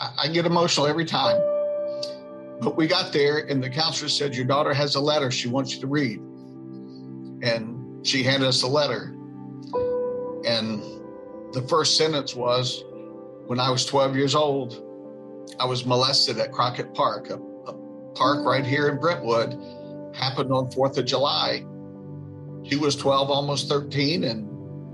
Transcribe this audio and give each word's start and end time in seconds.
I, 0.00 0.28
get 0.28 0.46
emotional 0.46 0.86
every 0.86 1.04
time. 1.04 1.38
But 2.60 2.76
we 2.76 2.86
got 2.86 3.12
there, 3.12 3.38
and 3.38 3.62
the 3.62 3.68
counselor 3.68 4.08
said, 4.08 4.34
Your 4.34 4.46
daughter 4.46 4.72
has 4.72 4.94
a 4.94 5.00
letter 5.00 5.30
she 5.30 5.48
wants 5.48 5.74
you 5.74 5.80
to 5.80 5.86
read. 5.86 6.18
And 7.42 8.06
she 8.06 8.22
handed 8.22 8.48
us 8.48 8.62
a 8.62 8.66
letter. 8.66 9.14
And 10.46 10.82
the 11.52 11.64
first 11.68 11.96
sentence 11.96 12.34
was, 12.34 12.84
When 13.46 13.60
I 13.60 13.70
was 13.70 13.84
12 13.84 14.16
years 14.16 14.34
old, 14.34 14.86
I 15.58 15.66
was 15.66 15.84
molested 15.84 16.38
at 16.38 16.52
Crockett 16.52 16.94
Park, 16.94 17.30
a, 17.30 17.34
a 17.34 17.72
park 18.14 18.46
right 18.46 18.64
here 18.64 18.88
in 18.88 18.98
Brentwood. 18.98 19.58
Happened 20.14 20.50
on 20.52 20.70
4th 20.70 20.98
of 20.98 21.04
July. 21.04 21.64
She 22.68 22.76
was 22.76 22.96
12, 22.96 23.30
almost 23.30 23.68
13, 23.68 24.24
and 24.24 24.49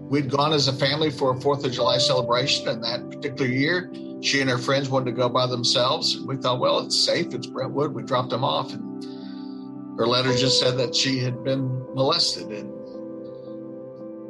we'd 0.09 0.31
gone 0.31 0.53
as 0.53 0.69
a 0.69 0.73
family 0.73 1.11
for 1.11 1.33
a 1.33 1.35
4th 1.35 1.65
of 1.65 1.73
July 1.73 1.99
celebration. 1.99 2.69
And 2.69 2.83
that 2.85 3.11
particular 3.11 3.51
year, 3.51 3.91
she 4.21 4.41
and 4.41 4.49
her 4.49 4.59
friends 4.59 4.89
wanted 4.89 5.07
to 5.07 5.13
go 5.13 5.29
by 5.29 5.47
themselves. 5.47 6.21
We 6.21 6.37
thought, 6.37 6.61
well, 6.61 6.81
it's 6.81 6.99
safe. 6.99 7.35
It's 7.35 7.47
Brentwood. 7.47 7.93
We 7.93 8.03
dropped 8.03 8.31
them 8.31 8.45
off. 8.45 8.73
And 8.73 9.99
her 9.99 10.07
letter 10.07 10.35
just 10.37 10.61
said 10.61 10.77
that 10.79 10.95
she 10.95 11.19
had 11.19 11.43
been 11.43 11.69
molested. 11.95 12.49
And 12.49 12.73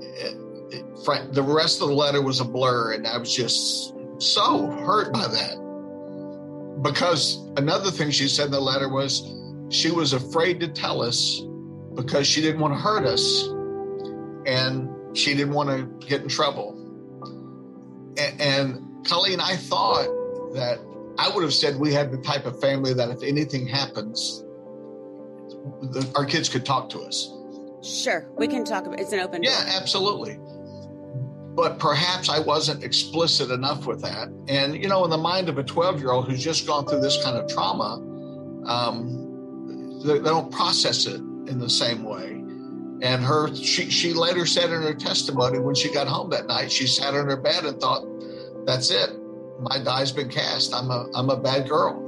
it, 0.02 0.36
it, 0.72 1.32
the 1.32 1.42
rest 1.42 1.82
of 1.82 1.88
the 1.88 1.94
letter 1.94 2.22
was 2.22 2.40
a 2.40 2.44
blur. 2.44 2.92
And 2.94 3.06
I 3.06 3.18
was 3.18 3.34
just 3.34 3.94
so 4.18 4.66
hurt 4.66 5.12
by 5.12 5.26
that. 5.28 5.62
Because 6.82 7.38
another 7.56 7.90
thing 7.90 8.10
she 8.10 8.28
said 8.28 8.46
in 8.46 8.52
the 8.52 8.60
letter 8.60 8.88
was 8.88 9.34
she 9.68 9.90
was 9.90 10.12
afraid 10.12 10.60
to 10.60 10.68
tell 10.68 11.02
us 11.02 11.42
because 11.94 12.26
she 12.26 12.40
didn't 12.40 12.60
want 12.60 12.74
to 12.74 12.78
hurt 12.78 13.04
us. 13.04 13.48
And 14.46 14.85
she 15.16 15.34
didn't 15.34 15.54
want 15.54 15.70
to 15.70 16.06
get 16.06 16.22
in 16.22 16.28
trouble. 16.28 16.74
And, 18.18 18.40
and 18.40 19.06
Colleen, 19.06 19.40
I 19.40 19.56
thought 19.56 20.06
that 20.54 20.78
I 21.18 21.28
would 21.34 21.42
have 21.42 21.54
said 21.54 21.76
we 21.76 21.92
had 21.92 22.10
the 22.12 22.18
type 22.18 22.44
of 22.46 22.60
family 22.60 22.92
that 22.94 23.08
if 23.10 23.22
anything 23.22 23.66
happens, 23.66 24.44
the, 25.80 26.12
our 26.14 26.24
kids 26.24 26.48
could 26.48 26.64
talk 26.64 26.90
to 26.90 27.00
us. 27.00 27.32
Sure, 27.82 28.28
we 28.36 28.48
can 28.48 28.64
talk 28.64 28.86
about. 28.86 29.00
It's 29.00 29.12
an 29.12 29.20
open. 29.20 29.42
Yeah, 29.42 29.62
absolutely. 29.80 30.38
But 31.54 31.78
perhaps 31.78 32.28
I 32.28 32.38
wasn't 32.40 32.84
explicit 32.84 33.50
enough 33.50 33.86
with 33.86 34.02
that. 34.02 34.28
And 34.48 34.76
you 34.76 34.88
know, 34.88 35.04
in 35.04 35.10
the 35.10 35.18
mind 35.18 35.48
of 35.48 35.56
a 35.56 35.62
twelve-year-old 35.62 36.28
who's 36.28 36.42
just 36.42 36.66
gone 36.66 36.86
through 36.86 37.00
this 37.00 37.22
kind 37.22 37.36
of 37.36 37.48
trauma, 37.48 37.94
um, 38.66 40.02
they, 40.04 40.18
they 40.18 40.28
don't 40.28 40.52
process 40.52 41.06
it 41.06 41.16
in 41.16 41.58
the 41.58 41.70
same 41.70 42.02
way. 42.02 42.35
And 43.02 43.22
her, 43.22 43.54
she, 43.54 43.90
she 43.90 44.14
later 44.14 44.46
said 44.46 44.70
in 44.70 44.82
her 44.82 44.94
testimony 44.94 45.58
when 45.58 45.74
she 45.74 45.92
got 45.92 46.08
home 46.08 46.30
that 46.30 46.46
night, 46.46 46.72
she 46.72 46.86
sat 46.86 47.14
on 47.14 47.28
her 47.28 47.36
bed 47.36 47.64
and 47.64 47.78
thought, 47.78 48.04
that's 48.66 48.90
it. 48.90 49.10
My 49.60 49.78
die's 49.82 50.12
been 50.12 50.28
cast. 50.28 50.74
I'm 50.74 50.90
a 50.90 51.08
I'm 51.14 51.30
a 51.30 51.36
bad 51.36 51.68
girl. 51.68 52.02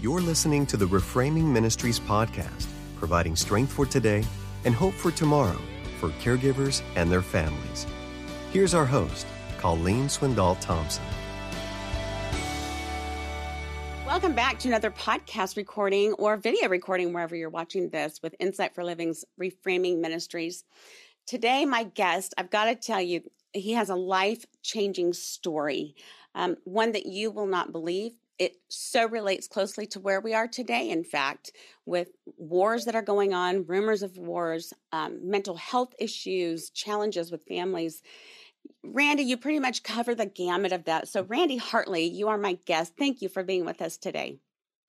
You're 0.00 0.20
listening 0.20 0.66
to 0.66 0.76
the 0.76 0.86
Reframing 0.86 1.44
Ministries 1.44 1.98
podcast, 1.98 2.66
providing 2.96 3.36
strength 3.36 3.72
for 3.72 3.86
today 3.86 4.24
and 4.64 4.74
hope 4.74 4.94
for 4.94 5.10
tomorrow 5.10 5.60
for 5.96 6.10
caregivers 6.22 6.82
and 6.94 7.10
their 7.10 7.22
families. 7.22 7.86
Here's 8.52 8.74
our 8.74 8.86
host, 8.86 9.26
Colleen 9.58 10.06
Swindoll 10.06 10.58
Thompson. 10.60 11.04
Welcome 14.06 14.34
back 14.34 14.58
to 14.60 14.68
another 14.68 14.90
podcast 14.92 15.56
recording 15.56 16.12
or 16.14 16.36
video 16.36 16.68
recording, 16.68 17.12
wherever 17.12 17.34
you're 17.34 17.50
watching 17.50 17.90
this, 17.90 18.22
with 18.22 18.36
Insight 18.38 18.74
for 18.74 18.84
Living's 18.84 19.24
Reframing 19.38 20.00
Ministries. 20.00 20.64
Today, 21.26 21.66
my 21.66 21.82
guest, 21.82 22.32
I've 22.38 22.50
got 22.50 22.66
to 22.66 22.76
tell 22.76 23.00
you, 23.00 23.22
he 23.52 23.72
has 23.72 23.90
a 23.90 23.96
life 23.96 24.46
changing 24.62 25.12
story, 25.12 25.96
um, 26.34 26.56
one 26.64 26.92
that 26.92 27.06
you 27.06 27.30
will 27.30 27.46
not 27.46 27.72
believe. 27.72 28.12
It 28.38 28.56
so 28.68 29.08
relates 29.08 29.48
closely 29.48 29.86
to 29.88 30.00
where 30.00 30.20
we 30.20 30.34
are 30.34 30.46
today, 30.46 30.90
in 30.90 31.04
fact, 31.04 31.52
with 31.86 32.08
wars 32.36 32.84
that 32.84 32.94
are 32.94 33.02
going 33.02 33.32
on, 33.32 33.64
rumors 33.66 34.02
of 34.02 34.18
wars, 34.18 34.74
um, 34.92 35.30
mental 35.30 35.56
health 35.56 35.94
issues, 35.98 36.68
challenges 36.70 37.30
with 37.32 37.44
families. 37.44 38.02
Randy, 38.84 39.22
you 39.22 39.36
pretty 39.36 39.58
much 39.58 39.82
cover 39.82 40.14
the 40.14 40.26
gamut 40.26 40.72
of 40.72 40.84
that. 40.84 41.08
So, 41.08 41.22
Randy 41.22 41.56
Hartley, 41.56 42.04
you 42.04 42.28
are 42.28 42.38
my 42.38 42.58
guest. 42.66 42.92
Thank 42.98 43.22
you 43.22 43.28
for 43.28 43.42
being 43.42 43.64
with 43.64 43.80
us 43.80 43.96
today. 43.96 44.38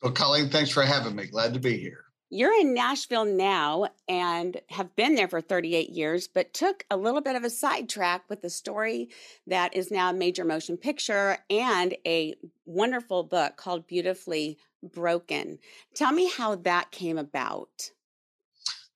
Well, 0.02 0.12
Colleen, 0.12 0.50
thanks 0.50 0.70
for 0.70 0.84
having 0.84 1.16
me. 1.16 1.28
Glad 1.28 1.54
to 1.54 1.60
be 1.60 1.78
here. 1.78 2.07
You're 2.30 2.60
in 2.60 2.74
Nashville 2.74 3.24
now 3.24 3.88
and 4.10 4.60
have 4.70 4.94
been 4.98 5.16
there 5.16 5.30
for 5.30 5.40
38 5.40 5.92
years, 5.92 6.28
but 6.28 6.54
took 6.54 6.86
a 6.92 6.98
little 6.98 7.22
bit 7.22 7.38
of 7.38 7.46
a 7.46 7.50
sidetrack 7.50 8.30
with 8.30 8.44
a 8.44 8.50
story 8.50 9.10
that 9.48 9.74
is 9.74 9.92
now 9.92 10.10
a 10.10 10.14
major 10.14 10.44
motion 10.44 10.76
picture 10.76 11.38
and 11.50 11.96
a 12.06 12.36
wonderful 12.66 13.24
book 13.24 13.56
called 13.56 13.88
Beautifully 13.88 14.58
Broken. 14.84 15.60
Tell 15.96 16.12
me 16.12 16.30
how 16.30 16.56
that 16.56 16.92
came 16.92 17.18
about. 17.18 17.92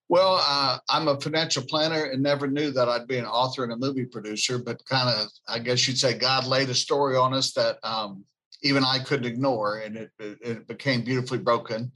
Well, 0.10 0.42
uh, 0.46 0.80
I'm 0.90 1.08
a 1.08 1.18
financial 1.18 1.64
planner 1.64 2.04
and 2.04 2.22
never 2.22 2.48
knew 2.48 2.72
that 2.72 2.90
I'd 2.90 3.08
be 3.08 3.18
an 3.18 3.26
author 3.26 3.64
and 3.64 3.72
a 3.72 3.78
movie 3.78 4.04
producer, 4.04 4.58
but 4.60 4.84
kind 4.86 5.08
of, 5.08 5.30
I 5.48 5.60
guess 5.60 5.88
you'd 5.88 5.98
say 5.98 6.18
God 6.18 6.46
laid 6.46 6.70
a 6.70 6.76
story 6.76 7.16
on 7.16 7.34
us 7.34 7.54
that 7.54 7.78
um, 7.82 8.26
even 8.62 8.84
I 8.84 9.00
couldn't 9.00 9.26
ignore, 9.26 9.78
and 9.78 9.96
it, 9.96 10.12
it, 10.20 10.68
became 10.68 11.06
beautifully 11.06 11.38
broken. 11.38 11.94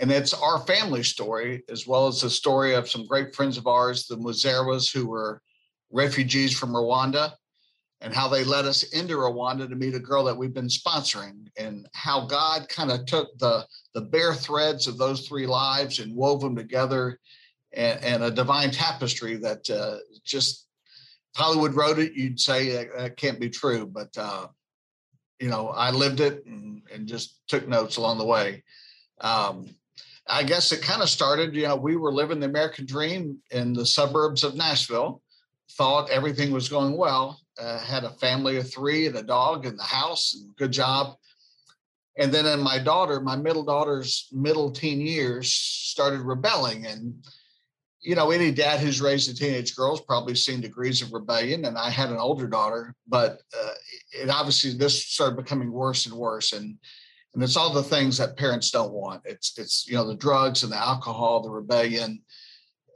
And 0.00 0.10
it's 0.10 0.32
our 0.32 0.58
family 0.60 1.02
story, 1.02 1.62
as 1.68 1.86
well 1.86 2.06
as 2.06 2.22
the 2.22 2.30
story 2.30 2.74
of 2.74 2.88
some 2.88 3.06
great 3.06 3.34
friends 3.34 3.58
of 3.58 3.66
ours, 3.66 4.06
the 4.06 4.16
Muzeras, 4.16 4.90
who 4.90 5.06
were 5.06 5.42
refugees 5.92 6.58
from 6.58 6.70
Rwanda, 6.70 7.34
and 8.00 8.14
how 8.14 8.26
they 8.26 8.42
led 8.42 8.64
us 8.64 8.82
into 8.94 9.16
Rwanda 9.16 9.68
to 9.68 9.76
meet 9.76 9.94
a 9.94 10.00
girl 10.00 10.24
that 10.24 10.36
we've 10.36 10.54
been 10.54 10.68
sponsoring, 10.68 11.48
and 11.58 11.86
how 11.92 12.26
God 12.26 12.66
kind 12.70 12.90
of 12.90 13.04
took 13.04 13.38
the 13.38 13.66
the 13.92 14.00
bare 14.00 14.34
threads 14.34 14.86
of 14.86 14.96
those 14.96 15.28
three 15.28 15.46
lives 15.46 15.98
and 15.98 16.16
wove 16.16 16.40
them 16.40 16.56
together 16.56 17.18
and, 17.72 18.02
and 18.02 18.24
a 18.24 18.30
divine 18.30 18.70
tapestry 18.70 19.36
that 19.36 19.68
uh, 19.68 19.98
just 20.24 20.66
Hollywood 21.36 21.74
wrote 21.74 21.98
it, 21.98 22.14
you'd 22.14 22.40
say 22.40 22.70
that, 22.70 22.96
that 22.96 23.16
can't 23.16 23.40
be 23.40 23.50
true. 23.50 23.86
But, 23.86 24.16
uh, 24.16 24.48
you 25.38 25.48
know, 25.48 25.68
I 25.68 25.90
lived 25.90 26.20
it 26.20 26.44
and, 26.46 26.82
and, 26.92 27.06
just 27.06 27.40
took 27.48 27.68
notes 27.68 27.96
along 27.96 28.18
the 28.18 28.24
way. 28.24 28.64
Um, 29.20 29.66
I 30.30 30.42
guess 30.44 30.72
it 30.72 30.82
kind 30.82 31.02
of 31.02 31.08
started, 31.08 31.54
you 31.54 31.64
know, 31.64 31.76
we 31.76 31.96
were 31.96 32.12
living 32.12 32.40
the 32.40 32.46
American 32.46 32.86
dream 32.86 33.38
in 33.50 33.72
the 33.72 33.84
suburbs 33.84 34.44
of 34.44 34.54
Nashville, 34.54 35.22
thought 35.72 36.10
everything 36.10 36.52
was 36.52 36.68
going 36.68 36.96
well, 36.96 37.40
uh, 37.58 37.78
had 37.78 38.04
a 38.04 38.10
family 38.10 38.56
of 38.56 38.70
three 38.70 39.06
and 39.06 39.16
a 39.16 39.22
dog 39.22 39.66
in 39.66 39.76
the 39.76 39.82
house, 39.82 40.34
and 40.34 40.54
good 40.56 40.72
job. 40.72 41.16
And 42.16 42.32
then 42.32 42.46
in 42.46 42.60
my 42.60 42.78
daughter, 42.78 43.20
my 43.20 43.36
middle 43.36 43.64
daughter's 43.64 44.28
middle 44.32 44.70
teen 44.70 45.00
years, 45.00 45.52
started 45.52 46.20
rebelling 46.20 46.86
and 46.86 47.14
you 48.02 48.14
know, 48.14 48.30
any 48.30 48.50
dad 48.50 48.80
who's 48.80 49.00
raised 49.00 49.30
a 49.30 49.34
teenage 49.34 49.76
girl 49.76 49.90
has 49.90 50.00
probably 50.00 50.34
seen 50.34 50.60
degrees 50.60 51.02
of 51.02 51.12
rebellion. 51.12 51.66
And 51.66 51.76
I 51.76 51.90
had 51.90 52.08
an 52.08 52.16
older 52.16 52.46
daughter, 52.46 52.94
but 53.06 53.42
uh, 53.54 53.72
it 54.12 54.30
obviously 54.30 54.72
this 54.72 55.06
started 55.06 55.36
becoming 55.36 55.70
worse 55.70 56.06
and 56.06 56.14
worse. 56.14 56.52
And 56.52 56.78
and 57.34 57.42
it's 57.42 57.56
all 57.56 57.72
the 57.72 57.82
things 57.82 58.18
that 58.18 58.36
parents 58.36 58.70
don't 58.70 58.92
want. 58.92 59.22
It's 59.24 59.58
it's 59.58 59.86
you 59.86 59.94
know 59.94 60.06
the 60.06 60.16
drugs 60.16 60.62
and 60.62 60.72
the 60.72 60.76
alcohol, 60.76 61.42
the 61.42 61.50
rebellion, 61.50 62.22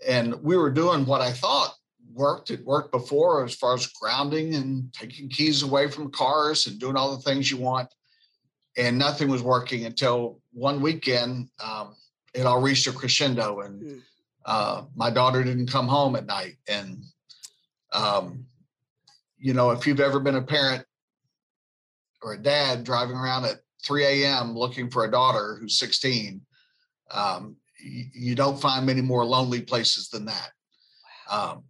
and 0.06 0.34
we 0.42 0.56
were 0.56 0.70
doing 0.70 1.06
what 1.06 1.20
I 1.20 1.32
thought 1.32 1.74
worked. 2.12 2.50
It 2.50 2.64
worked 2.64 2.92
before 2.92 3.44
as 3.44 3.54
far 3.54 3.74
as 3.74 3.86
grounding 3.86 4.54
and 4.54 4.92
taking 4.92 5.28
keys 5.28 5.62
away 5.62 5.90
from 5.90 6.12
cars 6.12 6.66
and 6.66 6.78
doing 6.78 6.96
all 6.96 7.16
the 7.16 7.22
things 7.22 7.50
you 7.50 7.56
want. 7.56 7.88
And 8.76 8.98
nothing 8.98 9.28
was 9.28 9.42
working 9.42 9.86
until 9.86 10.40
one 10.52 10.80
weekend. 10.80 11.48
Um, 11.64 11.94
it 12.34 12.46
all 12.46 12.60
reached 12.60 12.86
a 12.86 12.92
crescendo 12.92 13.60
and. 13.60 13.82
Mm 13.82 14.02
uh, 14.44 14.84
my 14.94 15.10
daughter 15.10 15.42
didn't 15.42 15.70
come 15.70 15.88
home 15.88 16.16
at 16.16 16.26
night. 16.26 16.56
And, 16.68 17.02
um, 17.92 18.44
you 19.38 19.54
know, 19.54 19.70
if 19.70 19.86
you've 19.86 20.00
ever 20.00 20.20
been 20.20 20.36
a 20.36 20.42
parent 20.42 20.84
or 22.22 22.34
a 22.34 22.38
dad 22.38 22.84
driving 22.84 23.16
around 23.16 23.44
at 23.44 23.60
3 23.84 24.04
a.m. 24.04 24.54
looking 24.54 24.90
for 24.90 25.04
a 25.04 25.10
daughter 25.10 25.58
who's 25.60 25.78
16, 25.78 26.40
um, 27.10 27.56
you, 27.80 28.04
you, 28.14 28.34
don't 28.34 28.60
find 28.60 28.86
many 28.86 29.02
more 29.02 29.24
lonely 29.24 29.60
places 29.60 30.08
than 30.08 30.26
that. 30.26 30.50
Um, 31.30 31.64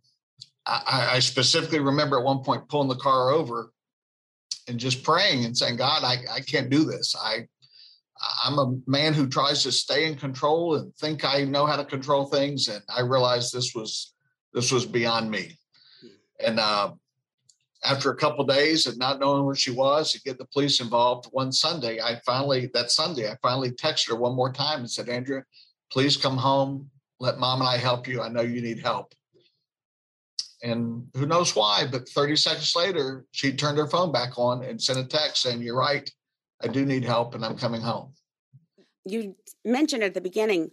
I, 0.66 1.10
I, 1.14 1.18
specifically 1.18 1.80
remember 1.80 2.18
at 2.18 2.24
one 2.24 2.42
point 2.42 2.68
pulling 2.68 2.88
the 2.88 2.96
car 2.96 3.30
over 3.30 3.72
and 4.68 4.78
just 4.78 5.02
praying 5.02 5.44
and 5.44 5.56
saying, 5.56 5.76
God, 5.76 6.02
I, 6.04 6.18
I 6.32 6.40
can't 6.40 6.70
do 6.70 6.84
this. 6.84 7.14
I, 7.20 7.46
I'm 8.44 8.58
a 8.58 8.76
man 8.86 9.12
who 9.12 9.26
tries 9.28 9.62
to 9.64 9.72
stay 9.72 10.06
in 10.06 10.16
control 10.16 10.76
and 10.76 10.94
think 10.96 11.24
I 11.24 11.44
know 11.44 11.66
how 11.66 11.76
to 11.76 11.84
control 11.84 12.26
things, 12.26 12.68
and 12.68 12.82
I 12.88 13.00
realized 13.00 13.52
this 13.52 13.74
was 13.74 14.14
this 14.52 14.70
was 14.70 14.86
beyond 14.86 15.30
me. 15.30 15.58
Hmm. 16.00 16.08
And 16.46 16.60
uh, 16.60 16.92
after 17.84 18.10
a 18.10 18.16
couple 18.16 18.44
days 18.44 18.86
of 18.86 18.98
not 18.98 19.20
knowing 19.20 19.44
where 19.44 19.54
she 19.54 19.70
was 19.70 20.14
and 20.14 20.24
get 20.24 20.38
the 20.38 20.46
police 20.46 20.80
involved 20.80 21.26
one 21.32 21.52
sunday 21.52 22.00
i 22.00 22.20
finally 22.26 22.70
that 22.74 22.90
sunday 22.90 23.30
i 23.30 23.36
finally 23.42 23.70
texted 23.70 24.08
her 24.08 24.16
one 24.16 24.34
more 24.34 24.52
time 24.52 24.80
and 24.80 24.90
said 24.90 25.08
andrea 25.08 25.44
please 25.94 26.16
come 26.16 26.36
home. 26.36 26.90
Let 27.20 27.38
mom 27.38 27.60
and 27.60 27.68
i 27.68 27.78
help 27.78 28.08
you. 28.08 28.20
I 28.20 28.28
know 28.28 28.42
you 28.42 28.60
need 28.60 28.80
help. 28.80 29.14
And 30.62 31.06
who 31.14 31.24
knows 31.24 31.54
why 31.54 31.86
but 31.90 32.08
30 32.08 32.36
seconds 32.36 32.74
later 32.74 33.24
she 33.30 33.52
turned 33.52 33.78
her 33.78 33.86
phone 33.86 34.10
back 34.10 34.36
on 34.36 34.64
and 34.64 34.82
sent 34.82 34.98
a 34.98 35.04
text 35.04 35.42
saying 35.42 35.62
you're 35.62 35.78
right. 35.78 36.10
I 36.62 36.68
do 36.68 36.84
need 36.84 37.04
help 37.04 37.34
and 37.34 37.44
i'm 37.44 37.56
coming 37.56 37.80
home. 37.80 38.12
You 39.04 39.36
mentioned 39.64 40.02
at 40.02 40.14
the 40.14 40.20
beginning 40.20 40.72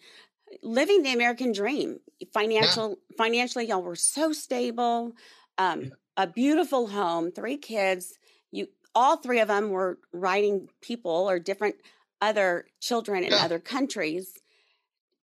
living 0.63 1.03
the 1.03 1.13
american 1.13 1.51
dream. 1.51 1.99
Financial 2.33 2.89
yeah. 2.89 3.15
financially 3.17 3.67
y'all 3.67 3.83
were 3.83 3.95
so 3.95 4.33
stable. 4.33 5.13
Um, 5.57 5.81
yeah 5.81 5.89
a 6.17 6.27
beautiful 6.27 6.87
home, 6.87 7.31
three 7.31 7.57
kids. 7.57 8.17
You 8.51 8.67
all 8.93 9.17
three 9.17 9.39
of 9.39 9.47
them 9.47 9.69
were 9.69 9.99
writing 10.11 10.67
people 10.81 11.29
or 11.29 11.39
different 11.39 11.75
other 12.21 12.65
children 12.79 13.23
in 13.23 13.31
yeah. 13.31 13.43
other 13.43 13.59
countries 13.59 14.37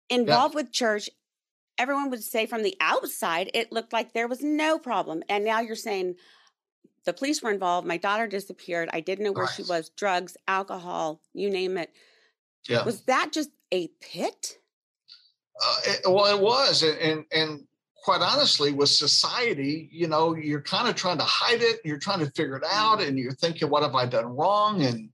involved 0.09 0.55
yeah. 0.55 0.61
with 0.61 0.71
church. 0.71 1.09
Everyone 1.77 2.09
would 2.09 2.23
say 2.23 2.45
from 2.45 2.63
the 2.63 2.75
outside, 2.79 3.51
it 3.53 3.71
looked 3.71 3.93
like 3.93 4.13
there 4.13 4.27
was 4.27 4.41
no 4.41 4.79
problem. 4.79 5.23
And 5.29 5.45
now 5.45 5.59
you're 5.59 5.75
saying 5.75 6.15
the 7.05 7.13
police 7.13 7.41
were 7.41 7.51
involved. 7.51 7.87
My 7.87 7.97
daughter 7.97 8.27
disappeared. 8.27 8.89
I 8.91 8.99
didn't 8.99 9.25
know 9.25 9.31
where 9.31 9.45
right. 9.45 9.53
she 9.53 9.63
was 9.63 9.89
drugs, 9.89 10.37
alcohol, 10.47 11.21
you 11.33 11.49
name 11.49 11.77
it. 11.77 11.91
Yeah. 12.67 12.83
Was 12.83 13.01
that 13.03 13.31
just 13.31 13.51
a 13.71 13.89
pit? 14.01 14.57
Uh, 15.63 15.77
it, 15.85 16.01
well, 16.05 16.35
it 16.35 16.41
was. 16.41 16.83
And, 16.83 16.97
and, 16.99 17.25
and 17.31 17.66
quite 18.07 18.21
honestly, 18.21 18.71
with 18.71 18.87
society, 18.87 19.89
you 19.91 20.07
know, 20.07 20.33
you're 20.33 20.61
kind 20.61 20.87
of 20.87 20.95
trying 20.95 21.17
to 21.17 21.25
hide 21.25 21.61
it, 21.61 21.81
you're 21.83 21.99
trying 21.99 22.19
to 22.19 22.31
figure 22.31 22.55
it 22.55 22.63
out, 22.65 23.01
and 23.01 23.19
you're 23.19 23.33
thinking, 23.33 23.69
what 23.69 23.83
have 23.83 23.95
I 23.95 24.05
done 24.05 24.27
wrong? 24.27 24.81
And 24.81 25.09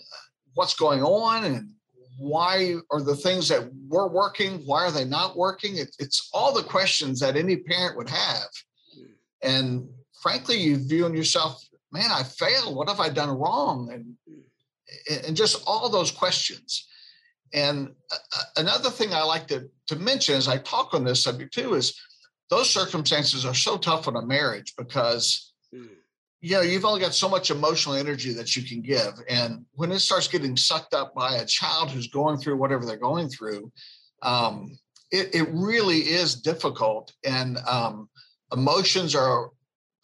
uh, 0.00 0.16
what's 0.54 0.74
going 0.74 1.04
on? 1.04 1.44
And 1.44 1.70
why 2.18 2.74
are 2.90 3.00
the 3.00 3.14
things 3.14 3.48
that 3.50 3.70
were 3.88 4.08
working, 4.08 4.54
why 4.66 4.86
are 4.86 4.90
they 4.90 5.04
not 5.04 5.36
working? 5.36 5.76
It, 5.76 5.94
it's 6.00 6.28
all 6.34 6.52
the 6.52 6.64
questions 6.64 7.20
that 7.20 7.36
any 7.36 7.58
parent 7.58 7.96
would 7.96 8.10
have. 8.10 8.48
And 9.44 9.88
frankly, 10.20 10.56
you 10.56 10.78
view 10.78 11.06
in 11.06 11.14
yourself, 11.14 11.64
man, 11.92 12.10
I 12.10 12.24
failed. 12.24 12.74
What 12.74 12.88
have 12.88 12.98
I 12.98 13.08
done 13.08 13.30
wrong? 13.38 13.92
And, 13.92 14.16
and 15.24 15.36
just 15.36 15.62
all 15.64 15.88
those 15.88 16.10
questions. 16.10 16.88
And 17.54 17.94
uh, 18.10 18.42
another 18.56 18.90
thing 18.90 19.14
I 19.14 19.22
like 19.22 19.46
to, 19.46 19.70
to 19.86 19.94
mention 19.94 20.34
as 20.34 20.48
I 20.48 20.58
talk 20.58 20.92
on 20.92 21.04
this 21.04 21.22
subject 21.22 21.54
too 21.54 21.74
is 21.74 21.96
those 22.50 22.70
circumstances 22.70 23.44
are 23.44 23.54
so 23.54 23.76
tough 23.76 24.08
in 24.08 24.16
a 24.16 24.22
marriage 24.22 24.74
because 24.76 25.52
mm. 25.74 25.88
you 26.40 26.52
know 26.52 26.60
you've 26.60 26.84
only 26.84 27.00
got 27.00 27.14
so 27.14 27.28
much 27.28 27.50
emotional 27.50 27.94
energy 27.94 28.32
that 28.32 28.56
you 28.56 28.62
can 28.62 28.80
give 28.80 29.14
and 29.28 29.64
when 29.72 29.92
it 29.92 29.98
starts 29.98 30.28
getting 30.28 30.56
sucked 30.56 30.94
up 30.94 31.14
by 31.14 31.36
a 31.36 31.46
child 31.46 31.90
who's 31.90 32.08
going 32.08 32.36
through 32.36 32.56
whatever 32.56 32.84
they're 32.84 32.96
going 32.96 33.28
through 33.28 33.70
um, 34.22 34.76
it, 35.10 35.34
it, 35.34 35.48
really 35.52 35.98
is 35.98 36.40
difficult 36.40 37.12
and 37.24 37.58
um, 37.68 38.08
emotions 38.52 39.14
are 39.14 39.50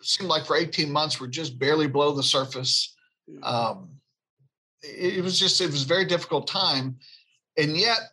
seem 0.03 0.29
like 0.29 0.45
for 0.45 0.57
18 0.57 0.91
months 0.91 1.21
we're 1.21 1.29
just 1.29 1.59
barely 1.59 1.87
below 1.87 2.13
the 2.13 2.23
surface 2.23 2.95
mm. 3.31 3.43
um, 3.45 3.89
it, 4.83 5.19
it 5.19 5.23
was 5.23 5.39
just 5.39 5.61
it 5.61 5.71
was 5.71 5.85
a 5.85 5.89
very 5.89 6.05
difficult 6.05 6.47
time 6.47 6.97
and 7.57 7.77
yet 7.77 8.12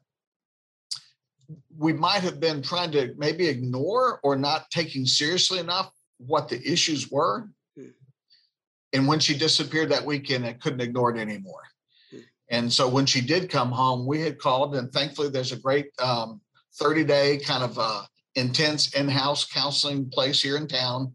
we 1.80 1.94
might 1.94 2.22
have 2.22 2.42
been 2.42 2.62
trying 2.62 2.92
to 2.92 3.16
maybe 3.18 3.48
ignore 3.48 4.20
or 4.22 4.36
not 4.36 4.70
taking 4.70 5.06
seriously 5.06 5.60
enough 5.60 5.90
what 6.18 6.50
the 6.50 6.62
issues 6.70 7.10
were. 7.10 7.48
Hmm. 7.78 7.86
And 8.92 9.08
when 9.08 9.20
she 9.20 9.38
disappeared 9.38 9.90
that 9.90 10.06
weekend, 10.06 10.46
I 10.46 10.54
couldn't 10.54 10.81
ignore 10.81 11.16
it 11.16 11.20
anymore. 11.20 11.62
Hmm. 12.12 12.20
And 12.52 12.74
so 12.74 12.90
when 12.90 13.06
she 13.06 13.22
did 13.22 13.50
come 13.50 13.72
home, 13.72 14.06
we 14.06 14.20
had 14.20 14.40
called, 14.40 14.76
and 14.76 14.92
thankfully, 14.92 15.30
there's 15.30 15.54
a 15.54 15.60
great 15.60 15.88
um, 16.00 16.42
30 16.76 17.06
day 17.06 17.38
kind 17.38 17.64
of 17.64 17.80
uh, 17.80 18.04
intense 18.36 18.94
in 18.94 19.08
house 19.08 19.46
counseling 19.46 20.10
place 20.10 20.42
here 20.42 20.58
in 20.58 20.68
town. 20.68 21.14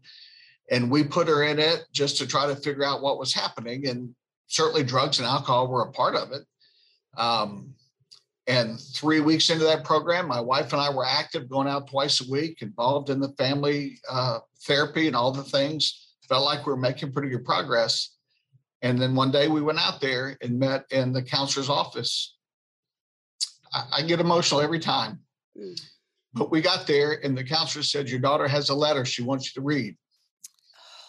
And 0.71 0.89
we 0.89 1.03
put 1.03 1.27
her 1.27 1.43
in 1.43 1.59
it 1.59 1.85
just 1.93 2.17
to 2.17 2.25
try 2.25 2.47
to 2.47 2.55
figure 2.55 2.83
out 2.83 3.03
what 3.03 3.19
was 3.19 3.35
happening. 3.35 3.87
And 3.87 4.15
certainly, 4.47 4.83
drugs 4.83 5.19
and 5.19 5.27
alcohol 5.27 5.67
were 5.67 5.83
a 5.83 5.91
part 5.91 6.15
of 6.15 6.31
it. 6.31 6.41
Um, 7.19 7.75
and 8.47 8.79
three 8.79 9.21
weeks 9.21 9.49
into 9.49 9.63
that 9.63 9.83
program, 9.83 10.27
my 10.27 10.39
wife 10.39 10.71
and 10.71 10.81
I 10.81 10.89
were 10.89 11.05
active, 11.05 11.49
going 11.49 11.67
out 11.67 11.89
twice 11.89 12.21
a 12.21 12.31
week, 12.31 12.61
involved 12.61 13.09
in 13.09 13.19
the 13.19 13.33
family 13.37 13.99
uh, 14.09 14.39
therapy 14.63 15.07
and 15.07 15.15
all 15.15 15.31
the 15.31 15.43
things. 15.43 16.09
Felt 16.29 16.45
like 16.45 16.65
we 16.65 16.71
were 16.71 16.77
making 16.77 17.11
pretty 17.11 17.29
good 17.29 17.45
progress. 17.45 18.15
And 18.81 19.01
then 19.01 19.15
one 19.15 19.31
day 19.31 19.47
we 19.47 19.61
went 19.61 19.79
out 19.79 19.99
there 19.99 20.37
and 20.41 20.59
met 20.59 20.85
in 20.91 21.11
the 21.11 21.23
counselor's 21.23 21.69
office. 21.69 22.35
I, 23.73 23.83
I 23.97 24.01
get 24.03 24.19
emotional 24.19 24.61
every 24.61 24.79
time. 24.79 25.19
Mm. 25.57 25.81
But 26.33 26.51
we 26.51 26.61
got 26.61 26.85
there 26.85 27.19
and 27.23 27.35
the 27.35 27.43
counselor 27.43 27.83
said, 27.83 28.09
Your 28.09 28.19
daughter 28.19 28.47
has 28.47 28.69
a 28.69 28.75
letter 28.75 29.05
she 29.05 29.23
wants 29.23 29.45
you 29.45 29.61
to 29.61 29.65
read. 29.65 29.95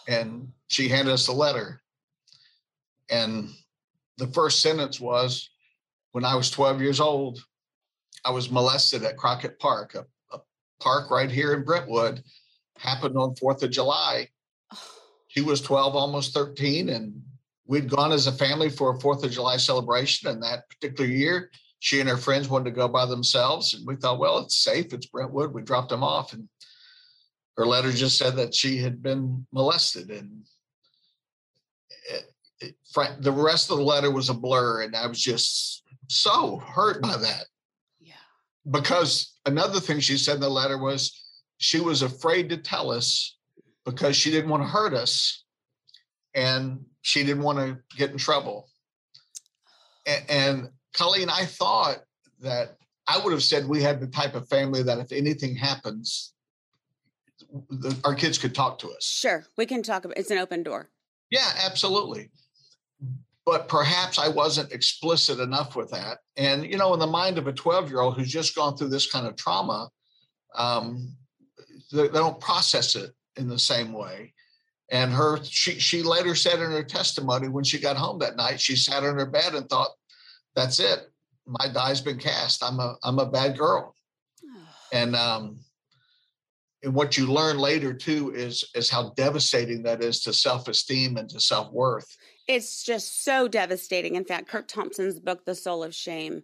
And 0.09 0.49
she 0.69 0.89
handed 0.89 1.13
us 1.13 1.29
a 1.29 1.33
letter. 1.33 1.83
And 3.11 3.51
the 4.19 4.29
first 4.29 4.63
sentence 4.63 5.01
was, 5.01 5.51
when 6.17 6.25
I 6.25 6.35
was 6.35 6.51
12 6.51 6.81
years 6.81 6.99
old, 6.99 7.45
I 8.25 8.31
was 8.31 8.51
molested 8.51 9.03
at 9.05 9.19
Crockett 9.19 9.59
Park, 9.59 9.95
a, 9.95 10.07
a 10.35 10.41
park 10.81 11.11
right 11.11 11.31
here 11.31 11.53
in 11.53 11.63
Brentwood. 11.63 12.23
Happened 12.79 13.19
on 13.19 13.35
4th 13.35 13.63
of 13.63 13.71
July. 13.71 14.29
She 15.29 15.43
was 15.43 15.61
12, 15.61 15.95
almost 15.95 16.33
13, 16.33 16.89
and 16.89 17.21
we'd 17.67 17.91
gone 17.91 18.11
as 18.11 18.27
a 18.27 18.33
family 18.33 18.71
for 18.71 18.93
a 18.93 18.99
4th 18.99 19.23
of 19.23 19.31
July 19.31 19.59
celebration. 19.59 20.31
And 20.31 20.43
that 20.43 20.67
particular 20.71 21.11
year, 21.11 21.51
she 21.81 22.01
and 22.01 22.09
her 22.09 22.17
friends 22.17 22.49
wanted 22.49 22.71
to 22.71 22.71
go 22.71 22.89
by 22.89 23.05
themselves. 23.05 23.75
And 23.75 23.87
we 23.87 23.97
thought, 23.97 24.19
well, 24.19 24.39
it's 24.39 24.65
safe. 24.65 24.95
It's 24.95 25.05
Brentwood. 25.05 25.53
We 25.53 25.61
dropped 25.61 25.91
them 25.91 26.03
off. 26.03 26.33
And 26.33 26.49
her 27.59 27.67
letter 27.67 27.93
just 27.93 28.17
said 28.17 28.37
that 28.37 28.55
she 28.55 28.79
had 28.79 29.03
been 29.03 29.47
molested. 29.53 30.11
And 30.11 30.47
it, 32.09 32.33
it, 32.61 32.75
the 33.21 33.33
rest 33.33 33.71
of 33.71 33.77
the 33.77 33.85
letter 33.85 34.11
was 34.11 34.31
a 34.31 34.35
blur. 34.35 34.85
And 34.85 34.97
I 34.97 35.07
was 35.07 35.21
just 35.21 35.83
so 36.09 36.59
hurt 36.59 37.03
by 37.03 37.17
that. 37.17 37.47
Yeah. 38.01 38.15
Because 38.71 39.35
another 39.47 39.81
thing 39.81 40.01
she 40.01 40.19
said 40.19 40.37
in 40.37 40.41
the 40.41 40.49
letter 40.49 40.79
was 40.79 41.23
she 41.59 41.81
was 41.81 42.03
afraid 42.03 42.49
to 42.51 42.57
tell 42.57 42.91
us 42.91 43.37
because 43.85 44.17
she 44.17 44.31
didn't 44.31 44.51
want 44.51 44.63
to 44.63 44.69
hurt 44.69 44.95
us 44.95 45.45
and 46.35 46.85
she 47.03 47.25
didn't 47.25 47.43
want 47.43 47.59
to 47.59 47.79
get 47.97 48.11
in 48.11 48.19
trouble. 48.19 48.69
And, 50.07 50.25
and 50.29 50.71
Colleen, 50.93 51.31
I 51.31 51.45
thought 51.45 51.99
that 52.41 52.77
I 53.07 53.19
would 53.19 53.33
have 53.33 53.43
said 53.43 53.67
we 53.67 53.83
had 53.83 54.01
the 54.01 54.09
type 54.09 54.35
of 54.35 54.49
family 54.49 54.83
that 54.83 54.99
if 54.99 55.13
anything 55.13 55.55
happens, 55.55 56.35
the, 57.71 57.97
our 58.05 58.15
kids 58.15 58.39
could 58.39 58.55
talk 58.55 58.79
to 58.81 58.91
us. 58.91 59.05
Sure, 59.05 59.47
we 59.57 59.67
can 59.67 59.83
talk 59.83 60.05
about. 60.05 60.19
It's 60.19 60.31
an 60.31 60.39
open 60.39 60.63
door. 60.63 60.91
Yeah, 61.31 61.49
absolutely 61.65 62.31
but 63.47 63.69
perhaps 63.69 64.19
I 64.19 64.27
wasn't 64.29 64.73
explicit 64.73 65.39
enough 65.39 65.77
with 65.77 65.89
that. 65.93 66.19
And, 66.37 66.67
you 66.67 66.77
know, 66.77 66.93
in 66.95 67.01
the 67.01 67.07
mind 67.07 67.39
of 67.39 67.47
a 67.47 67.53
12 67.53 67.89
year 67.89 68.01
old 68.01 68.17
who's 68.17 68.31
just 68.31 68.57
gone 68.57 68.77
through 68.77 68.89
this 68.89 69.11
kind 69.11 69.25
of 69.25 69.37
trauma, 69.37 69.89
um, 70.57 71.17
they, 71.93 72.09
they, 72.09 72.19
don't 72.19 72.41
process 72.41 72.97
it 72.97 73.13
in 73.37 73.49
the 73.49 73.59
same 73.59 73.93
way. 73.93 74.35
And 74.91 75.13
her, 75.13 75.39
she, 75.45 75.79
she 75.79 76.03
later 76.03 76.35
said 76.35 76.59
in 76.59 76.73
her 76.73 76.83
testimony 76.83 77.49
when 77.49 77.63
she 77.63 77.79
got 77.79 77.97
home 77.97 78.19
that 78.19 78.37
night, 78.37 78.61
she 78.61 78.75
sat 78.75 79.05
in 79.05 79.17
her 79.17 79.27
bed 79.27 79.55
and 79.55 79.69
thought, 79.69 79.91
that's 80.57 80.81
it. 80.81 81.09
My 81.47 81.69
die's 81.73 82.01
been 82.01 82.19
cast. 82.19 82.65
I'm 82.65 82.81
a, 82.81 82.97
I'm 83.05 83.21
a 83.21 83.31
bad 83.31 83.57
girl. 83.57 83.95
and, 84.93 85.15
um, 85.15 85.61
and 86.83 86.95
what 86.95 87.17
you 87.17 87.27
learn 87.27 87.59
later 87.59 87.93
too 87.95 88.33
is 88.35 88.71
is 88.75 88.91
how 88.91 89.11
devastating 89.17 89.83
that 89.83 90.03
is 90.05 90.21
to 90.21 90.33
self-esteem 90.33 91.17
and 91.17 91.29
to 91.31 91.41
self-worth 91.41 92.07
it's 92.49 92.83
just 92.83 93.25
so 93.25 93.49
devastating. 93.49 94.15
In 94.15 94.25
fact, 94.25 94.49
Curt 94.49 94.69
Thompson's 94.69 95.19
book, 95.19 95.45
The 95.45 95.55
Soul 95.55 95.83
of 95.83 95.95
Shame, 95.95 96.43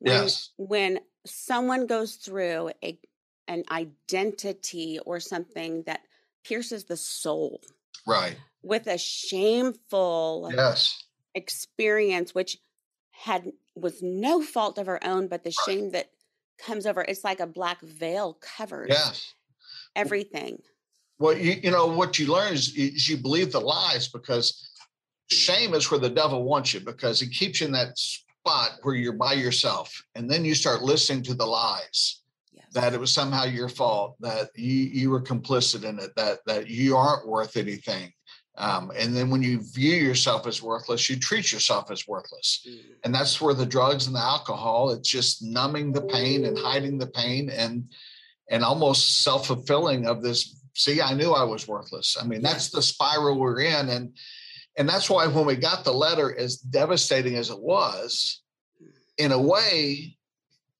when, 0.00 0.12
yes. 0.14 0.50
when 0.56 1.00
someone 1.24 1.86
goes 1.86 2.16
through 2.16 2.70
a 2.82 2.98
an 3.46 3.62
identity 3.70 4.98
or 5.04 5.20
something 5.20 5.82
that 5.84 6.00
pierces 6.44 6.84
the 6.84 6.96
soul. 6.96 7.60
Right. 8.06 8.36
With 8.62 8.86
a 8.86 8.96
shameful 8.96 10.50
yes. 10.54 11.04
experience, 11.34 12.34
which 12.34 12.58
had 13.10 13.52
was 13.74 14.02
no 14.02 14.42
fault 14.42 14.78
of 14.78 14.86
her 14.86 15.04
own, 15.04 15.28
but 15.28 15.44
the 15.44 15.54
right. 15.66 15.74
shame 15.74 15.90
that 15.90 16.10
comes 16.58 16.86
over, 16.86 17.02
it's 17.02 17.24
like 17.24 17.40
a 17.40 17.46
black 17.46 17.80
veil 17.82 18.38
covers 18.40 18.88
yes. 18.90 19.34
everything. 19.94 20.58
Well, 21.18 21.36
you, 21.36 21.60
you 21.62 21.70
know, 21.70 21.86
what 21.86 22.18
you 22.18 22.32
learn 22.32 22.54
is 22.54 22.74
you, 22.76 22.92
you 22.94 23.16
believe 23.16 23.52
the 23.52 23.60
lies 23.60 24.08
because 24.08 24.70
shame 25.30 25.74
is 25.74 25.90
where 25.90 26.00
the 26.00 26.10
devil 26.10 26.44
wants 26.44 26.74
you 26.74 26.80
because 26.80 27.20
he 27.20 27.28
keeps 27.28 27.60
you 27.60 27.66
in 27.66 27.72
that 27.72 27.96
spot 27.98 28.72
where 28.82 28.94
you're 28.94 29.12
by 29.12 29.32
yourself 29.32 29.92
and 30.14 30.30
then 30.30 30.44
you 30.44 30.54
start 30.54 30.82
listening 30.82 31.22
to 31.22 31.34
the 31.34 31.46
lies 31.46 32.22
yes. 32.52 32.66
that 32.72 32.92
it 32.92 33.00
was 33.00 33.12
somehow 33.12 33.44
your 33.44 33.68
fault 33.68 34.16
that 34.20 34.50
you 34.54 34.74
you 34.74 35.10
were 35.10 35.22
complicit 35.22 35.84
in 35.84 35.98
it 35.98 36.10
that 36.16 36.40
that 36.46 36.68
you 36.68 36.96
aren't 36.96 37.26
worth 37.26 37.56
anything 37.56 38.12
Um, 38.56 38.92
and 38.96 39.14
then 39.16 39.30
when 39.30 39.42
you 39.42 39.60
view 39.72 39.96
yourself 39.96 40.46
as 40.46 40.62
worthless, 40.62 41.10
you 41.10 41.16
treat 41.18 41.50
yourself 41.50 41.90
as 41.90 42.06
worthless. 42.06 42.64
Mm. 42.68 42.78
And 43.04 43.14
that's 43.14 43.40
where 43.40 43.54
the 43.54 43.66
drugs 43.66 44.06
and 44.06 44.14
the 44.14 44.20
alcohol, 44.20 44.90
it's 44.90 45.08
just 45.08 45.42
numbing 45.42 45.92
the 45.92 46.02
pain 46.02 46.44
and 46.44 46.56
hiding 46.56 46.98
the 46.98 47.08
pain 47.08 47.50
and 47.50 47.84
and 48.50 48.62
almost 48.62 49.22
self-fulfilling 49.22 50.06
of 50.06 50.22
this. 50.22 50.60
See, 50.74 51.00
I 51.00 51.14
knew 51.14 51.32
I 51.32 51.44
was 51.44 51.66
worthless. 51.66 52.16
I 52.20 52.26
mean, 52.26 52.42
that's 52.42 52.68
the 52.70 52.82
spiral 52.82 53.38
we're 53.38 53.62
in. 53.62 53.88
And 53.88 54.16
and 54.76 54.88
that's 54.88 55.08
why 55.08 55.26
when 55.26 55.46
we 55.46 55.56
got 55.56 55.84
the 55.84 55.92
letter, 55.92 56.36
as 56.36 56.56
devastating 56.56 57.36
as 57.36 57.50
it 57.50 57.60
was, 57.60 58.42
in 59.18 59.32
a 59.32 59.40
way, 59.40 60.16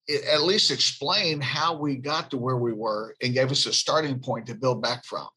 it 0.06 0.24
at 0.26 0.42
least 0.42 0.70
explained 0.70 1.42
how 1.42 1.76
we 1.76 1.96
got 1.96 2.30
to 2.30 2.36
where 2.36 2.56
we 2.56 2.72
were 2.72 3.14
and 3.22 3.34
gave 3.34 3.50
us 3.50 3.66
a 3.66 3.72
starting 3.72 4.18
point 4.18 4.46
to 4.46 4.54
build 4.54 4.82
back 4.82 5.04
from. 5.04 5.28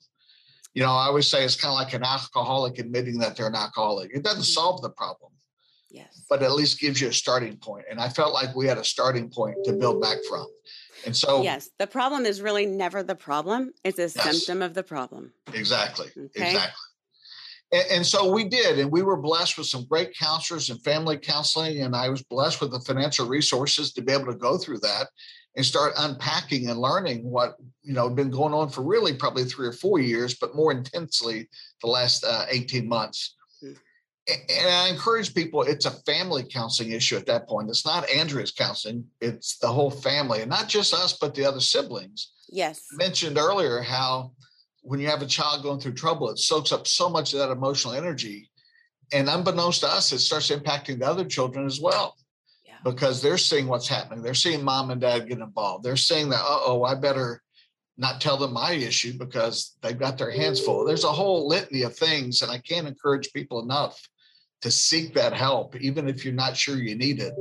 You 0.73 0.83
know, 0.83 0.91
I 0.91 1.05
always 1.05 1.27
say 1.27 1.43
it's 1.43 1.55
kind 1.55 1.71
of 1.71 1.75
like 1.75 1.93
an 1.93 2.03
alcoholic 2.03 2.77
admitting 2.79 3.19
that 3.19 3.35
they're 3.35 3.47
an 3.47 3.55
alcoholic. 3.55 4.11
It 4.13 4.23
doesn't 4.23 4.41
mm-hmm. 4.41 4.43
solve 4.43 4.81
the 4.81 4.89
problem, 4.89 5.31
Yes. 5.89 6.23
but 6.29 6.43
at 6.43 6.51
least 6.51 6.79
gives 6.79 6.99
you 6.99 7.07
a 7.07 7.13
starting 7.13 7.57
point. 7.57 7.85
And 7.89 7.99
I 7.99 8.09
felt 8.09 8.33
like 8.33 8.55
we 8.55 8.67
had 8.67 8.77
a 8.77 8.83
starting 8.83 9.29
point 9.29 9.57
to 9.65 9.73
build 9.73 10.01
back 10.01 10.17
from. 10.27 10.45
And 11.05 11.15
so, 11.15 11.43
yes, 11.43 11.69
the 11.79 11.87
problem 11.87 12.25
is 12.25 12.41
really 12.41 12.65
never 12.65 13.03
the 13.03 13.15
problem. 13.15 13.73
It's 13.83 13.99
a 13.99 14.03
Yes. 14.03 14.13
symptom 14.23 14.61
of 14.61 14.73
the 14.73 14.83
problem. 14.83 15.31
exactly, 15.53 16.07
Okay. 16.07 16.49
exactly. 16.49 16.86
And, 17.71 17.85
and 17.91 18.05
so 18.05 18.31
we 18.31 18.45
did, 18.45 18.79
and 18.79 18.91
we 18.91 19.01
were 19.01 19.17
blessed 19.17 19.57
with 19.57 19.67
some 19.67 19.85
great 19.85 20.15
counselors 20.17 20.69
and 20.69 20.81
family 20.83 21.17
counseling. 21.17 21.81
And 21.81 21.95
I 21.95 22.09
was 22.09 22.23
blessed 22.23 22.61
with 22.61 22.71
the 22.71 22.79
financial 22.81 23.27
resources 23.27 23.93
to 23.93 24.01
be 24.01 24.13
able 24.13 24.27
to 24.27 24.35
go 24.37 24.57
through 24.57 24.79
that 24.79 25.07
and 25.55 25.65
start 25.65 25.93
unpacking 25.97 26.69
and 26.69 26.79
learning 26.79 27.23
what 27.23 27.55
you 27.81 27.93
know 27.93 28.07
had 28.07 28.15
been 28.15 28.29
going 28.29 28.53
on 28.53 28.69
for 28.69 28.83
really 28.83 29.13
probably 29.13 29.43
three 29.43 29.67
or 29.67 29.73
four 29.73 29.99
years, 29.99 30.35
but 30.35 30.55
more 30.55 30.71
intensely 30.71 31.49
the 31.81 31.87
last 31.87 32.23
uh, 32.23 32.45
18 32.49 32.87
months. 32.87 33.33
And 34.29 34.67
I 34.69 34.89
encourage 34.89 35.33
people, 35.33 35.61
it's 35.61 35.85
a 35.85 35.91
family 36.05 36.43
counseling 36.43 36.91
issue 36.91 37.15
at 37.15 37.25
that 37.27 37.47
point. 37.47 37.69
It's 37.69 37.85
not 37.85 38.09
Andrea's 38.09 38.51
counseling, 38.51 39.05
it's 39.21 39.57
the 39.57 39.69
whole 39.69 39.89
family, 39.89 40.41
and 40.41 40.49
not 40.49 40.67
just 40.67 40.93
us, 40.93 41.13
but 41.13 41.33
the 41.33 41.45
other 41.45 41.61
siblings. 41.61 42.33
Yes. 42.49 42.83
I 42.93 42.97
mentioned 42.97 43.37
earlier 43.37 43.81
how 43.81 44.33
when 44.87 45.01
you 45.01 45.07
have 45.07 45.21
a 45.21 45.25
child 45.25 45.63
going 45.63 45.79
through 45.79 45.93
trouble, 45.93 46.29
it 46.29 46.39
soaks 46.39 46.71
up 46.71 46.87
so 46.87 47.09
much 47.09 47.33
of 47.33 47.39
that 47.39 47.51
emotional 47.51 47.93
energy. 47.93 48.49
And 49.11 49.27
unbeknownst 49.29 49.81
to 49.81 49.87
us, 49.87 50.13
it 50.13 50.19
starts 50.19 50.49
impacting 50.49 50.99
the 50.99 51.07
other 51.07 51.25
children 51.25 51.65
as 51.65 51.79
well 51.81 52.15
Yeah. 52.65 52.75
because 52.85 53.21
they're 53.21 53.37
seeing 53.37 53.67
what's 53.67 53.87
happening. 53.87 54.23
They're 54.23 54.33
seeing 54.33 54.63
mom 54.63 54.91
and 54.91 55.01
dad 55.01 55.27
get 55.27 55.39
involved. 55.39 55.83
They're 55.83 55.97
seeing 55.97 56.29
that, 56.29 56.39
uh 56.41 56.61
oh, 56.65 56.83
I 56.83 56.95
better 56.95 57.43
not 57.97 58.21
tell 58.21 58.37
them 58.37 58.53
my 58.53 58.71
issue 58.71 59.17
because 59.17 59.75
they've 59.81 59.97
got 59.99 60.17
their 60.17 60.31
hands 60.31 60.61
full. 60.61 60.85
There's 60.85 61.03
a 61.03 61.11
whole 61.11 61.47
litany 61.47 61.81
of 61.81 61.95
things, 61.97 62.41
and 62.41 62.51
I 62.51 62.59
can't 62.59 62.87
encourage 62.87 63.33
people 63.33 63.61
enough 63.61 63.99
to 64.61 64.71
seek 64.71 65.13
that 65.15 65.33
help, 65.33 65.75
even 65.75 66.07
if 66.07 66.23
you're 66.23 66.33
not 66.33 66.55
sure 66.55 66.77
you 66.77 66.95
need 66.95 67.19
it. 67.19 67.33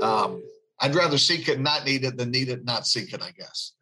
Um, 0.00 0.42
I'd 0.80 0.94
rather 0.94 1.18
seek 1.18 1.48
it 1.48 1.54
and 1.54 1.64
not 1.64 1.84
need 1.84 2.04
it 2.04 2.16
than 2.16 2.30
need 2.30 2.48
it 2.48 2.58
and 2.58 2.64
not 2.64 2.86
seek 2.86 3.12
it, 3.12 3.22
I 3.22 3.30
guess. 3.32 3.72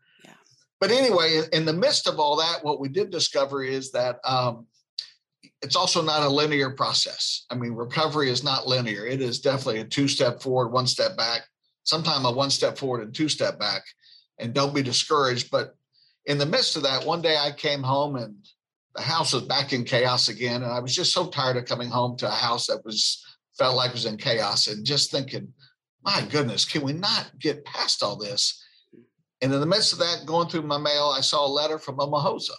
But 0.81 0.91
anyway, 0.91 1.43
in 1.53 1.67
the 1.67 1.73
midst 1.75 2.09
of 2.09 2.19
all 2.19 2.37
that, 2.37 2.65
what 2.65 2.81
we 2.81 2.89
did 2.89 3.11
discover 3.11 3.63
is 3.63 3.93
that 3.93 4.19
um, 4.25 4.67
it's 5.63 5.77
also 5.77 6.03
not 6.03 6.23
a 6.23 6.29
linear 6.29 6.71
process. 6.71 7.45
I 7.51 7.55
mean, 7.55 7.73
recovery 7.73 8.31
is 8.31 8.43
not 8.43 8.67
linear. 8.67 9.07
It 9.07 9.21
is 9.21 9.41
definitely 9.41 9.81
a 9.81 9.85
two 9.85 10.09
step 10.09 10.41
forward, 10.41 10.69
one 10.71 10.87
step 10.87 11.17
back, 11.19 11.43
sometime 11.85 12.25
a 12.25 12.33
one 12.33 12.51
step 12.51 12.79
forward 12.79 13.03
and 13.03 13.15
two 13.15 13.29
step 13.29 13.59
back. 13.59 13.83
And 14.39 14.55
don't 14.55 14.75
be 14.75 14.83
discouraged. 14.83 15.51
But 15.51 15.75
in 16.25 16.39
the 16.39 16.47
midst 16.47 16.77
of 16.77 16.83
that, 16.85 17.05
one 17.05 17.21
day 17.21 17.37
I 17.37 17.53
came 17.53 17.83
home 17.83 18.17
and 18.17 18.37
the 18.95 19.03
house 19.03 19.35
was 19.35 19.43
back 19.43 19.75
in 19.75 19.85
chaos 19.85 20.31
again. 20.31 20.63
And 20.63 20.73
I 20.73 20.81
was 20.81 20.97
just 20.97 21.13
so 21.13 21.29
tired 21.29 21.59
of 21.59 21.67
coming 21.67 21.91
home 21.91 22.17
to 22.19 22.27
a 22.27 22.31
house 22.31 22.67
that 22.69 22.85
was 22.87 23.23
felt 23.59 23.77
like 23.77 23.93
was 23.93 24.07
in 24.07 24.17
chaos 24.17 24.67
and 24.67 24.87
just 24.87 25.11
thinking, 25.11 25.53
my 26.03 26.23
goodness, 26.31 26.65
can 26.65 26.81
we 26.81 26.95
not 26.95 27.31
get 27.39 27.67
past 27.67 28.03
all 28.03 28.17
this? 28.17 28.65
And 29.43 29.53
in 29.53 29.61
the 29.61 29.67
midst 29.67 29.93
of 29.93 29.99
that, 30.01 30.27
going 30.27 30.49
through 30.49 30.63
my 30.63 30.79
mail, 30.79 31.15
I 31.17 31.21
saw 31.21 31.47
a 31.47 31.49
letter 31.49 31.79
from 31.79 32.01
Emma 32.01 32.19
Hosa. 32.19 32.57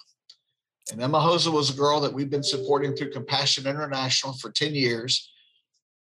And 0.92 1.02
Emma 1.02 1.20
Hosa 1.20 1.52
was 1.52 1.70
a 1.70 1.78
girl 1.78 2.00
that 2.02 2.14
we've 2.14 2.30
been 2.30 2.44
supporting 2.44 2.96
through 2.96 3.12
Compassion 3.12 3.68
International 3.68 4.34
for 4.34 4.52
10 4.52 4.74
years. 4.74 5.32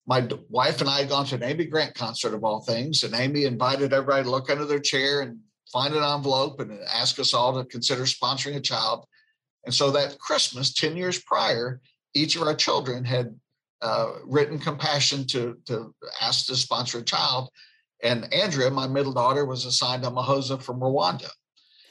My 0.07 0.29
wife 0.51 0.81
and 0.81 0.91
I 0.91 1.01
had 1.01 1.09
gone 1.09 1.27
to 1.27 1.37
an 1.37 1.43
Amy 1.43 1.65
Grant 1.65 1.95
concert 1.95 2.35
of 2.35 2.45
all 2.45 2.61
things, 2.61 3.05
and 3.05 3.15
Amy 3.15 3.45
invited 3.45 3.93
everybody 3.93 4.25
to 4.25 4.31
look 4.31 4.51
under 4.51 4.67
their 4.67 4.81
chair 4.81 5.23
and 5.23 5.39
find 5.73 5.95
an 5.95 6.03
envelope 6.03 6.61
and 6.61 6.79
ask 6.93 7.19
us 7.19 7.33
all 7.33 7.55
to 7.55 7.65
consider 7.65 8.03
sponsoring 8.03 8.57
a 8.57 8.61
child. 8.61 9.07
And 9.65 9.73
so 9.73 9.91
that 9.93 10.19
Christmas, 10.19 10.75
10 10.75 10.97
years 10.97 11.21
prior, 11.21 11.81
each 12.13 12.37
of 12.37 12.43
our 12.43 12.55
children 12.55 13.05
had 13.05 13.35
uh, 13.81 14.13
written 14.25 14.59
compassion 14.59 15.27
to, 15.29 15.57
to 15.67 15.95
ask 16.21 16.47
to 16.47 16.57
sponsor 16.57 16.99
a 16.99 17.03
child. 17.03 17.49
And 18.05 18.33
Andrea, 18.33 18.71
my 18.71 18.87
middle 18.87 19.13
daughter, 19.15 19.45
was 19.47 19.65
assigned 19.65 20.05
a 20.05 20.11
Mahosa 20.11 20.63
from 20.63 20.79
Rwanda. 20.79 21.31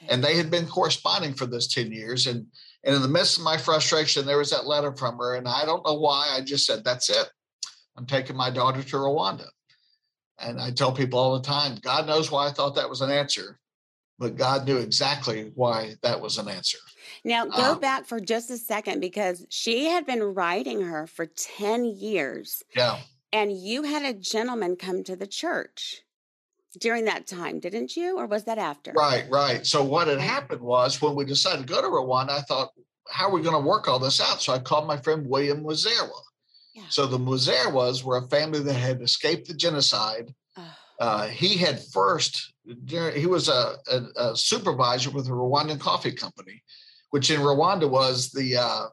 And 0.08 0.22
they 0.22 0.36
had 0.36 0.50
been 0.50 0.66
corresponding 0.66 1.34
for 1.34 1.46
those 1.46 1.66
10 1.66 1.90
years. 1.90 2.26
And, 2.28 2.46
and 2.84 2.94
in 2.94 3.02
the 3.02 3.08
midst 3.08 3.36
of 3.38 3.44
my 3.44 3.56
frustration, 3.56 4.24
there 4.24 4.38
was 4.38 4.50
that 4.50 4.66
letter 4.66 4.94
from 4.94 5.18
her. 5.18 5.34
And 5.34 5.48
I 5.48 5.64
don't 5.64 5.84
know 5.84 5.94
why. 5.94 6.28
I 6.32 6.40
just 6.40 6.66
said, 6.66 6.84
that's 6.84 7.10
it. 7.10 7.28
I'm 7.96 8.06
taking 8.06 8.36
my 8.36 8.50
daughter 8.50 8.82
to 8.82 8.96
Rwanda. 8.96 9.46
And 10.38 10.60
I 10.60 10.70
tell 10.70 10.92
people 10.92 11.18
all 11.18 11.34
the 11.38 11.44
time, 11.46 11.78
God 11.82 12.06
knows 12.06 12.30
why 12.30 12.46
I 12.48 12.52
thought 12.52 12.74
that 12.76 12.90
was 12.90 13.00
an 13.00 13.10
answer, 13.10 13.58
but 14.18 14.36
God 14.36 14.66
knew 14.66 14.76
exactly 14.78 15.52
why 15.54 15.94
that 16.02 16.20
was 16.20 16.38
an 16.38 16.48
answer. 16.48 16.78
Now 17.24 17.46
go 17.46 17.72
Um, 17.72 17.80
back 17.80 18.04
for 18.04 18.20
just 18.20 18.50
a 18.50 18.58
second 18.58 19.00
because 19.00 19.46
she 19.48 19.86
had 19.86 20.06
been 20.06 20.22
writing 20.22 20.82
her 20.82 21.06
for 21.06 21.26
10 21.26 21.84
years 21.84 22.62
Yeah. 22.76 23.00
and 23.32 23.52
you 23.52 23.82
had 23.84 24.04
a 24.04 24.12
gentleman 24.12 24.76
come 24.76 25.02
to 25.04 25.16
the 25.16 25.26
church 25.26 26.02
during 26.80 27.04
that 27.06 27.26
time, 27.26 27.60
didn't 27.60 27.96
you? 27.96 28.18
Or 28.18 28.26
was 28.26 28.44
that 28.44 28.58
after? 28.58 28.92
Right, 28.92 29.24
right. 29.30 29.66
So 29.66 29.82
what 29.82 30.08
had 30.08 30.20
happened 30.20 30.60
was 30.60 31.00
when 31.00 31.14
we 31.14 31.24
decided 31.24 31.66
to 31.66 31.72
go 31.72 31.80
to 31.80 31.88
Rwanda, 31.88 32.30
I 32.30 32.40
thought, 32.40 32.70
how 33.08 33.28
are 33.28 33.32
we 33.32 33.42
going 33.42 33.54
to 33.60 33.68
work 33.68 33.88
all 33.88 33.98
this 33.98 34.20
out? 34.20 34.40
So 34.40 34.52
I 34.52 34.58
called 34.58 34.86
my 34.86 34.96
friend 34.96 35.28
William 35.28 35.62
Muzerwa. 35.62 36.10
Yeah. 36.74 36.82
So 36.88 37.06
the 37.06 37.18
Muzerwas 37.18 38.02
were 38.02 38.16
a 38.16 38.28
family 38.28 38.60
that 38.60 38.74
had 38.74 39.00
escaped 39.02 39.46
the 39.46 39.54
genocide. 39.54 40.34
Oh, 40.56 40.74
Uh, 40.98 41.26
he 41.28 41.56
had 41.56 41.80
first, 41.92 42.52
he 43.16 43.26
was 43.26 43.48
a, 43.48 43.74
a, 43.90 44.00
a 44.16 44.36
supervisor 44.36 45.10
with 45.10 45.26
the 45.26 45.32
Rwandan 45.32 45.78
Coffee 45.78 46.12
Company, 46.12 46.62
which 47.10 47.30
in 47.30 47.40
Rwanda 47.40 47.88
was 47.88 48.30
the, 48.30 48.56
uh, 48.56 48.86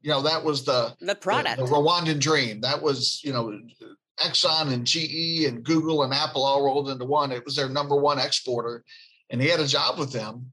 you 0.00 0.10
know, 0.10 0.22
that 0.22 0.42
was 0.42 0.64
the, 0.64 0.94
the 1.00 1.06
the, 1.06 1.14
product. 1.14 1.58
the 1.58 1.64
Rwandan 1.64 2.18
dream. 2.18 2.60
That 2.60 2.80
was, 2.82 3.20
you 3.22 3.32
know, 3.32 3.58
Exxon 4.20 4.72
and 4.72 4.86
GE 4.86 5.46
and 5.46 5.64
Google 5.64 6.02
and 6.02 6.12
Apple 6.12 6.44
all 6.44 6.64
rolled 6.64 6.90
into 6.90 7.04
one. 7.04 7.32
It 7.32 7.44
was 7.44 7.56
their 7.56 7.68
number 7.68 7.96
one 7.96 8.18
exporter, 8.18 8.84
and 9.30 9.40
he 9.40 9.48
had 9.48 9.60
a 9.60 9.66
job 9.66 9.98
with 9.98 10.12
them. 10.12 10.52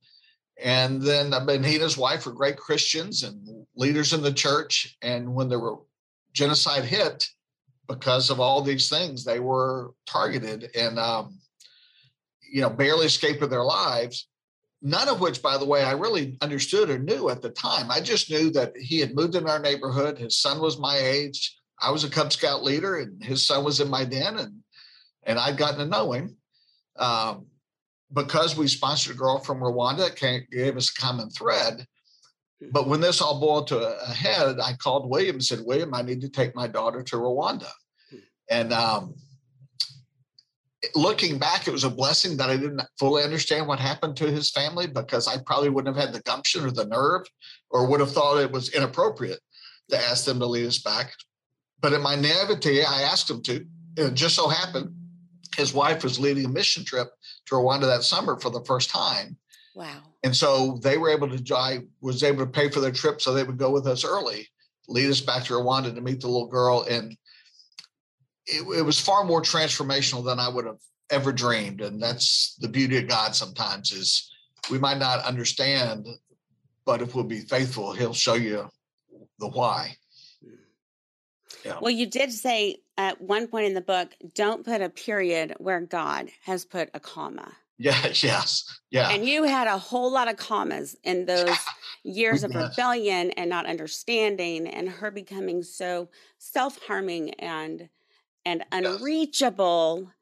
And 0.62 1.02
then 1.02 1.34
I 1.34 1.44
mean, 1.44 1.64
he 1.64 1.76
and 1.76 1.84
his 1.84 1.98
wife 1.98 2.26
were 2.26 2.34
great 2.34 2.58
Christians 2.58 3.24
and 3.24 3.66
leaders 3.76 4.14
in 4.14 4.22
the 4.22 4.34
church. 4.34 4.98
And 5.02 5.34
when 5.34 5.50
the 5.50 5.78
genocide 6.34 6.84
hit, 6.84 7.28
because 7.88 8.30
of 8.30 8.40
all 8.40 8.62
these 8.62 8.90
things, 8.90 9.24
they 9.24 9.40
were 9.40 9.92
targeted 10.06 10.70
and, 10.76 11.00
um, 11.00 11.40
you 12.52 12.62
know, 12.62 12.70
barely 12.70 13.08
escaped 13.08 13.42
with 13.42 13.50
their 13.50 13.64
lives. 13.64 14.28
None 14.82 15.10
of 15.10 15.20
which, 15.20 15.42
by 15.42 15.58
the 15.58 15.66
way, 15.66 15.84
I 15.84 15.92
really 15.92 16.38
understood 16.42 16.90
or 16.90 17.00
knew 17.00 17.30
at 17.30 17.42
the 17.42 17.50
time. 17.50 17.92
I 17.92 18.00
just 18.00 18.30
knew 18.30 18.50
that 18.52 18.78
he 18.78 19.00
had 19.00 19.16
moved 19.16 19.36
in 19.36 19.48
our 19.48 19.60
neighborhood. 19.60 20.18
His 20.18 20.38
son 20.38 20.62
was 20.62 20.80
my 20.80 20.98
age. 20.98 21.59
I 21.82 21.92
was 21.92 22.04
a 22.04 22.10
Cub 22.10 22.32
Scout 22.32 22.64
leader, 22.64 22.98
and 22.98 23.24
his 23.24 23.46
son 23.48 23.64
was 23.64 23.80
in 23.80 23.90
my 23.90 24.06
den, 24.06 24.38
and 24.38 24.54
and 25.24 25.40
I'd 25.40 25.58
gotten 25.58 25.80
to 25.80 25.86
know 25.86 26.12
him. 26.12 26.38
Um, 26.98 27.48
because 28.12 28.58
we 28.58 28.68
sponsored 28.68 29.16
a 29.16 29.20
girl 29.20 29.40
from 29.40 29.60
Rwanda, 29.60 30.10
it 30.10 30.50
gave 30.50 30.76
us 30.76 30.90
a 30.90 31.02
common 31.02 31.30
thread. 31.30 31.86
But 32.72 32.88
when 32.88 33.00
this 33.00 33.22
all 33.22 33.40
boiled 33.40 33.68
to 33.68 33.80
a 33.80 33.98
a 34.10 34.14
head, 34.14 34.60
I 34.60 34.74
called 34.74 35.10
William 35.10 35.36
and 35.36 35.46
said, 35.46 35.60
William, 35.64 35.94
I 35.94 36.02
need 36.02 36.22
to 36.22 36.30
take 36.30 36.56
my 36.56 36.68
daughter 36.68 37.04
to 37.04 37.16
Rwanda. 37.16 37.72
And 38.50 38.74
um, 38.74 39.16
looking 40.96 41.38
back, 41.38 41.68
it 41.68 41.72
was 41.72 41.84
a 41.84 41.90
blessing 41.90 42.38
that 42.38 42.50
I 42.50 42.58
didn't 42.58 42.82
fully 42.98 43.24
understand 43.24 43.68
what 43.68 43.80
happened 43.80 44.18
to 44.18 44.32
his 44.32 44.50
family 44.50 44.88
because 44.88 45.28
I 45.28 45.38
probably 45.46 45.70
wouldn't 45.70 45.96
have 45.96 46.04
had 46.04 46.14
the 46.14 46.24
gumption 46.24 46.66
or 46.66 46.72
the 46.72 46.86
nerve 46.86 47.26
or 47.70 47.88
would 47.88 48.00
have 48.00 48.12
thought 48.12 48.42
it 48.42 48.52
was 48.52 48.74
inappropriate 48.74 49.40
to 49.90 49.98
ask 49.98 50.26
them 50.26 50.40
to 50.40 50.46
lead 50.46 50.66
us 50.66 50.80
back. 50.80 51.14
But 51.82 51.94
in 51.94 52.02
my 52.02 52.16
naivety, 52.16 52.84
I 52.84 53.02
asked 53.04 53.30
him 53.30 53.42
to. 53.44 53.66
It 53.98 54.14
just 54.14 54.36
so 54.36 54.48
happened 54.48 54.94
his 55.60 55.74
wife 55.74 56.04
was 56.04 56.20
leading 56.20 56.46
a 56.46 56.50
mission 56.50 56.86
trip 56.86 57.10
to 57.46 57.56
Rwanda 57.56 57.82
that 57.82 58.04
summer 58.04 58.40
for 58.40 58.50
the 58.50 58.64
first 58.66 58.90
time. 58.90 59.38
wow. 59.76 60.02
And 60.24 60.36
so 60.36 60.80
they 60.84 60.98
were 60.98 61.10
able 61.10 61.30
to, 61.30 61.56
I 61.56 61.80
was 62.02 62.24
able 62.24 62.46
to 62.46 62.52
pay 62.52 62.70
for 62.70 62.80
their 62.80 62.92
trip 62.92 63.22
so 63.22 63.34
they 63.34 63.44
would 63.44 63.58
go 63.58 63.70
with 63.70 63.88
us 63.88 64.04
early, 64.04 64.48
lead 64.88 65.10
us 65.10 65.22
back 65.22 65.44
to 65.46 65.54
Rwanda 65.54 65.94
to 65.94 66.02
meet 66.02 66.22
the 66.22 66.28
little 66.28 66.48
girl. 66.48 66.86
And 66.90 67.16
it, 68.46 68.62
it 68.78 68.82
was 68.82 69.00
far 69.00 69.24
more 69.24 69.42
transformational 69.42 70.26
than 70.26 70.40
I 70.40 70.50
would 70.50 70.66
have 70.66 70.80
ever 71.10 71.32
dreamed. 71.32 71.82
And 71.82 72.02
that's 72.02 72.56
the 72.60 72.68
beauty 72.68 72.98
of 72.98 73.08
God 73.08 73.36
sometimes 73.36 73.92
is 73.92 74.30
we 74.70 74.78
might 74.78 74.98
not 74.98 75.24
understand, 75.24 76.08
but 76.86 77.02
if 77.02 77.16
we'll 77.16 77.24
be 77.24 77.42
faithful, 77.42 77.94
he'll 77.94 78.14
show 78.14 78.36
you 78.36 78.70
the 79.40 79.48
why. 79.48 79.96
Yeah. 81.66 81.78
Well, 81.82 81.92
you 81.92 82.06
did 82.06 82.32
say 82.32 82.78
at 82.98 83.20
one 83.22 83.48
point 83.48 83.66
in 83.66 83.74
the 83.74 83.82
book, 83.82 84.16
don't 84.36 84.64
put 84.64 84.82
a 84.82 84.90
period 84.90 85.56
where 85.58 85.82
God 85.82 86.30
has 86.44 86.66
put 86.66 86.90
a 86.94 87.00
comma. 87.00 87.52
Yeah, 87.78 88.08
yes. 88.08 88.80
Yeah. 88.92 89.10
And 89.10 89.26
you 89.26 89.44
had 89.44 89.68
a 89.68 89.78
whole 89.78 90.12
lot 90.12 90.28
of 90.28 90.36
commas 90.36 90.98
in 91.04 91.26
those 91.26 91.48
oh, 91.48 91.66
years 92.04 92.44
of 92.44 92.52
yes. 92.52 92.70
rebellion 92.70 93.32
and 93.32 93.50
not 93.50 93.66
understanding 93.66 94.68
and 94.68 94.90
her 94.90 95.12
becoming 95.12 95.64
so 95.64 96.10
self-harming 96.40 97.36
and 97.36 97.88
and 98.46 98.66
unreachable 98.72 100.02
yes. 100.04 100.14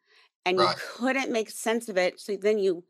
and 0.46 0.60
right. 0.60 0.76
you 0.76 0.82
couldn't 0.88 1.32
make 1.32 1.50
sense 1.50 1.90
of 1.90 1.98
it. 1.98 2.20
So 2.20 2.38
then 2.38 2.60
you 2.60 2.84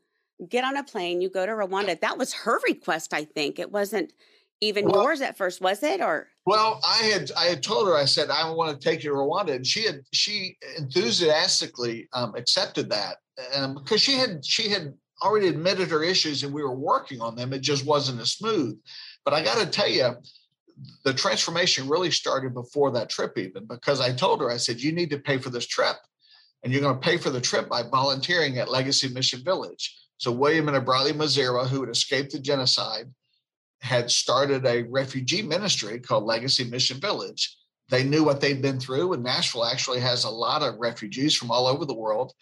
get 0.48 0.64
on 0.64 0.76
a 0.76 0.84
plane, 0.84 1.20
you 1.20 1.30
go 1.30 1.46
to 1.46 1.52
Rwanda. 1.52 1.98
That 2.00 2.18
was 2.18 2.34
her 2.34 2.60
request, 2.68 3.14
I 3.14 3.24
think. 3.24 3.58
It 3.58 3.72
wasn't 3.72 4.12
even 4.60 4.86
well, 4.86 5.02
yours 5.02 5.20
at 5.20 5.36
first, 5.36 5.60
was 5.60 5.82
it? 5.82 6.00
Or 6.00 6.28
well, 6.46 6.80
I 6.84 7.04
had 7.04 7.30
I 7.36 7.44
had 7.44 7.62
told 7.62 7.86
her 7.88 7.94
I 7.94 8.04
said 8.04 8.30
I 8.30 8.50
want 8.50 8.78
to 8.78 8.88
take 8.88 9.04
you 9.04 9.10
to 9.10 9.16
Rwanda, 9.16 9.54
and 9.54 9.66
she 9.66 9.84
had 9.84 10.00
she 10.12 10.56
enthusiastically 10.76 12.08
um, 12.12 12.34
accepted 12.34 12.90
that 12.90 13.16
um, 13.54 13.74
because 13.74 14.00
she 14.00 14.14
had 14.14 14.44
she 14.44 14.68
had 14.68 14.94
already 15.22 15.48
admitted 15.48 15.90
her 15.90 16.02
issues 16.02 16.44
and 16.44 16.52
we 16.52 16.62
were 16.62 16.74
working 16.74 17.20
on 17.20 17.34
them. 17.34 17.52
It 17.52 17.60
just 17.60 17.84
wasn't 17.84 18.20
as 18.20 18.32
smooth. 18.32 18.78
But 19.24 19.34
I 19.34 19.42
got 19.42 19.58
to 19.58 19.66
tell 19.66 19.88
you, 19.88 20.14
the 21.04 21.12
transformation 21.12 21.88
really 21.88 22.10
started 22.10 22.54
before 22.54 22.92
that 22.92 23.10
trip, 23.10 23.36
even 23.36 23.66
because 23.66 24.00
I 24.00 24.12
told 24.12 24.40
her 24.40 24.50
I 24.50 24.56
said 24.56 24.80
you 24.80 24.92
need 24.92 25.10
to 25.10 25.18
pay 25.18 25.38
for 25.38 25.50
this 25.50 25.66
trip, 25.66 25.96
and 26.62 26.72
you're 26.72 26.82
going 26.82 26.94
to 26.94 27.00
pay 27.00 27.16
for 27.16 27.30
the 27.30 27.40
trip 27.40 27.68
by 27.68 27.82
volunteering 27.82 28.58
at 28.58 28.70
Legacy 28.70 29.08
Mission 29.08 29.42
Village. 29.44 29.96
So 30.18 30.32
William 30.32 30.68
and 30.68 30.76
Abrali 30.76 31.12
Mazera, 31.12 31.66
who 31.66 31.80
had 31.80 31.90
escaped 31.90 32.32
the 32.32 32.40
genocide, 32.40 33.12
had 33.80 34.10
started 34.10 34.66
a 34.66 34.82
refugee 34.84 35.42
ministry 35.42 36.00
called 36.00 36.24
Legacy 36.24 36.64
Mission 36.64 37.00
Village. 37.00 37.56
They 37.90 38.04
knew 38.04 38.24
what 38.24 38.40
they'd 38.40 38.60
been 38.60 38.80
through, 38.80 39.12
and 39.12 39.22
Nashville 39.22 39.64
actually 39.64 40.00
has 40.00 40.24
a 40.24 40.30
lot 40.30 40.62
of 40.62 40.78
refugees 40.78 41.34
from 41.34 41.50
all 41.50 41.66
over 41.66 41.84
the 41.84 41.94
world. 41.94 42.32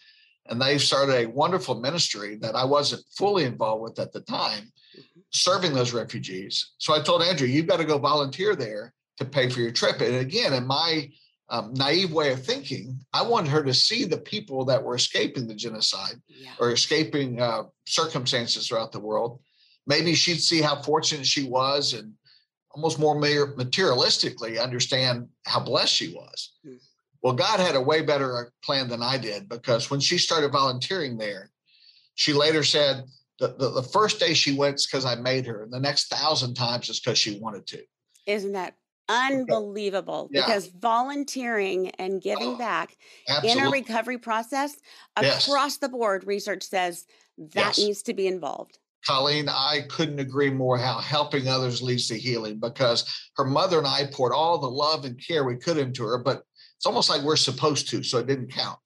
And 0.49 0.61
they 0.61 0.77
started 0.77 1.15
a 1.15 1.29
wonderful 1.29 1.75
ministry 1.75 2.37
that 2.37 2.55
I 2.55 2.63
wasn't 2.65 3.03
fully 3.17 3.43
involved 3.43 3.83
with 3.83 3.99
at 3.99 4.13
the 4.13 4.21
time, 4.21 4.71
mm-hmm. 4.97 5.19
serving 5.31 5.73
those 5.73 5.93
refugees. 5.93 6.71
So 6.77 6.93
I 6.93 7.01
told 7.01 7.21
Andrea, 7.21 7.49
you've 7.49 7.67
got 7.67 7.77
to 7.77 7.85
go 7.85 7.97
volunteer 7.97 8.55
there 8.55 8.93
to 9.17 9.25
pay 9.25 9.49
for 9.49 9.59
your 9.59 9.71
trip. 9.71 9.99
And 10.01 10.15
again, 10.15 10.53
in 10.53 10.65
my 10.65 11.09
um, 11.49 11.73
naive 11.73 12.11
way 12.11 12.31
of 12.31 12.45
thinking, 12.45 12.99
I 13.13 13.23
wanted 13.23 13.49
her 13.49 13.63
to 13.63 13.73
see 13.73 14.05
the 14.05 14.17
people 14.17 14.65
that 14.65 14.83
were 14.83 14.95
escaping 14.95 15.47
the 15.47 15.55
genocide 15.55 16.15
yeah. 16.27 16.51
or 16.59 16.71
escaping 16.71 17.41
uh, 17.41 17.63
circumstances 17.85 18.67
throughout 18.67 18.91
the 18.91 18.99
world 18.99 19.39
maybe 19.87 20.13
she'd 20.13 20.41
see 20.41 20.61
how 20.61 20.81
fortunate 20.81 21.25
she 21.25 21.45
was 21.45 21.93
and 21.93 22.13
almost 22.71 22.99
more 22.99 23.15
materialistically 23.15 24.61
understand 24.61 25.27
how 25.45 25.59
blessed 25.59 25.93
she 25.93 26.13
was. 26.13 26.53
Well, 27.23 27.33
God 27.33 27.59
had 27.59 27.75
a 27.75 27.81
way 27.81 28.01
better 28.01 28.37
uh, 28.37 28.43
plan 28.63 28.87
than 28.87 29.01
I 29.01 29.17
did 29.17 29.49
because 29.49 29.89
when 29.89 29.99
she 29.99 30.19
started 30.19 30.51
volunteering 30.51 31.17
there, 31.17 31.49
she 32.13 32.33
later 32.33 32.63
said 32.63 33.05
the, 33.39 33.49
the, 33.57 33.69
the 33.71 33.83
first 33.83 34.19
day 34.19 34.33
she 34.33 34.55
went 34.55 34.81
because 34.89 35.05
I 35.05 35.15
made 35.15 35.45
her, 35.47 35.63
and 35.63 35.73
the 35.73 35.79
next 35.79 36.09
thousand 36.09 36.53
times 36.53 36.89
is 36.89 36.99
because 36.99 37.17
she 37.17 37.39
wanted 37.39 37.65
to. 37.67 37.81
Isn't 38.25 38.53
that 38.53 38.75
unbelievable? 39.09 40.29
Yeah. 40.31 40.45
Because 40.45 40.67
volunteering 40.67 41.89
and 41.91 42.21
giving 42.21 42.55
oh, 42.55 42.57
back 42.57 42.95
absolutely. 43.27 43.61
in 43.61 43.67
a 43.67 43.71
recovery 43.71 44.17
process 44.17 44.75
across 45.15 45.47
yes. 45.47 45.77
the 45.77 45.89
board, 45.89 46.25
research 46.25 46.63
says 46.63 47.05
that 47.37 47.77
yes. 47.77 47.79
needs 47.79 48.03
to 48.03 48.13
be 48.13 48.27
involved. 48.27 48.79
Colleen, 49.05 49.47
I 49.49 49.85
couldn't 49.89 50.19
agree 50.19 50.49
more 50.49 50.77
how 50.77 50.99
helping 50.99 51.47
others 51.47 51.81
leads 51.81 52.07
to 52.07 52.17
healing 52.17 52.59
because 52.59 53.05
her 53.37 53.45
mother 53.45 53.77
and 53.77 53.87
I 53.87 54.09
poured 54.11 54.33
all 54.33 54.57
the 54.57 54.67
love 54.69 55.05
and 55.05 55.21
care 55.25 55.43
we 55.43 55.55
could 55.55 55.77
into 55.77 56.03
her, 56.03 56.17
but 56.17 56.43
it's 56.75 56.85
almost 56.85 57.09
like 57.09 57.21
we're 57.21 57.35
supposed 57.35 57.89
to, 57.89 58.03
so 58.03 58.19
it 58.19 58.27
didn't 58.27 58.51
count. 58.51 58.79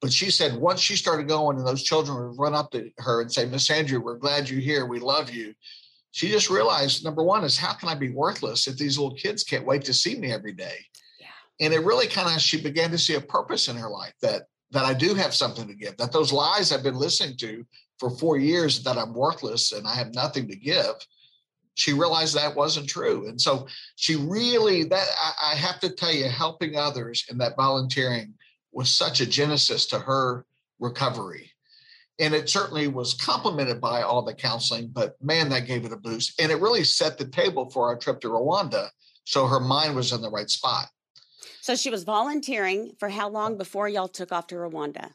But 0.00 0.12
she 0.12 0.30
said 0.30 0.56
once 0.56 0.80
she 0.80 0.96
started 0.96 1.28
going 1.28 1.58
and 1.58 1.66
those 1.66 1.82
children 1.82 2.16
would 2.16 2.38
run 2.38 2.54
up 2.54 2.70
to 2.72 2.90
her 2.98 3.20
and 3.20 3.30
say, 3.30 3.44
Miss 3.44 3.70
Andrea, 3.70 4.00
we're 4.00 4.16
glad 4.16 4.48
you're 4.48 4.60
here. 4.60 4.86
We 4.86 4.98
love 4.98 5.30
you. 5.30 5.54
She 6.12 6.28
just 6.28 6.50
realized 6.50 7.04
number 7.04 7.22
one 7.22 7.44
is 7.44 7.58
how 7.58 7.74
can 7.74 7.88
I 7.88 7.94
be 7.94 8.10
worthless 8.10 8.66
if 8.66 8.76
these 8.76 8.98
little 8.98 9.14
kids 9.14 9.44
can't 9.44 9.66
wait 9.66 9.84
to 9.84 9.94
see 9.94 10.16
me 10.16 10.32
every 10.32 10.52
day? 10.52 10.78
Yeah. 11.20 11.26
And 11.60 11.74
it 11.74 11.84
really 11.84 12.06
kind 12.06 12.34
of 12.34 12.40
she 12.40 12.60
began 12.60 12.90
to 12.90 12.98
see 12.98 13.14
a 13.14 13.20
purpose 13.20 13.68
in 13.68 13.76
her 13.76 13.90
life 13.90 14.14
that 14.22 14.44
that 14.72 14.84
I 14.84 14.94
do 14.94 15.14
have 15.14 15.34
something 15.34 15.66
to 15.66 15.74
give, 15.74 15.96
that 15.96 16.12
those 16.12 16.32
lies 16.32 16.72
I've 16.72 16.84
been 16.84 16.94
listening 16.94 17.36
to 17.38 17.66
for 18.00 18.10
four 18.10 18.38
years 18.38 18.82
that 18.82 18.96
I'm 18.96 19.12
worthless 19.12 19.72
and 19.72 19.86
I 19.86 19.94
have 19.94 20.14
nothing 20.14 20.48
to 20.48 20.56
give. 20.56 20.94
She 21.74 21.92
realized 21.92 22.34
that 22.34 22.56
wasn't 22.56 22.88
true. 22.88 23.28
And 23.28 23.38
so 23.38 23.68
she 23.96 24.16
really, 24.16 24.84
that 24.84 25.06
I, 25.22 25.52
I 25.52 25.54
have 25.54 25.78
to 25.80 25.90
tell 25.90 26.12
you, 26.12 26.28
helping 26.28 26.76
others 26.76 27.26
and 27.28 27.38
that 27.40 27.56
volunteering 27.56 28.34
was 28.72 28.90
such 28.90 29.20
a 29.20 29.26
genesis 29.26 29.86
to 29.86 29.98
her 29.98 30.46
recovery. 30.78 31.52
And 32.18 32.34
it 32.34 32.48
certainly 32.48 32.88
was 32.88 33.14
complemented 33.14 33.80
by 33.80 34.02
all 34.02 34.22
the 34.22 34.34
counseling, 34.34 34.88
but 34.92 35.16
man, 35.22 35.50
that 35.50 35.66
gave 35.66 35.84
it 35.84 35.92
a 35.92 35.96
boost. 35.96 36.40
And 36.40 36.50
it 36.50 36.60
really 36.60 36.84
set 36.84 37.18
the 37.18 37.26
table 37.26 37.70
for 37.70 37.86
our 37.86 37.96
trip 37.96 38.20
to 38.20 38.28
Rwanda. 38.28 38.88
So 39.24 39.46
her 39.46 39.60
mind 39.60 39.94
was 39.94 40.12
in 40.12 40.22
the 40.22 40.30
right 40.30 40.50
spot. 40.50 40.86
So 41.60 41.76
she 41.76 41.90
was 41.90 42.04
volunteering 42.04 42.94
for 42.98 43.10
how 43.10 43.28
long 43.28 43.58
before 43.58 43.88
y'all 43.88 44.08
took 44.08 44.32
off 44.32 44.46
to 44.48 44.54
Rwanda? 44.54 45.10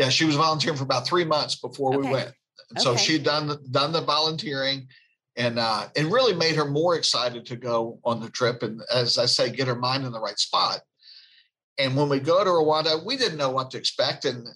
Yeah, 0.00 0.08
she 0.08 0.24
was 0.24 0.34
volunteering 0.34 0.78
for 0.78 0.84
about 0.84 1.06
three 1.06 1.26
months 1.26 1.56
before 1.56 1.94
okay. 1.94 1.98
we 1.98 2.10
went. 2.10 2.28
Okay. 2.28 2.78
So 2.78 2.96
she'd 2.96 3.22
done 3.22 3.48
the, 3.48 3.56
done 3.70 3.92
the 3.92 4.00
volunteering, 4.00 4.88
and 5.36 5.58
uh, 5.58 5.88
it 5.94 6.06
really 6.06 6.32
made 6.32 6.56
her 6.56 6.64
more 6.64 6.96
excited 6.96 7.44
to 7.44 7.56
go 7.56 8.00
on 8.02 8.18
the 8.18 8.30
trip. 8.30 8.62
And 8.62 8.80
as 8.90 9.18
I 9.18 9.26
say, 9.26 9.50
get 9.50 9.68
her 9.68 9.74
mind 9.74 10.06
in 10.06 10.12
the 10.12 10.20
right 10.20 10.38
spot. 10.38 10.80
And 11.76 11.94
when 11.98 12.08
we 12.08 12.18
go 12.18 12.42
to 12.42 12.48
Rwanda, 12.48 13.04
we 13.04 13.18
didn't 13.18 13.36
know 13.36 13.50
what 13.50 13.70
to 13.72 13.76
expect, 13.76 14.24
and 14.24 14.48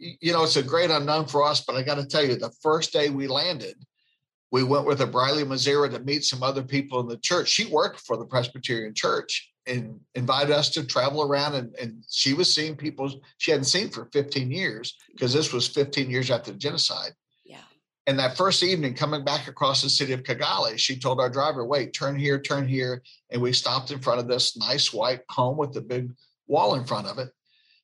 you 0.00 0.32
know 0.32 0.42
it's 0.42 0.56
a 0.56 0.62
great 0.64 0.90
unknown 0.90 1.26
for 1.26 1.44
us. 1.44 1.60
But 1.64 1.76
I 1.76 1.84
got 1.84 1.94
to 1.94 2.06
tell 2.06 2.24
you, 2.24 2.34
the 2.34 2.50
first 2.60 2.92
day 2.92 3.10
we 3.10 3.28
landed, 3.28 3.76
we 4.50 4.64
went 4.64 4.86
with 4.86 5.00
a 5.02 5.06
Briley 5.06 5.44
Mazera 5.44 5.88
to 5.92 6.00
meet 6.00 6.24
some 6.24 6.42
other 6.42 6.64
people 6.64 6.98
in 6.98 7.06
the 7.06 7.18
church. 7.18 7.48
She 7.48 7.66
worked 7.66 8.00
for 8.00 8.16
the 8.16 8.26
Presbyterian 8.26 8.92
Church, 8.92 9.52
and 9.68 10.00
invited 10.14 10.52
us 10.52 10.70
to 10.70 10.84
travel 10.84 11.22
around 11.22 11.54
and, 11.54 11.74
and 11.80 12.02
she 12.08 12.34
was 12.34 12.52
seeing 12.52 12.76
people 12.76 13.20
she 13.36 13.50
hadn't 13.50 13.64
seen 13.64 13.90
for 13.90 14.08
15 14.12 14.50
years 14.50 14.96
because 15.12 15.32
this 15.32 15.52
was 15.52 15.68
15 15.68 16.10
years 16.10 16.30
after 16.30 16.52
the 16.52 16.58
genocide. 16.58 17.12
Yeah. 17.44 17.58
And 18.06 18.18
that 18.18 18.36
first 18.36 18.62
evening 18.62 18.94
coming 18.94 19.24
back 19.24 19.48
across 19.48 19.82
the 19.82 19.90
city 19.90 20.12
of 20.12 20.22
kigali 20.22 20.78
she 20.78 20.98
told 20.98 21.20
our 21.20 21.30
driver 21.30 21.64
wait 21.64 21.92
turn 21.92 22.18
here 22.18 22.40
turn 22.40 22.66
here 22.66 23.02
and 23.30 23.40
we 23.40 23.52
stopped 23.52 23.90
in 23.90 24.00
front 24.00 24.20
of 24.20 24.28
this 24.28 24.56
nice 24.56 24.92
white 24.92 25.20
home 25.30 25.56
with 25.56 25.72
the 25.72 25.82
big 25.82 26.10
wall 26.46 26.74
in 26.74 26.84
front 26.84 27.06
of 27.06 27.18
it. 27.18 27.28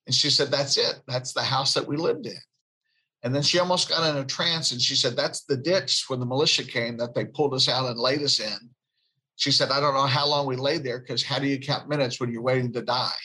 And 0.06 0.14
she 0.14 0.30
said 0.30 0.50
that's 0.50 0.76
it. 0.76 1.00
That's 1.06 1.32
the 1.32 1.42
house 1.42 1.74
that 1.74 1.86
we 1.86 1.96
lived 1.96 2.26
in. 2.26 2.38
And 3.22 3.34
then 3.34 3.42
she 3.42 3.58
almost 3.58 3.88
got 3.88 4.08
in 4.10 4.20
a 4.20 4.24
trance 4.24 4.72
and 4.72 4.80
she 4.80 4.96
said 4.96 5.16
that's 5.16 5.44
the 5.44 5.56
ditch 5.56 6.04
when 6.08 6.20
the 6.20 6.26
militia 6.26 6.64
came 6.64 6.98
that 6.98 7.14
they 7.14 7.24
pulled 7.24 7.54
us 7.54 7.68
out 7.68 7.88
and 7.88 7.98
laid 7.98 8.22
us 8.22 8.38
in 8.38 8.70
she 9.36 9.50
said, 9.50 9.70
I 9.70 9.80
don't 9.80 9.94
know 9.94 10.06
how 10.06 10.28
long 10.28 10.46
we 10.46 10.56
lay 10.56 10.78
there 10.78 11.00
because 11.00 11.22
how 11.22 11.38
do 11.38 11.46
you 11.46 11.58
count 11.58 11.88
minutes 11.88 12.20
when 12.20 12.30
you're 12.30 12.42
waiting 12.42 12.72
to 12.72 12.82
die? 12.82 13.16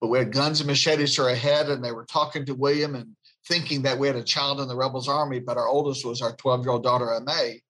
But 0.00 0.08
we 0.08 0.18
had 0.18 0.32
guns 0.32 0.60
and 0.60 0.66
machetes 0.66 1.14
to 1.14 1.22
our 1.22 1.34
head, 1.34 1.70
and 1.70 1.82
they 1.82 1.92
were 1.92 2.04
talking 2.04 2.44
to 2.46 2.54
William 2.54 2.94
and 2.94 3.16
thinking 3.48 3.82
that 3.82 3.98
we 3.98 4.06
had 4.06 4.16
a 4.16 4.22
child 4.22 4.60
in 4.60 4.68
the 4.68 4.76
rebels' 4.76 5.08
army, 5.08 5.38
but 5.40 5.56
our 5.56 5.68
oldest 5.68 6.04
was 6.04 6.20
our 6.20 6.36
12 6.36 6.62
year 6.62 6.70
old 6.70 6.82
daughter, 6.82 7.18
May. 7.24 7.62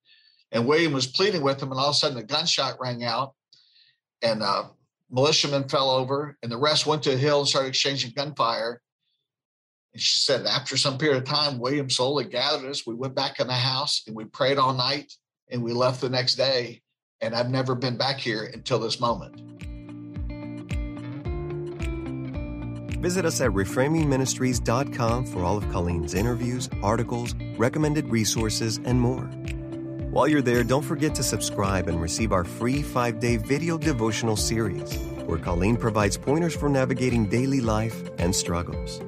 And 0.51 0.67
William 0.67 0.93
was 0.93 1.07
pleading 1.07 1.43
with 1.43 1.59
them, 1.59 1.71
and 1.71 1.79
all 1.79 1.91
of 1.91 1.95
a 1.95 1.99
sudden 1.99 2.19
a 2.19 2.23
gunshot 2.25 2.81
rang 2.81 3.05
out, 3.05 3.35
and 4.23 4.43
uh, 4.43 4.65
militiamen 5.11 5.69
fell 5.69 5.91
over, 5.91 6.37
and 6.43 6.51
the 6.51 6.59
rest 6.59 6.87
went 6.87 7.03
to 7.05 7.13
a 7.13 7.17
hill 7.17 7.41
and 7.41 7.49
started 7.49 7.69
exchanging 7.69 8.13
gunfire. 8.17 8.81
And 9.93 10.03
she 10.03 10.19
said, 10.19 10.47
after 10.47 10.77
some 10.77 10.99
period 10.99 11.19
of 11.19 11.25
time, 11.25 11.59
William 11.59 11.91
slowly 11.91 12.25
gathered 12.25 12.69
us. 12.69 12.87
We 12.87 12.95
went 12.95 13.15
back 13.15 13.39
in 13.39 13.47
the 13.47 13.55
house 13.55 14.03
and 14.07 14.17
we 14.17 14.25
prayed 14.25 14.59
all 14.59 14.75
night, 14.75 15.13
and 15.51 15.63
we 15.63 15.73
left 15.73 16.01
the 16.01 16.09
next 16.09 16.35
day 16.35 16.83
and 17.21 17.35
I've 17.35 17.51
never 17.51 17.75
been 17.75 17.97
back 17.97 18.19
here 18.19 18.51
until 18.53 18.79
this 18.79 19.01
moment. 19.01 19.43
Visit 23.01 23.25
us 23.25 23.41
at 23.41 23.51
reframingministries.com 23.51 25.27
for 25.27 25.45
all 25.45 25.57
of 25.57 25.71
Colleen's 25.71 26.15
interviews, 26.15 26.69
articles, 26.83 27.35
recommended 27.57 28.09
resources, 28.09 28.79
and 28.85 29.01
more. 29.01 29.31
While 30.11 30.29
you're 30.29 30.43
there, 30.43 30.65
don't 30.65 30.83
forget 30.83 31.15
to 31.17 31.23
subscribe 31.23 31.89
and 31.89 32.01
receive 32.01 32.33
our 32.33 32.45
free 32.45 32.83
five 32.83 33.21
day 33.21 33.37
video 33.37 33.77
devotional 33.77 34.37
series, 34.37 34.97
where 35.27 35.39
Colleen 35.39 35.77
provides 35.77 36.17
pointers 36.17 36.57
for 36.57 36.69
navigating 36.69 37.27
daily 37.27 37.61
life 37.61 38.03
and 38.19 38.35
struggles. 38.35 39.01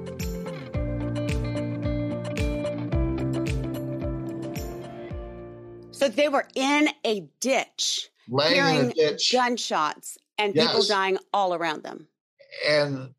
They 6.06 6.28
were 6.28 6.46
in 6.54 6.88
a 7.04 7.26
ditch, 7.40 8.08
laying 8.28 8.54
hearing 8.54 8.76
in 8.76 8.90
a 8.90 8.94
ditch. 8.94 9.32
gunshots 9.32 10.16
and 10.38 10.54
yes. 10.54 10.68
people 10.68 10.86
dying 10.86 11.18
all 11.32 11.54
around 11.54 11.82
them. 11.82 12.06
And 12.68 13.14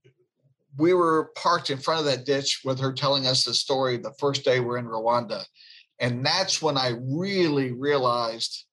we 0.77 0.93
were 0.93 1.31
parked 1.35 1.69
in 1.69 1.77
front 1.77 1.99
of 1.99 2.05
that 2.05 2.25
ditch 2.25 2.61
with 2.63 2.79
her 2.79 2.93
telling 2.93 3.27
us 3.27 3.43
the 3.43 3.53
story 3.53 3.97
the 3.97 4.13
first 4.13 4.45
day 4.45 4.61
we're 4.61 4.77
in 4.77 4.85
Rwanda. 4.85 5.43
And 5.99 6.25
that's 6.25 6.61
when 6.61 6.77
I 6.77 6.93
really 7.01 7.73
realized 7.73 8.65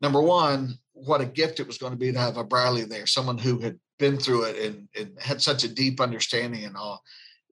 number 0.00 0.20
one, 0.22 0.78
what 0.92 1.20
a 1.20 1.26
gift 1.26 1.60
it 1.60 1.66
was 1.66 1.78
going 1.78 1.92
to 1.92 1.98
be 1.98 2.12
to 2.12 2.18
have 2.18 2.36
a 2.36 2.44
Briley 2.44 2.84
there, 2.84 3.06
someone 3.06 3.38
who 3.38 3.58
had 3.58 3.78
been 3.98 4.18
through 4.18 4.44
it 4.44 4.56
and, 4.58 4.88
and 4.98 5.18
had 5.20 5.42
such 5.42 5.64
a 5.64 5.68
deep 5.68 6.00
understanding 6.00 6.64
and 6.64 6.76
all, 6.76 7.02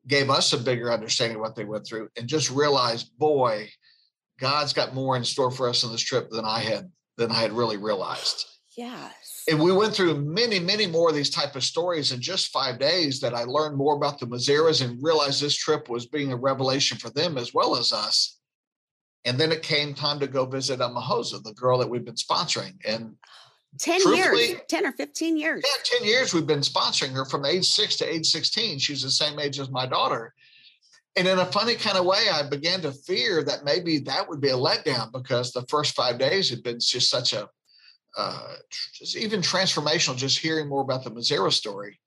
gave 0.06 0.30
us 0.30 0.52
a 0.52 0.58
bigger 0.58 0.92
understanding 0.92 1.36
of 1.36 1.40
what 1.42 1.56
they 1.56 1.64
went 1.64 1.86
through, 1.86 2.08
and 2.16 2.28
just 2.28 2.50
realized, 2.50 3.16
boy, 3.18 3.68
God's 4.42 4.72
got 4.72 4.92
more 4.92 5.16
in 5.16 5.24
store 5.24 5.52
for 5.52 5.68
us 5.68 5.84
on 5.84 5.92
this 5.92 6.02
trip 6.02 6.28
than 6.28 6.44
I 6.44 6.58
had 6.58 6.90
than 7.16 7.30
I 7.30 7.40
had 7.40 7.52
really 7.52 7.78
realized. 7.78 8.46
Yes. 8.74 9.44
And 9.50 9.60
we 9.60 9.70
went 9.70 9.92
through 9.94 10.24
many, 10.24 10.58
many 10.58 10.86
more 10.86 11.10
of 11.10 11.14
these 11.14 11.28
type 11.28 11.56
of 11.56 11.62
stories 11.62 12.10
in 12.10 12.22
just 12.22 12.50
five 12.52 12.78
days 12.78 13.20
that 13.20 13.34
I 13.34 13.44
learned 13.44 13.76
more 13.76 13.94
about 13.94 14.18
the 14.18 14.24
Mazzeras 14.24 14.82
and 14.82 15.02
realized 15.02 15.42
this 15.42 15.54
trip 15.54 15.90
was 15.90 16.06
being 16.06 16.32
a 16.32 16.36
revelation 16.36 16.96
for 16.96 17.10
them 17.10 17.36
as 17.36 17.52
well 17.52 17.76
as 17.76 17.92
us. 17.92 18.38
And 19.26 19.36
then 19.38 19.52
it 19.52 19.62
came 19.62 19.92
time 19.92 20.18
to 20.20 20.26
go 20.26 20.46
visit 20.46 20.80
uh, 20.80 20.88
Amahosa, 20.88 21.42
the 21.42 21.52
girl 21.52 21.76
that 21.80 21.90
we've 21.90 22.02
been 22.02 22.14
sponsoring. 22.14 22.72
And 22.86 23.14
10 23.78 24.14
years, 24.14 24.54
10 24.68 24.86
or 24.86 24.92
15 24.92 25.36
years. 25.36 25.62
Yeah, 25.66 25.98
10 25.98 26.08
years 26.08 26.32
we've 26.32 26.46
been 26.46 26.60
sponsoring 26.60 27.12
her 27.12 27.26
from 27.26 27.44
age 27.44 27.66
six 27.66 27.96
to 27.96 28.10
age 28.10 28.26
16. 28.28 28.78
She's 28.78 29.02
the 29.02 29.10
same 29.10 29.38
age 29.38 29.60
as 29.60 29.68
my 29.68 29.84
daughter. 29.84 30.32
And 31.16 31.28
in 31.28 31.38
a 31.38 31.46
funny 31.46 31.74
kind 31.74 31.98
of 31.98 32.06
way, 32.06 32.26
I 32.32 32.42
began 32.48 32.80
to 32.82 32.92
fear 32.92 33.42
that 33.44 33.64
maybe 33.64 33.98
that 34.00 34.28
would 34.28 34.40
be 34.40 34.48
a 34.48 34.56
letdown 34.56 35.12
because 35.12 35.52
the 35.52 35.66
first 35.68 35.94
five 35.94 36.18
days 36.18 36.48
had 36.48 36.62
been 36.62 36.80
just 36.80 37.10
such 37.10 37.34
a, 37.34 37.48
uh, 38.16 38.54
just 38.94 39.16
even 39.16 39.40
transformational, 39.42 40.16
just 40.16 40.38
hearing 40.38 40.68
more 40.68 40.82
about 40.82 41.04
the 41.04 41.10
Mazzera 41.10 41.52
story. 41.52 42.00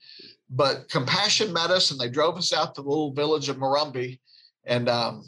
But 0.50 0.89
compassion 0.89 1.54
met 1.54 1.70
us 1.70 1.91
and 1.91 2.00
they 2.00 2.10
drove 2.10 2.38
us 2.38 2.52
out 2.52 2.76
to 2.76 2.82
the 2.82 2.89
little 2.89 3.13
village 3.13 3.48
of 3.50 3.58
Murrumbee. 3.58 4.20
And 4.65 4.89
um, 4.89 5.24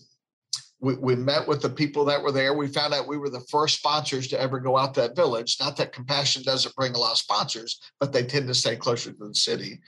we, 0.80 0.96
we 0.96 1.16
met 1.16 1.48
with 1.48 1.62
the 1.62 1.70
people 1.70 2.06
that 2.06 2.22
were 2.22 2.32
there. 2.32 2.54
We 2.54 2.68
found 2.68 2.94
out 2.94 3.08
we 3.08 3.18
were 3.18 3.30
the 3.30 3.46
first 3.50 3.78
sponsors 3.78 4.28
to 4.30 4.40
ever 4.40 4.60
go 4.60 4.78
out 4.78 4.94
that 4.96 5.16
village. 5.16 5.58
Not 5.60 5.78
that 5.78 5.94
compassion 5.94 6.44
doesn't 6.44 6.76
bring 6.76 6.94
a 6.94 7.00
lot 7.00 7.12
of 7.12 7.18
sponsors, 7.18 7.80
but 8.00 8.12
they 8.12 8.24
tend 8.24 8.48
to 8.48 8.54
stay 8.54 8.76
closer 8.76 9.12
to 9.12 9.28
the 9.28 9.36
city. 9.36 9.80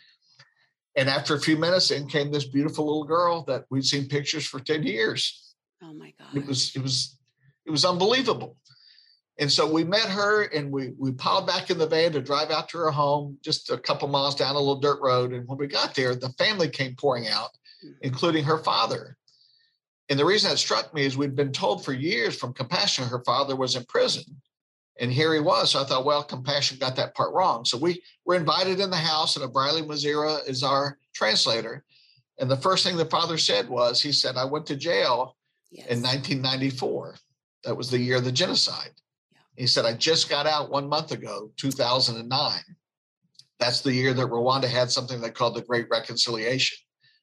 And 0.99 1.09
after 1.09 1.33
a 1.33 1.39
few 1.39 1.55
minutes, 1.55 1.91
in 1.91 2.07
came 2.07 2.29
this 2.29 2.45
beautiful 2.45 2.85
little 2.85 3.05
girl 3.05 3.43
that 3.43 3.63
we'd 3.69 3.85
seen 3.85 4.09
pictures 4.09 4.45
for 4.45 4.59
10 4.59 4.83
years. 4.83 5.55
Oh 5.81 5.93
my 5.93 6.13
God. 6.19 6.35
It 6.35 6.45
was, 6.45 6.75
it 6.75 6.83
was, 6.83 7.17
it 7.65 7.71
was 7.71 7.85
unbelievable. 7.85 8.57
And 9.39 9.49
so 9.49 9.71
we 9.71 9.85
met 9.85 10.09
her 10.09 10.43
and 10.43 10.69
we 10.69 10.91
we 10.97 11.13
piled 11.13 11.47
back 11.47 11.69
in 11.69 11.77
the 11.77 11.87
van 11.87 12.11
to 12.11 12.21
drive 12.21 12.51
out 12.51 12.67
to 12.69 12.77
her 12.79 12.91
home, 12.91 13.37
just 13.41 13.69
a 13.69 13.77
couple 13.77 14.09
miles 14.09 14.35
down 14.35 14.55
a 14.55 14.59
little 14.59 14.81
dirt 14.81 14.99
road. 15.01 15.31
And 15.31 15.47
when 15.47 15.57
we 15.57 15.67
got 15.67 15.95
there, 15.95 16.13
the 16.13 16.33
family 16.37 16.67
came 16.67 16.95
pouring 16.97 17.29
out, 17.29 17.51
mm-hmm. 17.81 17.93
including 18.01 18.43
her 18.43 18.57
father. 18.57 19.15
And 20.09 20.19
the 20.19 20.25
reason 20.25 20.49
that 20.49 20.57
struck 20.57 20.93
me 20.93 21.05
is 21.05 21.15
we'd 21.15 21.37
been 21.37 21.53
told 21.53 21.85
for 21.85 21.93
years 21.93 22.35
from 22.35 22.51
Compassion 22.51 23.07
her 23.07 23.23
father 23.23 23.55
was 23.55 23.77
in 23.77 23.85
prison. 23.85 24.25
And 24.99 25.11
here 25.11 25.33
he 25.33 25.39
was. 25.39 25.71
So 25.71 25.81
I 25.81 25.85
thought, 25.85 26.05
well, 26.05 26.23
Compassion 26.23 26.77
got 26.77 26.95
that 26.97 27.15
part 27.15 27.33
wrong. 27.33 27.63
So 27.63 27.77
we 27.77 28.01
were 28.25 28.35
invited 28.35 28.79
in 28.79 28.89
the 28.89 28.97
house, 28.97 29.37
and 29.37 29.53
Briley 29.53 29.81
Mazzera 29.81 30.47
is 30.47 30.61
our 30.61 30.97
translator. 31.13 31.85
And 32.37 32.51
the 32.51 32.57
first 32.57 32.83
thing 32.83 32.97
the 32.97 33.05
father 33.05 33.37
said 33.37 33.69
was, 33.69 34.01
he 34.01 34.11
said, 34.11 34.35
I 34.35 34.45
went 34.45 34.65
to 34.67 34.75
jail 34.75 35.37
yes. 35.71 35.87
in 35.87 36.01
1994. 36.01 37.15
That 37.63 37.75
was 37.75 37.89
the 37.89 37.99
year 37.99 38.17
of 38.17 38.25
the 38.25 38.31
genocide. 38.31 38.91
Yeah. 39.31 39.39
He 39.55 39.67
said, 39.67 39.85
I 39.85 39.93
just 39.93 40.29
got 40.29 40.45
out 40.45 40.69
one 40.69 40.89
month 40.89 41.11
ago, 41.11 41.51
2009. 41.57 42.59
That's 43.59 43.81
the 43.81 43.93
year 43.93 44.13
that 44.13 44.27
Rwanda 44.27 44.67
had 44.67 44.91
something 44.91 45.19
they 45.19 45.31
called 45.31 45.55
the 45.55 45.61
Great 45.61 45.87
Reconciliation. 45.89 46.77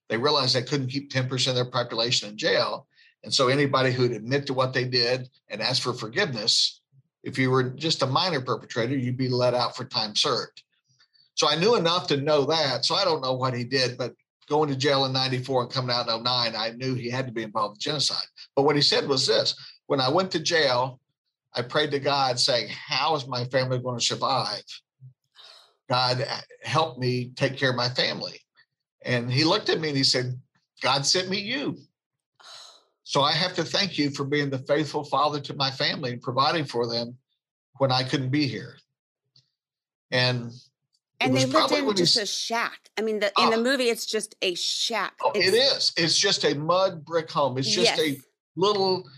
They 0.09 0.19
realized 0.19 0.55
they 0.55 0.63
couldn't 0.63 0.89
keep 0.89 1.11
10% 1.11 1.49
of 1.49 1.55
their 1.55 1.71
population 1.71 2.29
in 2.29 2.39
jail. 2.39 2.87
And 3.25 3.33
so 3.33 3.49
anybody 3.49 3.91
who'd 3.91 4.13
admit 4.13 4.47
to 4.47 4.55
what 4.55 4.73
they 4.73 4.85
did 4.85 5.29
and 5.49 5.61
ask 5.61 5.83
for 5.83 5.93
forgiveness 5.93 6.83
if 7.27 7.37
you 7.39 7.51
were 7.51 7.65
just 7.65 8.03
a 8.03 8.07
minor 8.07 8.41
perpetrator, 8.41 8.97
you'd 8.97 9.17
be 9.17 9.29
let 9.29 9.53
out 9.53 9.77
for 9.77 9.85
time 9.85 10.15
served. 10.15 10.63
So 11.35 11.49
I 11.49 11.57
knew 11.57 11.75
enough 11.75 12.07
to 12.07 12.17
know 12.17 12.45
that. 12.45 12.85
So 12.85 12.95
I 12.95 13.05
don't 13.05 13.21
know 13.21 13.35
what 13.35 13.53
he 13.53 13.65
did, 13.65 13.99
but 13.99 14.15
going 14.49 14.71
to 14.71 14.77
jail 14.77 15.05
in 15.07 15.13
94 15.13 15.63
and 15.63 15.71
coming 15.71 15.91
out 15.91 16.09
in 16.09 16.23
09, 16.23 16.55
I 16.57 16.71
knew 16.77 16.95
he 16.95 17.11
had 17.11 17.27
to 17.27 17.33
be 17.33 17.43
involved 17.43 17.79
in 17.79 17.81
genocide. 17.81 18.27
But 18.55 18.63
what 18.63 18.77
he 18.77 18.81
said 18.81 19.09
was 19.09 19.27
this 19.27 19.57
when 19.87 20.01
I 20.01 20.09
went 20.09 20.31
to 20.31 20.39
jail, 20.39 21.01
I 21.53 21.63
prayed 21.63 21.91
to 21.91 21.99
God 21.99 22.39
saying, 22.39 22.69
How 22.69 23.17
is 23.17 23.27
my 23.27 23.45
family 23.47 23.81
going 23.81 23.99
to 23.99 24.05
survive? 24.05 24.63
God, 25.89 26.23
uh, 26.23 26.41
help 26.63 26.97
me 26.97 27.33
take 27.35 27.57
care 27.57 27.71
of 27.71 27.77
my 27.77 27.89
family. 27.89 28.41
And 29.05 29.31
he 29.31 29.43
looked 29.43 29.69
at 29.69 29.81
me 29.81 29.89
and 29.89 29.97
he 29.97 30.05
said, 30.05 30.39
God 30.81 31.05
sent 31.05 31.29
me 31.29 31.41
you. 31.41 31.77
So 33.17 33.23
I 33.23 33.33
have 33.33 33.55
to 33.55 33.65
thank 33.65 33.97
you 33.97 34.11
for 34.11 34.25
being 34.25 34.51
the 34.51 34.59
faithful 34.59 35.03
father 35.03 35.41
to 35.41 35.55
my 35.55 35.71
family 35.71 36.13
and 36.13 36.21
providing 36.21 36.67
for 36.67 36.87
them 36.87 37.17
when 37.79 37.91
I 37.91 38.03
couldn't 38.03 38.29
be 38.29 38.47
here. 38.47 38.77
And 40.11 40.53
and 41.19 41.35
they 41.35 41.47
lived 41.47 41.73
in 41.73 41.97
just 41.97 42.19
a 42.19 42.27
shack. 42.27 42.79
I 42.99 43.01
mean, 43.01 43.21
the, 43.21 43.33
in 43.39 43.49
the 43.49 43.57
ah. 43.57 43.63
movie, 43.63 43.85
it's 43.85 44.05
just 44.05 44.35
a 44.43 44.55
shack. 44.55 45.15
Oh, 45.25 45.33
it's, 45.35 45.47
it 45.47 45.55
is. 45.55 45.93
It's 45.97 46.19
just 46.19 46.45
a 46.45 46.57
mud 46.57 47.07
brick 47.07 47.31
home. 47.31 47.57
It's 47.57 47.71
just 47.71 47.97
yes. 47.97 48.01
a 48.01 48.21
little, 48.55 49.09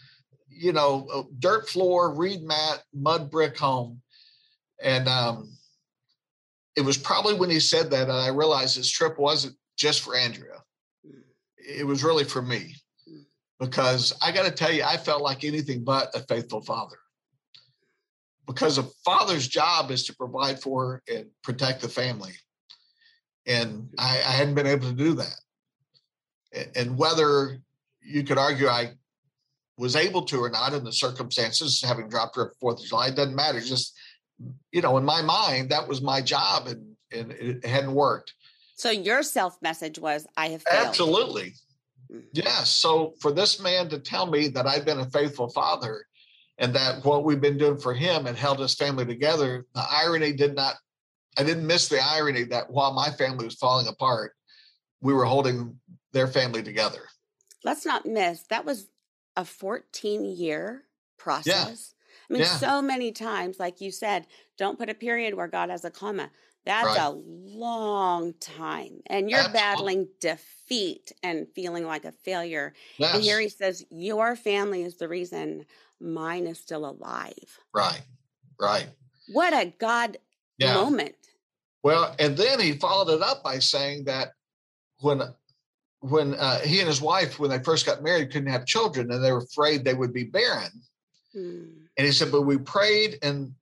you 0.49 0.73
know, 0.73 1.29
dirt 1.41 1.69
floor, 1.69 2.15
reed 2.15 2.45
mat, 2.45 2.85
mud 2.95 3.33
brick 3.33 3.59
home. 3.59 4.01
And 4.81 5.09
um, 5.09 5.51
it 6.77 6.83
was 6.83 6.97
probably 6.97 7.35
when 7.35 7.51
he 7.51 7.59
said 7.59 7.91
that, 7.91 8.03
and 8.03 8.13
I 8.13 8.29
realized 8.29 8.79
this 8.79 8.93
trip 8.93 9.19
wasn't 9.19 9.57
just 9.77 10.03
for 10.03 10.15
Andrea. 10.15 10.63
It 11.57 11.85
was 11.85 12.05
really 12.05 12.23
for 12.23 12.43
me 12.43 12.77
because 13.59 14.15
I 14.23 14.33
got 14.33 14.45
to 14.45 14.53
tell 14.53 14.73
you, 14.73 14.85
I 14.85 14.97
felt 14.97 15.23
like 15.23 15.45
anything 15.45 15.85
but 15.85 16.15
a 16.15 16.21
faithful 16.21 16.61
father. 16.61 16.97
Because 18.47 18.79
a 18.79 18.85
father's 19.05 19.47
job 19.47 19.91
is 19.91 20.05
to 20.07 20.15
provide 20.15 20.61
for 20.61 21.03
and 21.13 21.27
protect 21.43 21.83
the 21.83 21.89
family. 21.89 22.33
And 23.47 23.89
I, 23.99 24.19
I 24.27 24.33
hadn't 24.33 24.55
been 24.55 24.67
able 24.67 24.89
to 24.89 24.95
do 24.95 25.15
that. 25.15 25.41
And 26.75 26.97
whether 26.97 27.61
you 28.01 28.23
could 28.23 28.39
argue 28.39 28.69
I 28.69 28.93
was 29.77 29.97
able 29.97 30.23
to 30.23 30.43
or 30.43 30.51
not 30.51 30.73
in 30.73 30.83
the 30.83 30.93
circumstances, 30.93 31.83
having 31.83 32.09
dropped 32.09 32.37
her 32.37 32.49
at 32.49 32.57
Fourth 32.59 32.81
of 32.81 32.87
July, 32.87 33.09
it 33.09 33.17
doesn't 33.17 33.35
matter. 33.35 33.61
Just, 33.61 33.95
you 34.73 34.81
know, 34.81 34.97
in 34.97 35.05
my 35.05 35.21
mind, 35.21 35.71
that 35.71 35.87
was 35.87 36.01
my 36.01 36.23
job 36.23 36.69
and, 36.69 36.97
and 37.13 37.33
it 37.33 37.67
hadn't 37.67 37.93
worked. 37.93 38.33
So 38.77 38.91
your 38.91 39.23
self 39.23 39.61
message 39.61 39.99
was, 39.99 40.27
I 40.37 40.49
have 40.49 40.63
failed. 40.63 40.87
Absolutely. 40.87 41.55
Mm-hmm. 42.13 42.27
Yes. 42.33 42.71
So 42.71 43.15
for 43.21 43.33
this 43.33 43.61
man 43.61 43.89
to 43.91 43.99
tell 43.99 44.27
me 44.27 44.49
that 44.49 44.67
I've 44.67 44.85
been 44.85 45.01
a 45.01 45.11
faithful 45.11 45.49
father 45.49 46.05
and 46.59 46.75
that 46.75 47.05
what 47.05 47.25
we've 47.25 47.41
been 47.41 47.59
doing 47.59 47.79
for 47.79 47.95
him 47.95 48.25
had 48.25 48.37
held 48.37 48.59
his 48.59 48.75
family 48.75 49.07
together, 49.07 49.67
the 49.75 49.85
irony 49.91 50.33
did 50.33 50.55
not, 50.55 50.75
I 51.37 51.45
didn't 51.45 51.67
miss 51.67 51.89
the 51.89 52.01
irony 52.01 52.45
that 52.45 52.71
while 52.71 52.93
my 52.93 53.11
family 53.11 53.45
was 53.45 53.55
falling 53.55 53.87
apart, 53.87 54.33
we 55.01 55.13
were 55.13 55.25
holding 55.25 55.79
their 56.13 56.27
family 56.27 56.63
together. 56.63 57.03
Let's 57.65 57.87
not 57.87 58.07
miss 58.07 58.45
that 58.51 58.65
was 58.65 58.89
a 59.37 59.45
14 59.45 60.25
year 60.25 60.85
process. 61.17 61.95
Yeah. 61.95 61.95
I 62.31 62.33
mean, 62.33 62.43
yeah. 62.43 62.57
so 62.57 62.83
many 62.83 63.13
times, 63.13 63.59
like 63.59 63.81
you 63.81 63.91
said, 63.91 64.27
don't 64.59 64.79
put 64.79 64.91
a 64.91 64.95
period 64.95 65.35
where 65.35 65.49
God 65.49 65.71
has 65.71 65.85
a 65.85 65.91
comma. 65.91 66.31
That's 66.69 66.99
right. 66.99 66.99
a 66.99 67.11
long 67.11 68.35
time. 68.41 69.01
And 69.07 69.31
you're 69.31 69.39
Absolutely. 69.39 69.59
battling 69.59 70.09
defeat 70.21 71.13
and 71.23 71.47
feeling 71.55 71.87
like 71.87 72.05
a 72.05 72.13
failure. 72.13 72.75
Yes. 72.99 73.15
And 73.15 73.23
here 73.23 73.41
he 73.41 73.49
says, 73.49 73.87
Your 73.91 74.37
family 74.37 74.83
is 74.83 74.99
the 74.99 75.09
reason 75.09 75.65
mine 75.99 76.47
is 76.47 76.59
still 76.59 76.85
alive. 76.85 77.59
Right. 77.75 78.03
Right. 78.61 78.89
What 79.33 79.55
a 79.55 79.73
God 79.79 80.19
yeah. 80.59 80.75
moment. 80.75 81.15
Well, 81.83 82.15
and 82.19 82.37
then 82.37 82.61
he 82.61 82.75
followed 82.75 83.15
it 83.15 83.23
up 83.23 83.43
by 83.43 83.61
saying 83.61 84.05
that 84.05 84.33
when 84.99 85.23
when 86.01 86.35
uh, 86.35 86.59
he 86.61 86.81
and 86.81 86.89
his 86.89 87.01
wife, 87.01 87.39
when 87.39 87.49
they 87.49 87.61
first 87.61 87.87
got 87.87 88.03
married, 88.03 88.31
couldn't 88.31 88.53
have 88.53 88.67
children, 88.67 89.11
and 89.11 89.25
they 89.25 89.33
were 89.33 89.39
afraid 89.39 89.85
they 89.85 89.95
would 89.95 90.13
be 90.13 90.25
barren. 90.25 90.83
Hmm. 91.33 91.63
And 91.97 92.07
he 92.07 92.13
said, 92.13 92.31
but 92.31 92.43
we 92.43 92.59
prayed 92.59 93.19
and 93.23 93.55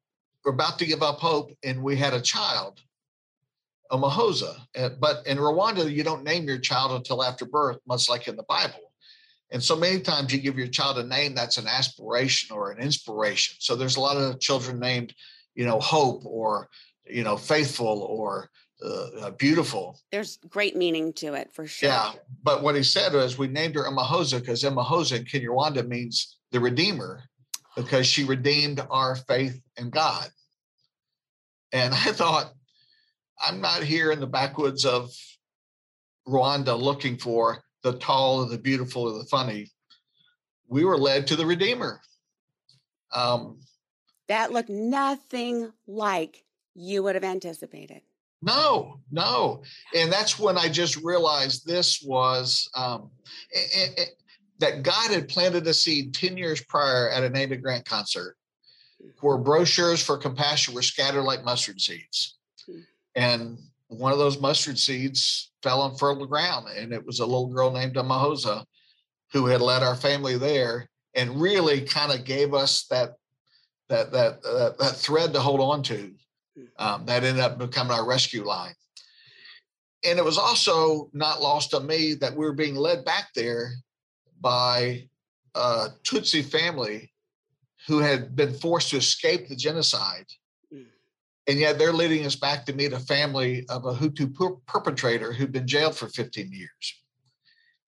we're 0.45 0.53
about 0.53 0.79
to 0.81 0.87
give 0.87 1.05
up 1.05 1.21
hope, 1.21 1.53
and 1.63 1.81
we 1.85 1.95
had 1.95 2.15
a 2.15 2.21
child 2.21 2.81
a 3.91 3.99
Mahosa. 3.99 4.57
But 4.99 5.27
in 5.27 5.39
Rwanda, 5.39 5.91
you 5.91 6.03
don't 6.03 6.25
name 6.25 6.47
your 6.47 6.59
child 6.59 6.93
until 6.93 7.23
after 7.23 7.45
birth, 7.45 7.79
much 7.87 8.09
like 8.09 8.29
in 8.29 8.37
the 8.37 8.45
Bible. 8.45 8.93
And 9.51 9.63
so 9.63 9.77
many 9.77 10.01
times 10.01 10.33
you 10.33 10.41
give 10.41 10.59
your 10.59 10.67
child 10.67 10.99
a 10.99 11.05
name 11.05 11.35
that's 11.35 11.59
an 11.59 11.69
aspiration 11.69 12.55
or 12.55 12.73
an 12.73 12.79
inspiration. 12.79 13.57
So 13.61 13.77
there's 13.77 13.97
a 13.97 14.01
lot 14.01 14.17
of 14.17 14.41
children 14.41 14.81
named, 14.81 15.15
you 15.55 15.65
know, 15.65 15.79
Hope 15.79 16.25
or, 16.25 16.69
you 17.09 17.23
know, 17.23 17.37
Faithful 17.37 18.03
or 18.03 18.51
uh, 18.85 19.07
uh 19.21 19.31
Beautiful. 19.33 20.01
There's 20.11 20.39
great 20.49 20.77
meaning 20.77 21.13
to 21.15 21.35
it 21.35 21.53
for 21.53 21.67
sure. 21.67 21.89
Yeah. 21.89 22.13
But 22.43 22.63
what 22.63 22.75
he 22.75 22.83
said 22.83 23.13
was 23.13 23.39
we 23.39 23.47
named 23.47 23.77
her 23.77 23.85
Imahosa 23.85 24.41
because 24.41 24.65
Imahosa 24.65 25.19
in 25.19 25.25
Kinyarwanda 25.25 25.87
means 25.87 26.39
the 26.51 26.59
Redeemer 26.59 27.23
because 27.77 28.07
she 28.07 28.25
redeemed 28.25 28.85
our 28.91 29.15
faith 29.15 29.61
in 29.77 29.91
God. 29.91 30.29
And 31.73 31.95
I 31.95 32.13
thought, 32.13 32.53
I'm 33.45 33.61
not 33.61 33.83
here 33.83 34.13
in 34.13 34.21
the 34.21 34.27
backwoods 34.27 34.85
of 34.85 35.11
Rwanda 36.27 36.79
looking 36.79 37.17
for 37.19 37.63
the 37.83 37.95
tall 37.95 38.41
or 38.41 38.49
the 38.49 38.59
beautiful 38.59 39.03
or 39.03 39.19
the 39.19 39.25
funny. 39.27 39.71
We 40.69 40.85
were 40.85 40.99
led 40.99 41.27
to 41.29 41.37
the 41.37 41.47
Redeemer. 41.47 42.01
Um, 43.15 43.61
That 44.29 44.53
looked 44.53 44.69
nothing 44.69 45.73
like 45.87 46.45
you 46.75 47.03
would 47.03 47.15
have 47.15 47.25
anticipated. 47.25 48.03
No, 48.43 49.01
no. 49.11 49.63
And 49.95 50.13
that's 50.13 50.39
when 50.39 50.59
I 50.59 50.69
just 50.69 50.97
realized 50.97 51.67
this 51.67 52.03
was 52.03 52.69
um, 52.75 53.11
it, 53.51 53.99
it, 53.99 54.09
that 54.59 54.83
God 54.83 55.11
had 55.11 55.29
planted 55.29 55.67
a 55.67 55.75
seed 55.75 56.15
10 56.15 56.37
years 56.37 56.63
prior 56.63 57.11
at 57.11 57.25
an 57.25 57.37
Amy 57.37 57.57
Grant 57.57 57.85
concert 57.85 58.37
where 59.21 59.39
brochures 59.39 60.03
for 60.03 60.19
compassion 60.19 60.75
were 60.75 60.83
scattered 60.83 61.23
like 61.23 61.45
mustard 61.45 61.81
seeds. 61.81 62.36
And 63.17 63.59
one 63.89 64.13
of 64.13 64.19
those 64.19 64.41
mustard 64.41 64.79
seeds 64.79 65.51
fell 65.63 65.81
on 65.81 65.97
fertile 65.97 66.27
ground, 66.27 66.69
and 66.77 66.93
it 66.93 67.05
was 67.05 67.21
a 67.21 67.27
little 67.27 67.49
girl 67.49 67.73
named 67.73 67.97
Amahosa 67.97 68.65
who 69.33 69.47
had 69.47 69.61
led 69.61 69.83
our 69.83 69.97
family 69.97 70.37
there 70.37 70.89
and 71.15 71.41
really 71.41 71.81
kind 71.81 72.13
of 72.13 72.25
gave 72.25 72.55
us 72.55 72.85
that 72.91 73.15
that 73.89 74.13
that 74.13 74.45
uh, 74.45 74.73
that 74.79 74.97
thread 74.97 75.33
to 75.33 75.41
hold 75.41 75.61
on 75.61 75.83
to. 75.85 76.13
Hmm. 76.57 76.65
Um, 76.79 77.07
that 77.07 77.25
ended 77.25 77.43
up 77.43 77.59
becoming 77.59 77.93
our 77.93 78.07
rescue 78.07 78.45
line. 78.45 78.75
And 80.05 80.19
it 80.19 80.25
was 80.25 80.39
also 80.39 81.11
not 81.13 81.41
lost 81.41 81.75
on 81.75 81.87
me 81.87 82.15
that 82.15 82.37
we 82.37 82.45
were 82.45 82.53
being 82.53 82.77
led 82.77 83.05
back 83.05 83.29
there 83.35 83.73
by 84.41 85.09
a 85.55 85.89
Tutsi 86.05 86.45
family 86.45 87.13
who 87.87 87.99
had 87.99 88.37
been 88.37 88.53
forced 88.53 88.91
to 88.91 88.99
escape 88.99 89.49
the 89.49 89.57
genocide. 89.57 90.27
And 91.49 91.59
yet 91.59 91.79
they're 91.79 91.93
leading 91.93 92.27
us 92.27 92.35
back 92.35 92.67
to 92.67 92.73
meet 92.73 92.93
a 92.93 92.99
family 92.99 93.65
of 93.69 93.85
a 93.85 93.95
Hutu 93.95 94.35
per- 94.35 94.57
perpetrator 94.67 95.33
who'd 95.33 95.53
been 95.53 95.67
jailed 95.67 95.97
for 95.97 96.09
15 96.09 96.53
years. 96.53 97.03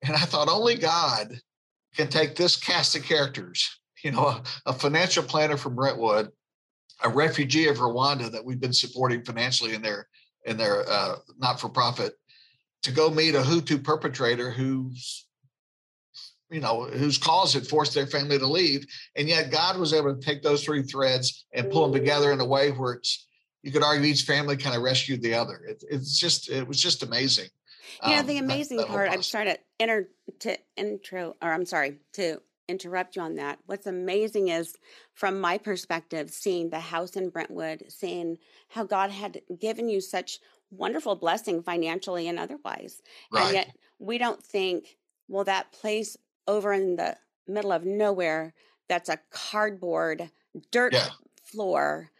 And 0.02 0.14
I 0.14 0.20
thought 0.20 0.48
only 0.48 0.76
God 0.76 1.40
can 1.96 2.08
take 2.08 2.36
this 2.36 2.54
cast 2.56 2.94
of 2.94 3.02
characters, 3.02 3.80
you 4.04 4.12
know, 4.12 4.26
a, 4.26 4.42
a 4.66 4.72
financial 4.72 5.24
planner 5.24 5.56
from 5.56 5.74
Brentwood, 5.74 6.30
a 7.02 7.08
refugee 7.08 7.68
of 7.68 7.78
Rwanda 7.78 8.30
that 8.30 8.44
we've 8.44 8.60
been 8.60 8.72
supporting 8.72 9.24
financially 9.24 9.74
in 9.74 9.82
their 9.82 10.08
in 10.44 10.56
their 10.56 10.88
uh, 10.88 11.16
not-for-profit, 11.36 12.14
to 12.82 12.92
go 12.92 13.10
meet 13.10 13.34
a 13.34 13.40
Hutu 13.40 13.82
perpetrator 13.82 14.50
who's 14.50 15.26
you 16.50 16.60
know, 16.60 16.84
whose 16.84 17.18
cause 17.18 17.52
had 17.52 17.66
forced 17.66 17.94
their 17.94 18.06
family 18.06 18.38
to 18.38 18.46
leave. 18.46 18.86
And 19.16 19.28
yet 19.28 19.50
God 19.50 19.76
was 19.76 19.92
able 19.92 20.14
to 20.14 20.20
take 20.20 20.42
those 20.42 20.64
three 20.64 20.82
threads 20.82 21.44
and 21.52 21.70
pull 21.70 21.82
them 21.82 22.00
together 22.00 22.32
in 22.32 22.40
a 22.40 22.44
way 22.44 22.70
where 22.70 22.94
it's, 22.94 23.27
you 23.68 23.72
could 23.74 23.82
argue 23.82 24.06
each 24.06 24.22
family 24.22 24.56
kind 24.56 24.74
of 24.74 24.80
rescued 24.80 25.20
the 25.20 25.34
other. 25.34 25.60
It, 25.68 25.84
it's 25.90 26.18
just, 26.18 26.48
it 26.48 26.66
was 26.66 26.80
just 26.80 27.02
amazing. 27.02 27.48
You 28.02 28.16
know, 28.16 28.22
the 28.22 28.38
um, 28.38 28.44
amazing 28.44 28.78
that, 28.78 28.86
that 28.86 28.92
part, 28.92 29.10
I'm 29.10 29.22
sorry 29.22 29.44
to 29.44 29.58
enter 29.78 30.08
to 30.40 30.56
intro, 30.76 31.36
or 31.42 31.52
I'm 31.52 31.66
sorry 31.66 31.98
to 32.14 32.40
interrupt 32.66 33.16
you 33.16 33.22
on 33.22 33.34
that. 33.34 33.58
What's 33.66 33.86
amazing 33.86 34.48
is 34.48 34.74
from 35.12 35.38
my 35.38 35.58
perspective, 35.58 36.30
seeing 36.30 36.70
the 36.70 36.80
house 36.80 37.14
in 37.14 37.28
Brentwood, 37.28 37.84
seeing 37.88 38.38
how 38.68 38.84
God 38.84 39.10
had 39.10 39.42
given 39.60 39.90
you 39.90 40.00
such 40.00 40.38
wonderful 40.70 41.14
blessing 41.16 41.62
financially 41.62 42.26
and 42.26 42.38
otherwise. 42.38 43.02
Right. 43.30 43.44
And 43.44 43.54
yet 43.54 43.76
we 43.98 44.16
don't 44.16 44.42
think, 44.42 44.96
well, 45.28 45.44
that 45.44 45.72
place 45.72 46.16
over 46.46 46.72
in 46.72 46.96
the 46.96 47.18
middle 47.46 47.72
of 47.72 47.84
nowhere 47.84 48.54
that's 48.88 49.10
a 49.10 49.18
cardboard 49.30 50.30
dirt 50.70 50.94
yeah. 50.94 51.08
floor 51.42 52.10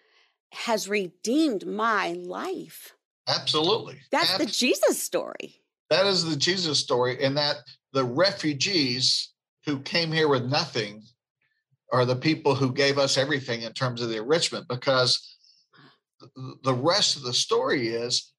has 0.52 0.88
redeemed 0.88 1.66
my 1.66 2.12
life. 2.12 2.94
Absolutely. 3.28 3.98
That's 4.10 4.38
the 4.38 4.46
Jesus 4.46 5.02
story. 5.02 5.56
That 5.90 6.06
is 6.06 6.24
the 6.24 6.36
Jesus 6.36 6.78
story. 6.78 7.22
And 7.22 7.36
that 7.36 7.56
the 7.92 8.04
refugees 8.04 9.32
who 9.66 9.80
came 9.80 10.12
here 10.12 10.28
with 10.28 10.44
nothing 10.44 11.02
are 11.92 12.04
the 12.04 12.16
people 12.16 12.54
who 12.54 12.72
gave 12.72 12.98
us 12.98 13.16
everything 13.16 13.62
in 13.62 13.72
terms 13.72 14.02
of 14.02 14.08
the 14.08 14.18
enrichment 14.18 14.66
because 14.68 15.36
the 16.62 16.74
rest 16.74 17.16
of 17.16 17.22
the 17.22 17.32
story 17.32 17.88
is 17.88 18.32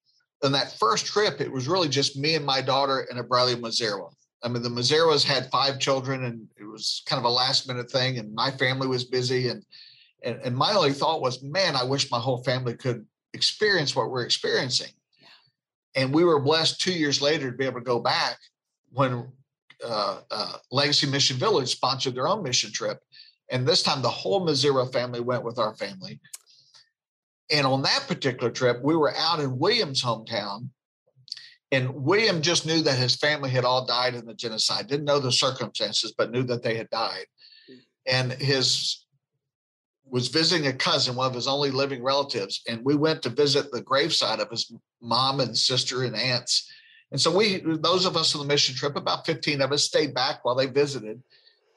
in 0.44 0.52
that 0.54 0.78
first 0.80 1.06
trip, 1.06 1.42
it 1.42 1.52
was 1.52 1.68
really 1.68 1.90
just 1.90 2.18
me 2.18 2.36
and 2.36 2.46
my 2.46 2.62
daughter 2.62 3.08
and 3.10 3.20
a 3.20 3.24
brother 3.24 3.56
Mazerwa. 3.56 4.12
I 4.44 4.48
mean, 4.48 4.64
the 4.64 4.70
Mazeras 4.70 5.24
had 5.24 5.52
five 5.52 5.80
children, 5.80 6.24
and 6.24 6.48
it 6.58 6.64
was 6.64 7.04
kind 7.06 7.20
of 7.20 7.26
a 7.26 7.30
last 7.30 7.68
minute 7.68 7.92
thing. 7.92 8.20
And 8.20 8.34
my 8.34 8.52
family 8.52 8.88
was 8.88 9.04
busy, 9.04 9.50
and 9.50 9.66
and, 10.24 10.40
and 10.44 10.56
my 10.56 10.74
only 10.74 10.94
thought 10.94 11.22
was, 11.22 11.42
man, 11.44 11.76
I 11.76 11.84
wish 11.84 12.12
my 12.12 12.20
whole 12.20 12.44
family 12.44 12.76
could 12.76 13.06
experience 13.34 13.96
what 13.96 14.10
we're 14.10 14.26
experiencing. 14.26 14.92
Yeah. 15.20 15.28
And 15.96 16.14
we 16.14 16.24
were 16.24 16.40
blessed 16.40 16.82
two 16.82 16.94
years 16.94 17.22
later 17.22 17.52
to 17.52 17.58
be 17.58 17.66
able 17.66 17.80
to 17.80 17.86
go 17.86 18.00
back 18.00 18.38
when 18.92 19.32
uh, 19.86 20.20
uh, 20.30 20.54
Legacy 20.72 21.08
Mission 21.08 21.38
Village 21.38 21.70
sponsored 21.70 22.16
their 22.16 22.28
own 22.28 22.44
mission 22.44 22.72
trip, 22.72 23.00
and 23.50 23.68
this 23.68 23.84
time 23.84 24.02
the 24.02 24.10
whole 24.10 24.46
Mazera 24.46 24.92
family 24.92 25.22
went 25.22 25.44
with 25.44 25.58
our 25.58 25.74
family. 25.76 26.20
And 27.52 27.66
on 27.66 27.82
that 27.82 28.06
particular 28.08 28.52
trip, 28.52 28.80
we 28.84 28.96
were 28.96 29.16
out 29.16 29.40
in 29.40 29.58
Williams' 29.58 30.04
hometown 30.04 30.70
and 31.72 31.94
William 31.94 32.42
just 32.42 32.66
knew 32.66 32.82
that 32.82 32.98
his 32.98 33.16
family 33.16 33.50
had 33.50 33.66
all 33.66 33.86
died 33.86 34.16
in 34.16 34.26
the 34.26 34.34
genocide, 34.34 34.88
didn't 34.88 35.06
know 35.06 35.20
the 35.20 35.32
circumstances, 35.32 36.14
but 36.18 36.32
knew 36.32 36.44
that 36.44 36.64
they 36.64 36.76
had 36.76 36.90
died. 36.90 37.26
Hmm. 37.68 37.76
And 38.08 38.32
his 38.34 39.06
was 40.10 40.28
visiting 40.28 40.68
a 40.68 40.74
cousin, 40.74 41.16
one 41.16 41.28
of 41.28 41.36
his 41.36 41.48
only 41.48 41.72
living 41.72 42.04
relatives, 42.04 42.62
and 42.68 42.84
we 42.84 42.96
went 42.96 43.22
to 43.24 43.30
visit 43.30 43.72
the 43.72 43.82
graveside 43.82 44.40
of 44.40 44.50
his 44.50 44.72
mom 45.02 45.40
and 45.40 45.58
sister 45.58 46.04
and 46.04 46.16
aunts. 46.16 46.72
And 47.12 47.20
so 47.20 47.36
we, 47.36 47.58
those 47.60 48.06
of 48.06 48.16
us 48.16 48.36
on 48.36 48.42
the 48.42 48.48
mission 48.48 48.76
trip, 48.76 48.96
about 48.96 49.26
15 49.26 49.62
of 49.62 49.72
us 49.72 49.84
stayed 49.84 50.14
back 50.14 50.44
while 50.44 50.56
they 50.56 50.68
visited. 50.68 51.22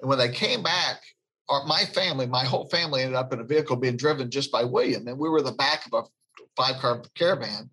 And 0.00 0.08
when 0.08 0.18
they 0.18 0.30
came 0.30 0.62
back, 0.62 1.00
our, 1.48 1.64
my 1.66 1.84
family, 1.84 2.26
my 2.26 2.44
whole 2.44 2.68
family 2.68 3.02
ended 3.02 3.16
up 3.16 3.32
in 3.32 3.40
a 3.40 3.44
vehicle 3.44 3.76
being 3.76 3.96
driven 3.96 4.30
just 4.30 4.52
by 4.52 4.64
William. 4.64 5.06
And 5.08 5.18
we 5.18 5.28
were 5.28 5.42
the 5.42 5.52
back 5.52 5.86
of 5.86 6.04
a 6.04 6.42
five 6.56 6.80
car 6.80 7.02
caravan. 7.14 7.70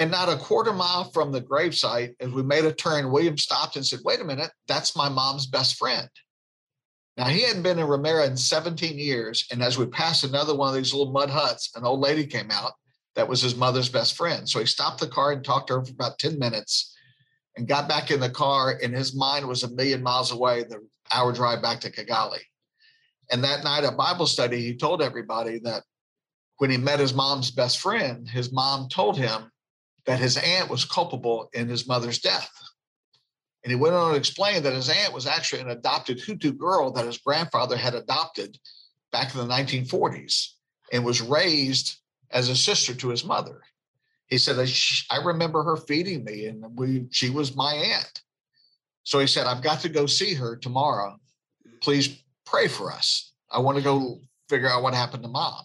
And 0.00 0.12
not 0.12 0.28
a 0.28 0.36
quarter 0.36 0.72
mile 0.72 1.10
from 1.10 1.32
the 1.32 1.40
gravesite, 1.40 2.14
as 2.20 2.30
we 2.30 2.44
made 2.44 2.64
a 2.64 2.72
turn, 2.72 3.10
William 3.10 3.36
stopped 3.36 3.74
and 3.74 3.84
said, 3.84 3.98
Wait 4.04 4.20
a 4.20 4.24
minute, 4.24 4.50
that's 4.68 4.94
my 4.94 5.08
mom's 5.08 5.46
best 5.46 5.76
friend. 5.76 6.08
Now, 7.18 7.24
he 7.24 7.42
hadn't 7.42 7.64
been 7.64 7.80
in 7.80 7.86
Ramera 7.86 8.28
in 8.28 8.36
17 8.36 8.96
years. 8.96 9.44
And 9.50 9.60
as 9.60 9.76
we 9.76 9.86
passed 9.86 10.22
another 10.22 10.54
one 10.54 10.68
of 10.68 10.76
these 10.76 10.94
little 10.94 11.12
mud 11.12 11.28
huts, 11.28 11.72
an 11.74 11.84
old 11.84 11.98
lady 11.98 12.24
came 12.24 12.52
out 12.52 12.74
that 13.16 13.28
was 13.28 13.42
his 13.42 13.56
mother's 13.56 13.88
best 13.88 14.16
friend. 14.16 14.48
So 14.48 14.60
he 14.60 14.66
stopped 14.66 15.00
the 15.00 15.08
car 15.08 15.32
and 15.32 15.44
talked 15.44 15.66
to 15.68 15.74
her 15.74 15.84
for 15.84 15.90
about 15.90 16.20
10 16.20 16.38
minutes 16.38 16.96
and 17.56 17.66
got 17.66 17.88
back 17.88 18.12
in 18.12 18.20
the 18.20 18.30
car. 18.30 18.78
And 18.80 18.94
his 18.94 19.16
mind 19.16 19.48
was 19.48 19.64
a 19.64 19.74
million 19.74 20.00
miles 20.00 20.30
away, 20.30 20.62
the 20.62 20.86
hour 21.12 21.32
drive 21.32 21.60
back 21.60 21.80
to 21.80 21.90
Kigali. 21.90 22.38
And 23.32 23.42
that 23.42 23.64
night 23.64 23.82
at 23.82 23.96
Bible 23.96 24.28
study, 24.28 24.62
he 24.62 24.76
told 24.76 25.02
everybody 25.02 25.58
that 25.64 25.82
when 26.58 26.70
he 26.70 26.76
met 26.76 27.00
his 27.00 27.14
mom's 27.14 27.50
best 27.50 27.80
friend, 27.80 28.28
his 28.28 28.52
mom 28.52 28.88
told 28.88 29.18
him 29.18 29.50
that 30.06 30.20
his 30.20 30.36
aunt 30.36 30.70
was 30.70 30.84
culpable 30.84 31.50
in 31.52 31.68
his 31.68 31.88
mother's 31.88 32.20
death. 32.20 32.48
And 33.64 33.70
he 33.70 33.76
went 33.76 33.94
on 33.94 34.12
to 34.12 34.18
explain 34.18 34.62
that 34.62 34.72
his 34.72 34.88
aunt 34.88 35.12
was 35.12 35.26
actually 35.26 35.62
an 35.62 35.70
adopted 35.70 36.20
Hutu 36.20 36.56
girl 36.56 36.90
that 36.92 37.06
his 37.06 37.18
grandfather 37.18 37.76
had 37.76 37.94
adopted 37.94 38.58
back 39.12 39.34
in 39.34 39.40
the 39.40 39.52
1940s 39.52 40.52
and 40.92 41.04
was 41.04 41.20
raised 41.20 41.98
as 42.30 42.48
a 42.48 42.56
sister 42.56 42.94
to 42.94 43.08
his 43.08 43.24
mother. 43.24 43.62
He 44.26 44.38
said, 44.38 44.58
I 45.10 45.24
remember 45.24 45.62
her 45.62 45.76
feeding 45.76 46.24
me 46.24 46.46
and 46.46 46.64
we, 46.78 47.06
she 47.10 47.30
was 47.30 47.56
my 47.56 47.72
aunt. 47.72 48.22
So 49.04 49.18
he 49.18 49.26
said, 49.26 49.46
I've 49.46 49.62
got 49.62 49.80
to 49.80 49.88
go 49.88 50.06
see 50.06 50.34
her 50.34 50.54
tomorrow. 50.56 51.18
Please 51.80 52.22
pray 52.44 52.68
for 52.68 52.92
us. 52.92 53.32
I 53.50 53.58
want 53.60 53.78
to 53.78 53.84
go 53.84 54.20
figure 54.48 54.68
out 54.68 54.82
what 54.82 54.94
happened 54.94 55.22
to 55.22 55.28
mom. 55.28 55.64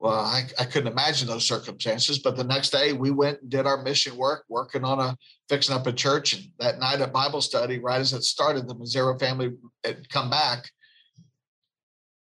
Well, 0.00 0.14
I, 0.14 0.44
I 0.58 0.64
couldn't 0.64 0.92
imagine 0.92 1.26
those 1.26 1.46
circumstances. 1.46 2.20
But 2.20 2.36
the 2.36 2.44
next 2.44 2.70
day 2.70 2.92
we 2.92 3.10
went 3.10 3.40
and 3.42 3.50
did 3.50 3.66
our 3.66 3.82
mission 3.82 4.16
work, 4.16 4.44
working 4.48 4.84
on 4.84 5.00
a 5.00 5.16
fixing 5.48 5.74
up 5.74 5.86
a 5.86 5.92
church. 5.92 6.34
And 6.34 6.44
that 6.60 6.78
night 6.78 7.00
at 7.00 7.12
Bible 7.12 7.40
study, 7.40 7.78
right 7.78 8.00
as 8.00 8.12
it 8.12 8.22
started, 8.22 8.68
the 8.68 8.76
Mazzaro 8.76 9.18
family 9.18 9.52
had 9.84 10.08
come 10.08 10.30
back. 10.30 10.70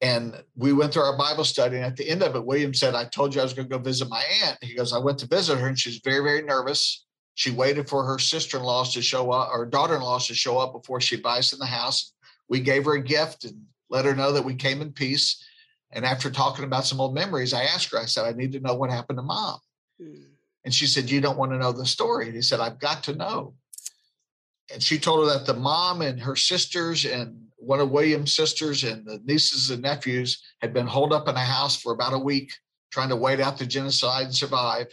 And 0.00 0.40
we 0.54 0.72
went 0.72 0.92
through 0.92 1.02
our 1.02 1.18
Bible 1.18 1.42
study. 1.42 1.76
And 1.76 1.84
at 1.84 1.96
the 1.96 2.08
end 2.08 2.22
of 2.22 2.36
it, 2.36 2.44
William 2.44 2.74
said, 2.74 2.94
I 2.94 3.06
told 3.06 3.34
you 3.34 3.40
I 3.40 3.44
was 3.44 3.54
going 3.54 3.68
to 3.68 3.76
go 3.76 3.82
visit 3.82 4.08
my 4.08 4.22
aunt. 4.44 4.58
He 4.62 4.74
goes, 4.74 4.92
I 4.92 4.98
went 4.98 5.18
to 5.20 5.26
visit 5.26 5.58
her 5.58 5.66
and 5.66 5.78
she's 5.78 6.00
very, 6.04 6.22
very 6.22 6.42
nervous. 6.42 7.04
She 7.34 7.50
waited 7.50 7.88
for 7.88 8.04
her 8.04 8.18
sister 8.18 8.58
in 8.58 8.62
laws 8.62 8.94
to 8.94 9.02
show 9.02 9.32
up 9.32 9.50
or 9.52 9.66
daughter 9.66 9.96
in 9.96 10.02
laws 10.02 10.26
to 10.28 10.34
show 10.34 10.58
up 10.58 10.72
before 10.72 11.00
she 11.00 11.16
buys 11.16 11.52
in 11.52 11.58
the 11.58 11.66
house. 11.66 12.14
We 12.48 12.60
gave 12.60 12.84
her 12.84 12.94
a 12.94 13.02
gift 13.02 13.44
and 13.44 13.60
let 13.90 14.04
her 14.04 14.14
know 14.14 14.32
that 14.32 14.44
we 14.44 14.54
came 14.54 14.80
in 14.80 14.92
peace. 14.92 15.44
And 15.92 16.04
after 16.04 16.30
talking 16.30 16.64
about 16.64 16.84
some 16.84 17.00
old 17.00 17.14
memories, 17.14 17.54
I 17.54 17.62
asked 17.62 17.90
her, 17.92 17.98
I 17.98 18.06
said, 18.06 18.24
I 18.24 18.32
need 18.32 18.52
to 18.52 18.60
know 18.60 18.74
what 18.74 18.90
happened 18.90 19.18
to 19.18 19.22
mom. 19.22 19.58
Mm. 20.00 20.24
And 20.64 20.74
she 20.74 20.86
said, 20.86 21.10
You 21.10 21.20
don't 21.20 21.38
want 21.38 21.52
to 21.52 21.58
know 21.58 21.72
the 21.72 21.86
story. 21.86 22.26
And 22.26 22.34
he 22.34 22.42
said, 22.42 22.60
I've 22.60 22.80
got 22.80 23.04
to 23.04 23.14
know. 23.14 23.54
And 24.72 24.82
she 24.82 24.98
told 24.98 25.26
her 25.26 25.38
that 25.38 25.46
the 25.46 25.54
mom 25.54 26.02
and 26.02 26.20
her 26.20 26.34
sisters 26.34 27.04
and 27.04 27.40
one 27.56 27.80
of 27.80 27.90
William's 27.90 28.34
sisters 28.34 28.84
and 28.84 29.06
the 29.06 29.20
nieces 29.24 29.70
and 29.70 29.82
nephews 29.82 30.42
had 30.60 30.74
been 30.74 30.86
holed 30.86 31.12
up 31.12 31.28
in 31.28 31.36
a 31.36 31.40
house 31.40 31.80
for 31.80 31.92
about 31.92 32.12
a 32.12 32.18
week 32.18 32.52
trying 32.90 33.08
to 33.08 33.16
wait 33.16 33.40
out 33.40 33.58
the 33.58 33.66
genocide 33.66 34.24
and 34.24 34.34
survive. 34.34 34.86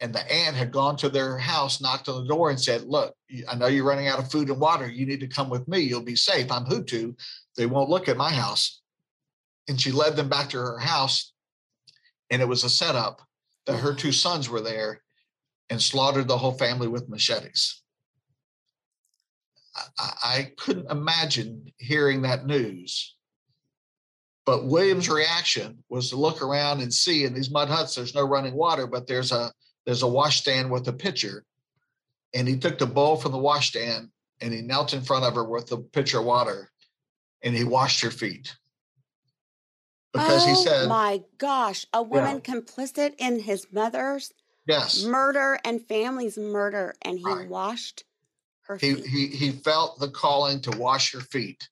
And 0.00 0.14
the 0.14 0.32
aunt 0.32 0.54
had 0.54 0.70
gone 0.70 0.96
to 0.98 1.08
their 1.08 1.38
house, 1.38 1.80
knocked 1.80 2.08
on 2.08 2.22
the 2.22 2.28
door, 2.28 2.50
and 2.50 2.60
said, 2.60 2.84
Look, 2.84 3.14
I 3.48 3.56
know 3.56 3.66
you're 3.66 3.84
running 3.84 4.06
out 4.06 4.20
of 4.20 4.30
food 4.30 4.48
and 4.48 4.60
water. 4.60 4.88
You 4.88 5.06
need 5.06 5.20
to 5.20 5.26
come 5.26 5.50
with 5.50 5.66
me. 5.66 5.80
You'll 5.80 6.02
be 6.02 6.14
safe. 6.14 6.52
I'm 6.52 6.66
Hutu. 6.66 7.18
They 7.56 7.66
won't 7.66 7.90
look 7.90 8.08
at 8.08 8.16
my 8.16 8.30
house. 8.30 8.80
And 9.68 9.80
she 9.80 9.92
led 9.92 10.16
them 10.16 10.28
back 10.28 10.50
to 10.50 10.58
her 10.58 10.78
house. 10.78 11.32
And 12.30 12.42
it 12.42 12.48
was 12.48 12.64
a 12.64 12.70
setup 12.70 13.20
that 13.66 13.78
her 13.78 13.94
two 13.94 14.12
sons 14.12 14.48
were 14.48 14.60
there 14.60 15.02
and 15.70 15.80
slaughtered 15.80 16.26
the 16.26 16.38
whole 16.38 16.52
family 16.52 16.88
with 16.88 17.08
machetes. 17.08 17.82
I, 19.98 20.12
I 20.24 20.52
couldn't 20.56 20.90
imagine 20.90 21.72
hearing 21.76 22.22
that 22.22 22.46
news. 22.46 23.14
But 24.46 24.64
William's 24.64 25.10
reaction 25.10 25.84
was 25.90 26.08
to 26.08 26.16
look 26.16 26.40
around 26.40 26.80
and 26.80 26.92
see 26.92 27.24
in 27.24 27.34
these 27.34 27.50
mud 27.50 27.68
huts, 27.68 27.94
there's 27.94 28.14
no 28.14 28.26
running 28.26 28.54
water, 28.54 28.86
but 28.86 29.06
there's 29.06 29.30
a 29.30 29.52
there's 29.84 30.02
a 30.02 30.08
washstand 30.08 30.70
with 30.70 30.88
a 30.88 30.92
pitcher. 30.92 31.44
And 32.34 32.48
he 32.48 32.58
took 32.58 32.78
the 32.78 32.86
bowl 32.86 33.16
from 33.16 33.32
the 33.32 33.38
washstand 33.38 34.08
and 34.40 34.52
he 34.52 34.62
knelt 34.62 34.94
in 34.94 35.02
front 35.02 35.24
of 35.24 35.34
her 35.34 35.44
with 35.44 35.66
the 35.66 35.78
pitcher 35.78 36.20
of 36.20 36.26
water 36.26 36.70
and 37.42 37.54
he 37.54 37.64
washed 37.64 38.02
her 38.02 38.10
feet. 38.10 38.54
Because 40.12 40.44
oh, 40.44 40.48
he 40.48 40.54
said, 40.54 40.88
My 40.88 41.22
gosh, 41.36 41.86
a 41.92 42.02
woman 42.02 42.40
yeah. 42.44 42.54
complicit 42.54 43.14
in 43.18 43.40
his 43.40 43.66
mother's 43.72 44.32
yes. 44.66 45.04
murder 45.04 45.58
and 45.64 45.86
family's 45.86 46.38
murder, 46.38 46.94
and 47.02 47.18
he 47.18 47.24
right. 47.24 47.48
washed 47.48 48.04
her 48.62 48.78
feet. 48.78 49.04
He, 49.04 49.26
he, 49.26 49.36
he 49.36 49.50
felt 49.50 49.98
the 49.98 50.08
calling 50.08 50.60
to 50.62 50.78
wash 50.78 51.12
her 51.12 51.20
feet 51.20 51.68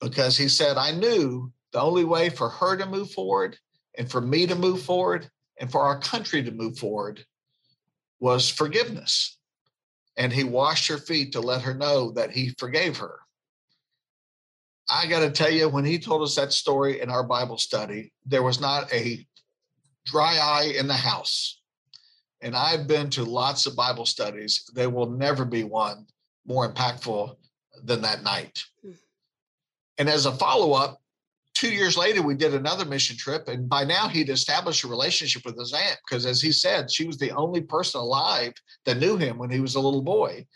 because 0.00 0.36
he 0.36 0.48
said, 0.48 0.76
I 0.76 0.92
knew 0.92 1.52
the 1.72 1.80
only 1.80 2.04
way 2.04 2.30
for 2.30 2.48
her 2.48 2.76
to 2.76 2.86
move 2.86 3.10
forward 3.12 3.58
and 3.96 4.10
for 4.10 4.20
me 4.20 4.46
to 4.46 4.54
move 4.54 4.82
forward 4.82 5.30
and 5.58 5.70
for 5.70 5.82
our 5.82 6.00
country 6.00 6.42
to 6.42 6.50
move 6.50 6.78
forward 6.78 7.24
was 8.18 8.48
forgiveness. 8.48 9.36
And 10.16 10.32
he 10.32 10.44
washed 10.44 10.88
her 10.88 10.98
feet 10.98 11.32
to 11.32 11.40
let 11.40 11.62
her 11.62 11.74
know 11.74 12.10
that 12.12 12.30
he 12.30 12.54
forgave 12.58 12.96
her. 12.98 13.20
I 14.90 15.06
got 15.06 15.20
to 15.20 15.30
tell 15.30 15.50
you, 15.50 15.68
when 15.68 15.84
he 15.84 15.98
told 15.98 16.22
us 16.22 16.34
that 16.34 16.52
story 16.52 17.00
in 17.00 17.10
our 17.10 17.22
Bible 17.22 17.58
study, 17.58 18.12
there 18.26 18.42
was 18.42 18.60
not 18.60 18.92
a 18.92 19.24
dry 20.04 20.36
eye 20.36 20.74
in 20.76 20.86
the 20.88 20.94
house. 20.94 21.60
And 22.40 22.56
I've 22.56 22.86
been 22.86 23.10
to 23.10 23.24
lots 23.24 23.66
of 23.66 23.76
Bible 23.76 24.06
studies. 24.06 24.68
There 24.74 24.90
will 24.90 25.10
never 25.10 25.44
be 25.44 25.62
one 25.62 26.06
more 26.46 26.72
impactful 26.72 27.36
than 27.84 28.02
that 28.02 28.22
night. 28.22 28.62
Hmm. 28.82 28.92
And 29.98 30.08
as 30.08 30.26
a 30.26 30.32
follow 30.32 30.72
up, 30.72 31.00
two 31.54 31.70
years 31.70 31.96
later, 31.96 32.22
we 32.22 32.34
did 32.34 32.54
another 32.54 32.86
mission 32.86 33.16
trip. 33.16 33.46
And 33.48 33.68
by 33.68 33.84
now, 33.84 34.08
he'd 34.08 34.30
established 34.30 34.84
a 34.84 34.88
relationship 34.88 35.44
with 35.44 35.58
his 35.58 35.74
aunt 35.74 35.98
because, 36.08 36.24
as 36.24 36.40
he 36.40 36.52
said, 36.52 36.90
she 36.90 37.06
was 37.06 37.18
the 37.18 37.32
only 37.32 37.60
person 37.60 38.00
alive 38.00 38.54
that 38.86 38.98
knew 38.98 39.18
him 39.18 39.36
when 39.36 39.50
he 39.50 39.60
was 39.60 39.74
a 39.74 39.80
little 39.80 40.02
boy. 40.02 40.46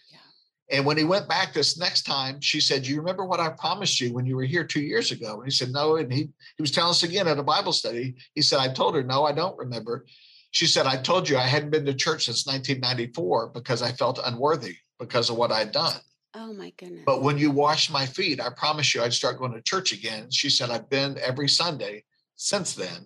And 0.70 0.86
when 0.86 0.96
he 0.96 1.04
went 1.04 1.28
back 1.28 1.52
this 1.52 1.78
next 1.78 2.02
time, 2.02 2.40
she 2.40 2.60
said, 2.60 2.82
Do 2.82 2.90
You 2.90 2.96
remember 2.96 3.26
what 3.26 3.40
I 3.40 3.50
promised 3.50 4.00
you 4.00 4.12
when 4.12 4.24
you 4.24 4.36
were 4.36 4.44
here 4.44 4.64
two 4.64 4.80
years 4.80 5.10
ago? 5.10 5.36
And 5.36 5.44
he 5.44 5.50
said, 5.50 5.70
No. 5.70 5.96
And 5.96 6.12
he, 6.12 6.30
he 6.56 6.62
was 6.62 6.70
telling 6.70 6.90
us 6.90 7.02
again 7.02 7.28
at 7.28 7.38
a 7.38 7.42
Bible 7.42 7.72
study. 7.72 8.14
He 8.34 8.42
said, 8.42 8.60
I 8.60 8.72
told 8.72 8.94
her, 8.94 9.02
No, 9.02 9.24
I 9.24 9.32
don't 9.32 9.58
remember. 9.58 10.06
She 10.52 10.66
said, 10.66 10.86
I 10.86 10.96
told 10.96 11.28
you 11.28 11.36
I 11.36 11.46
hadn't 11.46 11.70
been 11.70 11.84
to 11.84 11.94
church 11.94 12.26
since 12.26 12.46
1994 12.46 13.48
because 13.48 13.82
I 13.82 13.92
felt 13.92 14.20
unworthy 14.24 14.76
because 14.98 15.28
of 15.28 15.36
what 15.36 15.52
I'd 15.52 15.72
done. 15.72 16.00
Oh 16.36 16.52
my 16.52 16.70
goodness. 16.76 17.02
But 17.04 17.22
when 17.22 17.38
you 17.38 17.50
washed 17.50 17.92
my 17.92 18.06
feet, 18.06 18.40
I 18.40 18.50
promise 18.56 18.94
you 18.94 19.02
I'd 19.02 19.12
start 19.12 19.38
going 19.38 19.52
to 19.52 19.62
church 19.62 19.92
again. 19.92 20.30
She 20.30 20.48
said, 20.48 20.70
I've 20.70 20.88
been 20.88 21.18
every 21.18 21.48
Sunday 21.48 22.04
since 22.36 22.74
then. 22.74 23.04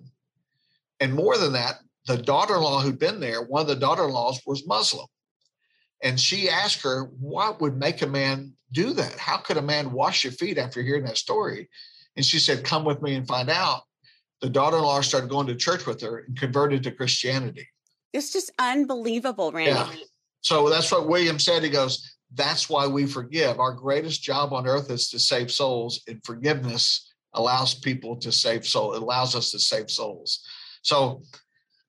And 1.01 1.15
more 1.15 1.37
than 1.37 1.53
that, 1.53 1.81
the 2.07 2.17
daughter 2.17 2.57
in 2.57 2.63
law 2.63 2.81
who'd 2.81 2.99
been 2.99 3.21
there, 3.21 3.43
one 3.43 3.63
of 3.63 3.69
the 3.69 3.77
daughter 3.77 4.05
in 4.05 4.11
laws 4.11 4.41
was 4.47 4.67
Muslim. 4.67 5.07
And 6.03 6.19
she 6.19 6.49
asked 6.49 6.83
her, 6.83 7.05
What 7.19 7.61
would 7.61 7.77
make 7.77 8.03
a 8.03 8.07
man 8.07 8.53
do 8.73 8.93
that? 8.95 9.19
How 9.19 9.39
could 9.39 9.57
a 9.57 9.63
man 9.63 9.93
wash 9.93 10.25
your 10.25 10.33
feet 10.33 10.59
after 10.59 10.83
hearing 10.83 11.05
that 11.05 11.19
story? 11.19 11.69
And 12.17 12.25
she 12.25 12.39
said, 12.39 12.65
Come 12.65 12.85
with 12.85 13.03
me 13.03 13.15
and 13.15 13.27
find 13.27 13.51
out. 13.51 13.83
The 14.41 14.51
daughter 14.51 14.77
in 14.77 14.83
law 14.83 15.01
started 15.01 15.31
going 15.31 15.49
to 15.49 15.57
church 15.57 15.87
with 15.87 16.01
her 16.03 16.19
and 16.19 16.39
converted 16.39 16.85
to 16.85 16.93
Christianity. 16.93 17.67
It's 18.13 18.33
just 18.33 18.53
unbelievable, 18.59 19.51
Randy. 19.51 19.73
Yeah. 19.73 19.91
So 20.43 20.69
that's 20.69 20.91
what 20.93 21.09
William 21.09 21.39
said. 21.39 21.63
He 21.63 21.71
goes, 21.71 22.17
That's 22.33 22.71
why 22.71 22.87
we 22.87 23.07
forgive. 23.07 23.59
Our 23.59 23.73
greatest 23.73 24.23
job 24.23 24.53
on 24.53 24.67
earth 24.67 24.91
is 24.91 25.09
to 25.11 25.19
save 25.19 25.51
souls, 25.51 26.03
and 26.07 26.21
forgiveness 26.25 27.13
allows 27.35 27.75
people 27.75 28.17
to 28.17 28.33
save 28.33 28.67
souls. 28.67 28.97
It 28.97 29.03
allows 29.03 29.35
us 29.35 29.51
to 29.51 29.59
save 29.59 29.91
souls. 29.91 30.45
So 30.83 31.23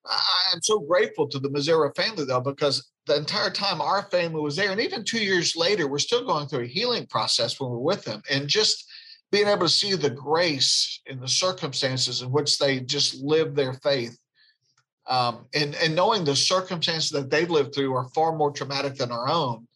I'm 0.05 0.61
so 0.61 0.79
grateful 0.79 1.27
to 1.27 1.39
the 1.39 1.49
Mazzara 1.49 1.95
family, 1.95 2.25
though, 2.25 2.41
because 2.41 2.89
the 3.05 3.17
entire 3.17 3.49
time 3.49 3.81
our 3.81 4.03
family 4.03 4.41
was 4.41 4.55
there. 4.55 4.71
And 4.71 4.81
even 4.81 5.03
two 5.03 5.23
years 5.23 5.55
later, 5.55 5.87
we're 5.87 5.99
still 5.99 6.25
going 6.25 6.47
through 6.47 6.65
a 6.65 6.67
healing 6.67 7.07
process 7.07 7.59
when 7.59 7.69
we're 7.69 7.77
with 7.77 8.03
them. 8.03 8.21
And 8.29 8.47
just 8.47 8.85
being 9.31 9.47
able 9.47 9.67
to 9.67 9.69
see 9.69 9.95
the 9.95 10.09
grace 10.09 11.01
in 11.05 11.19
the 11.19 11.27
circumstances 11.27 12.21
in 12.21 12.31
which 12.31 12.57
they 12.57 12.79
just 12.79 13.21
live 13.21 13.55
their 13.55 13.73
faith. 13.73 14.17
Um, 15.07 15.45
and, 15.53 15.75
and 15.75 15.95
knowing 15.95 16.23
the 16.23 16.35
circumstances 16.35 17.09
that 17.11 17.29
they've 17.29 17.49
lived 17.49 17.73
through 17.73 17.93
are 17.95 18.09
far 18.09 18.35
more 18.35 18.51
traumatic 18.51 18.95
than 18.95 19.11
our 19.11 19.27
own, 19.27 19.67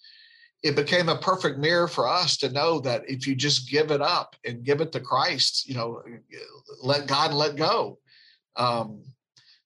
it 0.64 0.76
became 0.76 1.10
a 1.10 1.18
perfect 1.18 1.60
mirror 1.60 1.88
for 1.88 2.08
us 2.08 2.38
to 2.38 2.52
know 2.52 2.80
that 2.80 3.04
if 3.08 3.28
you 3.28 3.36
just 3.36 3.70
give 3.70 3.92
it 3.92 4.02
up 4.02 4.36
and 4.46 4.64
give 4.64 4.80
it 4.80 4.92
to 4.94 5.00
Christ, 5.00 5.68
you 5.68 5.76
know, 5.76 6.02
let 6.82 7.08
God 7.08 7.34
let 7.34 7.58
go, 7.58 8.00
um, 8.56 9.04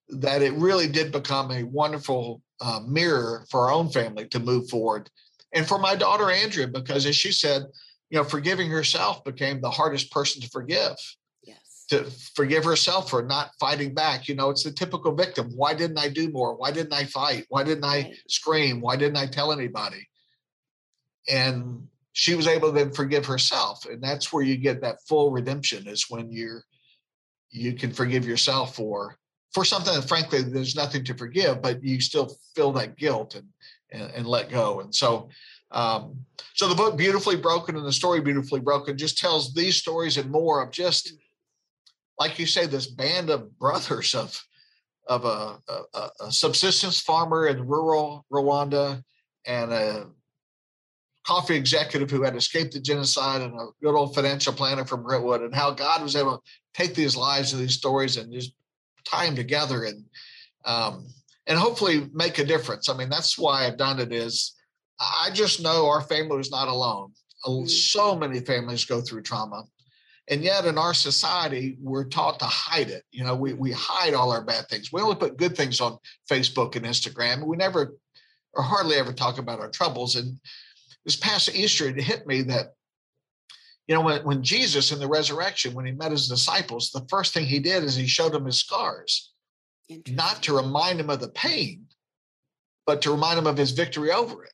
that 0.09 0.41
it 0.41 0.53
really 0.53 0.87
did 0.87 1.11
become 1.11 1.51
a 1.51 1.63
wonderful 1.63 2.41
uh, 2.61 2.81
mirror 2.87 3.45
for 3.49 3.61
our 3.61 3.71
own 3.71 3.89
family 3.89 4.27
to 4.27 4.39
move 4.39 4.69
forward. 4.69 5.09
And 5.53 5.67
for 5.67 5.77
my 5.77 5.95
daughter, 5.95 6.29
Andrea, 6.29 6.67
because 6.67 7.05
as 7.05 7.15
she 7.15 7.31
said, 7.31 7.63
you 8.09 8.17
know, 8.17 8.23
forgiving 8.23 8.69
herself 8.69 9.23
became 9.23 9.61
the 9.61 9.69
hardest 9.69 10.11
person 10.11 10.41
to 10.41 10.49
forgive. 10.49 10.95
Yes. 11.43 11.85
To 11.89 12.03
forgive 12.35 12.63
herself 12.63 13.09
for 13.09 13.21
not 13.21 13.51
fighting 13.59 13.93
back. 13.93 14.27
You 14.27 14.35
know, 14.35 14.49
it's 14.49 14.63
the 14.63 14.71
typical 14.71 15.13
victim. 15.13 15.51
Why 15.55 15.73
didn't 15.73 15.99
I 15.99 16.09
do 16.09 16.29
more? 16.31 16.55
Why 16.55 16.71
didn't 16.71 16.93
I 16.93 17.05
fight? 17.05 17.45
Why 17.49 17.63
didn't 17.63 17.85
I 17.85 18.13
scream? 18.27 18.81
Why 18.81 18.95
didn't 18.95 19.17
I 19.17 19.27
tell 19.27 19.51
anybody? 19.51 20.07
And 21.29 21.87
she 22.13 22.35
was 22.35 22.47
able 22.47 22.69
to 22.69 22.75
then 22.75 22.91
forgive 22.91 23.25
herself. 23.25 23.85
And 23.85 24.01
that's 24.01 24.31
where 24.31 24.43
you 24.43 24.57
get 24.57 24.81
that 24.81 25.03
full 25.07 25.31
redemption 25.31 25.87
is 25.87 26.09
when 26.09 26.31
you're 26.31 26.63
you 27.49 27.73
can 27.73 27.93
forgive 27.93 28.25
yourself 28.27 28.75
for 28.75 29.17
for 29.57 29.65
something 29.65 29.95
that 29.95 30.07
frankly 30.07 30.43
there's 30.43 30.75
nothing 30.75 31.03
to 31.03 31.15
forgive, 31.15 31.63
but 31.63 31.83
you 31.83 31.99
still 31.99 32.37
feel 32.55 32.71
that 32.71 32.95
guilt 32.95 33.33
and 33.33 33.47
and, 33.89 34.11
and 34.11 34.27
let 34.27 34.51
go. 34.51 34.81
And 34.81 34.93
so 34.93 35.29
um, 35.71 36.19
so 36.53 36.67
the 36.67 36.75
book 36.75 36.95
beautifully 36.95 37.37
broken 37.37 37.75
and 37.75 37.83
the 37.83 37.91
story 37.91 38.21
beautifully 38.21 38.59
broken 38.59 38.99
just 38.99 39.17
tells 39.17 39.55
these 39.55 39.77
stories 39.77 40.17
and 40.17 40.29
more 40.29 40.61
of 40.61 40.69
just 40.69 41.13
like 42.19 42.37
you 42.37 42.45
say 42.45 42.67
this 42.67 42.85
band 42.85 43.31
of 43.31 43.57
brothers 43.57 44.13
of 44.13 44.39
of 45.07 45.25
a, 45.25 45.57
a, 45.95 46.09
a 46.19 46.31
subsistence 46.31 47.01
farmer 47.01 47.47
in 47.47 47.65
rural 47.65 48.27
rwanda 48.31 49.01
and 49.47 49.73
a 49.73 50.05
coffee 51.25 51.55
executive 51.55 52.11
who 52.11 52.21
had 52.21 52.35
escaped 52.35 52.73
the 52.73 52.79
genocide 52.79 53.41
and 53.41 53.59
a 53.59 53.65
good 53.81 53.95
old 53.95 54.13
financial 54.13 54.53
planner 54.53 54.85
from 54.85 55.03
Brentwood, 55.03 55.41
and 55.41 55.53
how 55.53 55.71
God 55.71 56.01
was 56.01 56.15
able 56.15 56.37
to 56.37 56.43
take 56.73 56.95
these 56.95 57.17
lives 57.17 57.51
and 57.51 57.61
these 57.61 57.75
stories 57.75 58.15
and 58.15 58.31
just 58.31 58.53
them 59.11 59.35
together 59.35 59.83
and 59.85 60.03
um, 60.65 61.07
and 61.47 61.57
hopefully 61.57 62.09
make 62.13 62.39
a 62.39 62.45
difference. 62.45 62.89
I 62.89 62.97
mean, 62.97 63.09
that's 63.09 63.37
why 63.37 63.65
I've 63.65 63.77
done 63.77 63.99
it. 63.99 64.11
Is 64.11 64.55
I 64.99 65.29
just 65.33 65.61
know 65.61 65.87
our 65.87 66.01
family 66.01 66.37
was 66.37 66.51
not 66.51 66.67
alone. 66.67 67.11
Mm-hmm. 67.45 67.67
So 67.67 68.15
many 68.15 68.39
families 68.39 68.85
go 68.85 69.01
through 69.01 69.21
trauma, 69.21 69.63
and 70.29 70.43
yet 70.43 70.65
in 70.65 70.77
our 70.77 70.93
society 70.93 71.77
we're 71.81 72.05
taught 72.05 72.39
to 72.39 72.45
hide 72.45 72.89
it. 72.89 73.03
You 73.11 73.23
know, 73.23 73.35
we 73.35 73.53
we 73.53 73.71
hide 73.71 74.13
all 74.13 74.31
our 74.31 74.43
bad 74.43 74.67
things. 74.67 74.91
We 74.91 75.01
only 75.01 75.15
put 75.15 75.37
good 75.37 75.55
things 75.55 75.79
on 75.79 75.97
Facebook 76.29 76.75
and 76.75 76.85
Instagram. 76.85 77.45
We 77.45 77.57
never 77.57 77.95
or 78.53 78.63
hardly 78.63 78.95
ever 78.95 79.13
talk 79.13 79.37
about 79.37 79.59
our 79.59 79.69
troubles. 79.69 80.15
And 80.15 80.39
this 81.05 81.15
past 81.15 81.55
Easter, 81.55 81.87
it 81.87 82.01
hit 82.01 82.25
me 82.27 82.41
that 82.43 82.73
you 83.87 83.95
know, 83.95 84.01
when, 84.01 84.23
when 84.23 84.43
Jesus 84.43 84.91
in 84.91 84.99
the 84.99 85.07
resurrection, 85.07 85.73
when 85.73 85.85
he 85.85 85.93
met 85.93 86.11
his 86.11 86.27
disciples, 86.27 86.91
the 86.91 87.05
first 87.09 87.33
thing 87.33 87.45
he 87.45 87.59
did 87.59 87.83
is 87.83 87.95
he 87.95 88.07
showed 88.07 88.33
them 88.33 88.45
his 88.45 88.59
scars, 88.59 89.31
not 90.09 90.43
to 90.43 90.55
remind 90.55 90.99
him 90.99 91.09
of 91.09 91.21
the 91.21 91.29
pain, 91.29 91.85
but 92.85 93.01
to 93.01 93.11
remind 93.11 93.39
him 93.39 93.47
of 93.47 93.57
his 93.57 93.71
victory 93.71 94.11
over 94.11 94.43
it. 94.43 94.53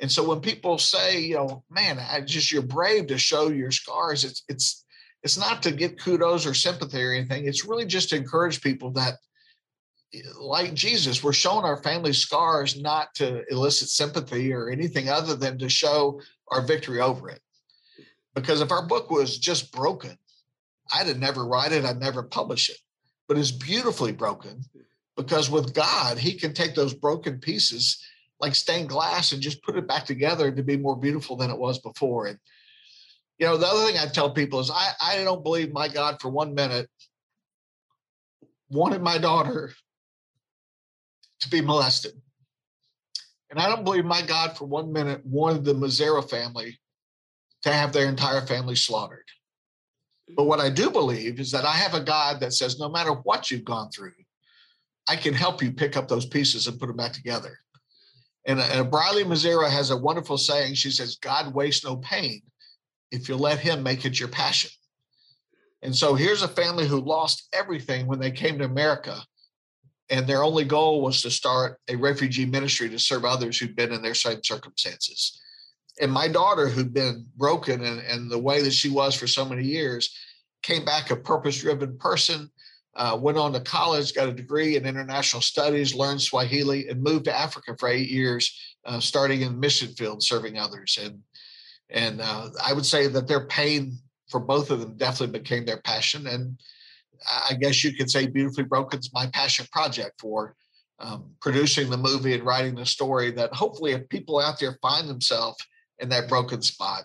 And 0.00 0.10
so 0.10 0.28
when 0.28 0.40
people 0.40 0.78
say, 0.78 1.20
you 1.20 1.36
know, 1.36 1.64
man, 1.70 1.98
I 1.98 2.20
just 2.20 2.50
you're 2.50 2.62
brave 2.62 3.06
to 3.06 3.18
show 3.18 3.48
your 3.48 3.70
scars, 3.70 4.24
it's 4.24 4.42
it's 4.48 4.84
it's 5.22 5.38
not 5.38 5.62
to 5.62 5.70
get 5.70 6.00
kudos 6.00 6.44
or 6.44 6.54
sympathy 6.54 7.02
or 7.02 7.12
anything. 7.12 7.46
It's 7.46 7.64
really 7.64 7.86
just 7.86 8.10
to 8.10 8.16
encourage 8.16 8.60
people 8.60 8.90
that 8.92 9.14
like 10.38 10.74
Jesus, 10.74 11.22
we're 11.22 11.32
showing 11.32 11.64
our 11.64 11.82
family 11.82 12.12
scars 12.12 12.78
not 12.78 13.14
to 13.14 13.44
elicit 13.50 13.88
sympathy 13.88 14.52
or 14.52 14.68
anything 14.68 15.08
other 15.08 15.34
than 15.34 15.58
to 15.58 15.68
show 15.68 16.20
our 16.48 16.60
victory 16.60 17.00
over 17.00 17.30
it. 17.30 17.40
Because 18.34 18.60
if 18.60 18.70
our 18.70 18.86
book 18.86 19.10
was 19.10 19.38
just 19.38 19.72
broken, 19.72 20.16
I'd 20.92 21.06
have 21.06 21.18
never 21.18 21.44
write 21.44 21.72
it, 21.72 21.84
I'd 21.84 22.00
never 22.00 22.22
publish 22.22 22.70
it. 22.70 22.78
But 23.28 23.38
it's 23.38 23.50
beautifully 23.50 24.12
broken 24.12 24.62
because 25.16 25.50
with 25.50 25.74
God, 25.74 26.18
He 26.18 26.34
can 26.34 26.54
take 26.54 26.74
those 26.74 26.94
broken 26.94 27.38
pieces 27.38 28.02
like 28.40 28.54
stained 28.54 28.88
glass 28.88 29.32
and 29.32 29.40
just 29.40 29.62
put 29.62 29.76
it 29.76 29.86
back 29.86 30.04
together 30.04 30.50
to 30.50 30.62
be 30.62 30.76
more 30.76 30.96
beautiful 30.96 31.36
than 31.36 31.50
it 31.50 31.58
was 31.58 31.78
before. 31.78 32.26
And 32.26 32.38
you 33.38 33.46
know, 33.46 33.56
the 33.56 33.66
other 33.66 33.86
thing 33.86 33.98
I 33.98 34.06
tell 34.06 34.30
people 34.30 34.60
is 34.60 34.70
I, 34.70 34.90
I 35.00 35.24
don't 35.24 35.42
believe 35.42 35.72
my 35.72 35.88
God 35.88 36.20
for 36.20 36.28
one 36.28 36.54
minute 36.54 36.88
wanted 38.70 39.02
my 39.02 39.18
daughter 39.18 39.72
to 41.40 41.50
be 41.50 41.60
molested. 41.60 42.12
And 43.50 43.60
I 43.60 43.68
don't 43.68 43.84
believe 43.84 44.04
my 44.04 44.22
God 44.22 44.56
for 44.56 44.64
one 44.64 44.92
minute 44.92 45.24
wanted 45.24 45.64
the 45.64 45.74
Mazzara 45.74 46.28
family 46.28 46.78
to 47.62 47.72
have 47.72 47.92
their 47.92 48.08
entire 48.08 48.40
family 48.42 48.76
slaughtered. 48.76 49.24
But 50.36 50.44
what 50.44 50.60
I 50.60 50.66
mm-hmm. 50.66 50.74
do 50.74 50.90
believe 50.90 51.40
is 51.40 51.50
that 51.52 51.64
I 51.64 51.72
have 51.72 51.94
a 51.94 52.00
God 52.00 52.40
that 52.40 52.52
says, 52.52 52.78
no 52.78 52.88
matter 52.88 53.12
what 53.12 53.50
you've 53.50 53.64
gone 53.64 53.90
through, 53.90 54.12
I 55.08 55.16
can 55.16 55.34
help 55.34 55.62
you 55.62 55.72
pick 55.72 55.96
up 55.96 56.08
those 56.08 56.26
pieces 56.26 56.66
and 56.66 56.78
put 56.78 56.86
them 56.86 56.96
back 56.96 57.12
together. 57.12 57.58
And, 58.46 58.60
uh, 58.60 58.68
and 58.72 58.90
Briley 58.90 59.24
Mazzara 59.24 59.70
has 59.70 59.90
a 59.90 59.96
wonderful 59.96 60.38
saying. 60.38 60.74
She 60.74 60.90
says, 60.90 61.16
God 61.16 61.54
wastes 61.54 61.84
no 61.84 61.96
pain 61.96 62.42
if 63.10 63.28
you 63.28 63.36
let 63.36 63.58
him 63.58 63.82
make 63.82 64.04
it 64.04 64.18
your 64.18 64.28
passion. 64.28 64.70
And 65.82 65.94
so 65.94 66.14
here's 66.14 66.42
a 66.42 66.48
family 66.48 66.86
who 66.86 67.00
lost 67.00 67.48
everything 67.52 68.06
when 68.06 68.20
they 68.20 68.30
came 68.30 68.58
to 68.58 68.64
America. 68.64 69.20
And 70.10 70.26
their 70.26 70.44
only 70.44 70.64
goal 70.64 71.02
was 71.02 71.22
to 71.22 71.30
start 71.30 71.78
a 71.88 71.96
refugee 71.96 72.46
ministry 72.46 72.88
to 72.90 72.98
serve 72.98 73.24
others 73.24 73.58
who'd 73.58 73.76
been 73.76 73.92
in 73.92 74.02
their 74.02 74.14
same 74.14 74.42
circumstances. 74.42 75.40
And 76.00 76.10
my 76.10 76.28
daughter, 76.28 76.68
who'd 76.68 76.94
been 76.94 77.26
broken 77.36 77.84
and, 77.84 78.00
and 78.00 78.30
the 78.30 78.38
way 78.38 78.62
that 78.62 78.72
she 78.72 78.88
was 78.88 79.14
for 79.14 79.26
so 79.26 79.44
many 79.44 79.64
years, 79.64 80.14
came 80.62 80.84
back 80.84 81.10
a 81.10 81.16
purpose 81.16 81.60
driven 81.60 81.98
person, 81.98 82.50
uh, 82.96 83.18
went 83.20 83.38
on 83.38 83.52
to 83.52 83.60
college, 83.60 84.14
got 84.14 84.28
a 84.28 84.32
degree 84.32 84.76
in 84.76 84.86
international 84.86 85.42
studies, 85.42 85.94
learned 85.94 86.22
Swahili, 86.22 86.88
and 86.88 87.02
moved 87.02 87.24
to 87.26 87.38
Africa 87.38 87.76
for 87.78 87.88
eight 87.88 88.08
years, 88.08 88.76
uh, 88.84 89.00
starting 89.00 89.42
in 89.42 89.52
the 89.52 89.58
mission 89.58 89.88
field, 89.94 90.22
serving 90.22 90.58
others. 90.58 90.98
And 91.02 91.20
and 91.90 92.20
uh, 92.22 92.48
I 92.64 92.72
would 92.72 92.86
say 92.86 93.06
that 93.06 93.28
their 93.28 93.46
pain 93.46 93.98
for 94.30 94.40
both 94.40 94.70
of 94.70 94.80
them 94.80 94.96
definitely 94.96 95.38
became 95.38 95.66
their 95.66 95.82
passion. 95.82 96.26
And 96.26 96.58
I 97.28 97.54
guess 97.54 97.84
you 97.84 97.94
could 97.94 98.10
say 98.10 98.26
Beautifully 98.26 98.64
Broken 98.64 98.98
is 98.98 99.12
my 99.12 99.26
passion 99.26 99.66
project 99.70 100.20
for 100.20 100.56
um, 100.98 101.30
producing 101.40 101.90
the 101.90 101.98
movie 101.98 102.34
and 102.34 102.44
writing 102.44 102.74
the 102.74 102.86
story 102.86 103.30
that 103.32 103.52
hopefully 103.52 103.92
if 103.92 104.08
people 104.08 104.38
out 104.40 104.58
there 104.58 104.78
find 104.80 105.08
themselves 105.08 105.58
in 105.98 106.08
that 106.10 106.28
broken 106.28 106.62
spot, 106.62 107.04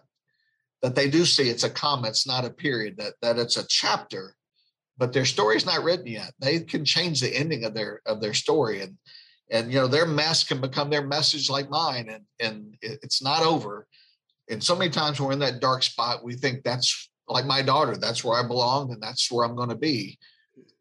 that 0.81 0.95
they 0.95 1.09
do 1.09 1.25
see 1.25 1.49
it's 1.49 1.63
a 1.63 1.69
comma, 1.69 2.07
it's 2.07 2.27
not 2.27 2.45
a 2.45 2.49
period, 2.49 2.97
that, 2.97 3.13
that 3.21 3.37
it's 3.37 3.57
a 3.57 3.67
chapter, 3.67 4.35
but 4.97 5.13
their 5.13 5.25
story 5.25 5.55
is 5.55 5.65
not 5.65 5.83
written 5.83 6.07
yet. 6.07 6.33
They 6.39 6.59
can 6.59 6.85
change 6.85 7.21
the 7.21 7.35
ending 7.35 7.65
of 7.65 7.73
their 7.73 8.01
of 8.05 8.21
their 8.21 8.33
story. 8.33 8.81
And 8.81 8.97
and 9.49 9.71
you 9.71 9.79
know, 9.79 9.87
their 9.87 10.05
mess 10.05 10.43
can 10.43 10.59
become 10.59 10.89
their 10.89 11.05
message 11.05 11.49
like 11.49 11.69
mine. 11.69 12.09
And 12.09 12.23
and 12.39 12.75
it's 12.81 13.21
not 13.21 13.43
over 13.43 13.87
and 14.49 14.63
so 14.63 14.75
many 14.75 14.89
times 14.89 15.19
we're 15.19 15.33
in 15.33 15.39
that 15.39 15.59
dark 15.59 15.83
spot, 15.83 16.23
we 16.23 16.35
think 16.35 16.63
that's 16.63 17.09
like 17.27 17.45
my 17.45 17.61
daughter, 17.61 17.97
that's 17.97 18.23
where 18.23 18.41
I 18.41 18.47
belong 18.47 18.91
and 18.91 19.01
that's 19.01 19.31
where 19.31 19.45
I'm 19.45 19.55
going 19.55 19.69
to 19.69 19.75
be. 19.75 20.17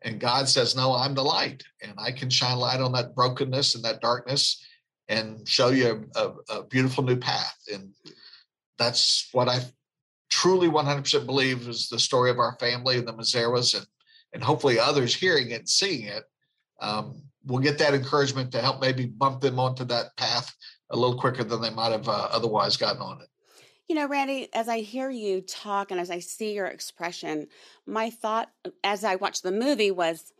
And 0.03 0.21
God 0.21 0.49
says, 0.49 0.77
No, 0.77 0.95
I'm 0.95 1.15
the 1.15 1.25
light, 1.25 1.63
and 1.83 1.93
I 1.99 2.13
can 2.13 2.31
shine 2.31 2.57
light 2.59 2.81
on 2.81 2.93
that 2.93 3.15
brokenness 3.15 3.75
and 3.75 3.85
that 3.85 4.01
darkness 4.01 4.65
and 5.09 5.47
show 5.49 5.69
you 5.69 6.09
a, 6.15 6.21
a, 6.21 6.35
a 6.59 6.65
beautiful 6.65 7.05
new 7.05 7.17
path. 7.17 7.57
And 7.73 7.93
that's 8.79 9.29
what 9.33 9.49
I 9.49 9.61
truly 10.31 10.69
100% 10.69 11.27
believe 11.27 11.69
is 11.69 11.89
the 11.89 11.99
story 11.99 12.31
of 12.31 12.39
our 12.39 12.57
family 12.59 12.99
and 12.99 13.07
the 13.07 13.15
Mazzaras, 13.15 13.77
and, 13.77 13.87
and 14.33 14.43
hopefully 14.43 14.79
others 14.79 15.15
hearing 15.15 15.51
it 15.51 15.61
and 15.61 15.69
seeing 15.69 16.07
it 16.07 16.25
um, 16.81 17.23
will 17.45 17.61
get 17.61 17.79
that 17.79 17.95
encouragement 17.95 18.53
to 18.53 18.61
help 18.61 18.81
maybe 18.81 19.07
bump 19.07 19.41
them 19.41 19.59
onto 19.59 19.85
that 19.85 20.17
path 20.17 20.55
a 20.91 20.97
little 20.97 21.19
quicker 21.19 21.45
than 21.45 21.61
they 21.61 21.71
might 21.71 21.93
have 21.93 22.09
uh, 22.09 22.29
otherwise 22.31 22.77
gotten 22.77 23.01
on 23.01 23.23
it. 23.23 23.29
You 23.89 23.95
know, 23.95 24.09
Randy, 24.09 24.49
as 24.53 24.69
I 24.69 24.81
hear 24.81 25.11
you 25.11 25.41
talk 25.41 25.93
and 25.93 26.01
as 26.01 26.11
I 26.11 26.19
see 26.19 26.55
your 26.55 26.67
expression, 26.67 27.47
my 27.87 28.11
thought 28.11 28.51
uh, 28.65 28.71
as 28.83 29.05
I 29.05 29.15
watched 29.15 29.45
the 29.45 29.53
movie 29.53 29.93
was 29.93 30.33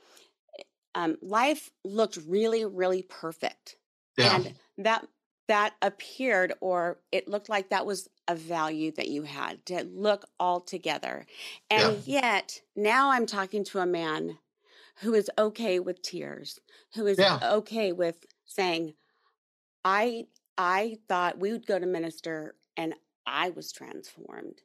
um, 0.97 1.17
life 1.23 1.71
looked 1.85 2.19
really, 2.27 2.65
really 2.65 3.03
perfect. 3.03 3.77
Yeah. 4.17 4.37
And 4.37 4.55
that 4.79 5.07
that 5.49 5.75
appeared 5.81 6.53
or 6.61 6.99
it 7.13 7.29
looked 7.29 7.49
like 7.49 7.71
that 7.71 7.87
was 7.87 8.09
a 8.27 8.35
value 8.35 8.91
that 8.93 9.09
you 9.09 9.23
had 9.23 9.65
to 9.67 9.85
look 9.85 10.25
all 10.41 10.61
together. 10.61 11.25
And 11.71 12.03
yeah. 12.05 12.21
yet 12.21 12.61
now 12.75 13.11
I'm 13.11 13.27
talking 13.27 13.63
to 13.65 13.79
a 13.79 13.87
man 13.87 14.39
who 15.01 15.15
is 15.15 15.31
okay 15.39 15.79
with 15.79 16.03
tears, 16.03 16.59
who 16.95 17.07
is 17.07 17.19
yeah. 17.19 17.39
okay 17.43 17.93
with 17.93 18.27
saying, 18.47 18.95
I 19.85 20.27
I 20.59 20.99
thought 21.09 21.39
we 21.39 21.53
would 21.53 21.67
go 21.67 21.79
to 21.79 21.87
minister 21.87 22.57
and 22.77 22.95
I 23.27 23.51
was 23.51 23.73
transformed. 23.73 24.63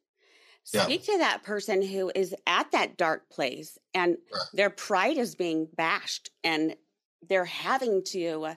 Yeah. 0.74 0.84
Speak 0.84 1.04
to 1.06 1.18
that 1.18 1.44
person 1.44 1.82
who 1.82 2.12
is 2.14 2.36
at 2.48 2.72
that 2.72 2.96
dark 2.96 3.30
place 3.30 3.78
and 3.94 4.18
right. 4.32 4.42
their 4.54 4.70
pride 4.70 5.18
is 5.18 5.36
being 5.36 5.68
bashed 5.76 6.30
and 6.44 6.76
they're 7.28 7.46
having 7.46 8.04
to 8.06 8.56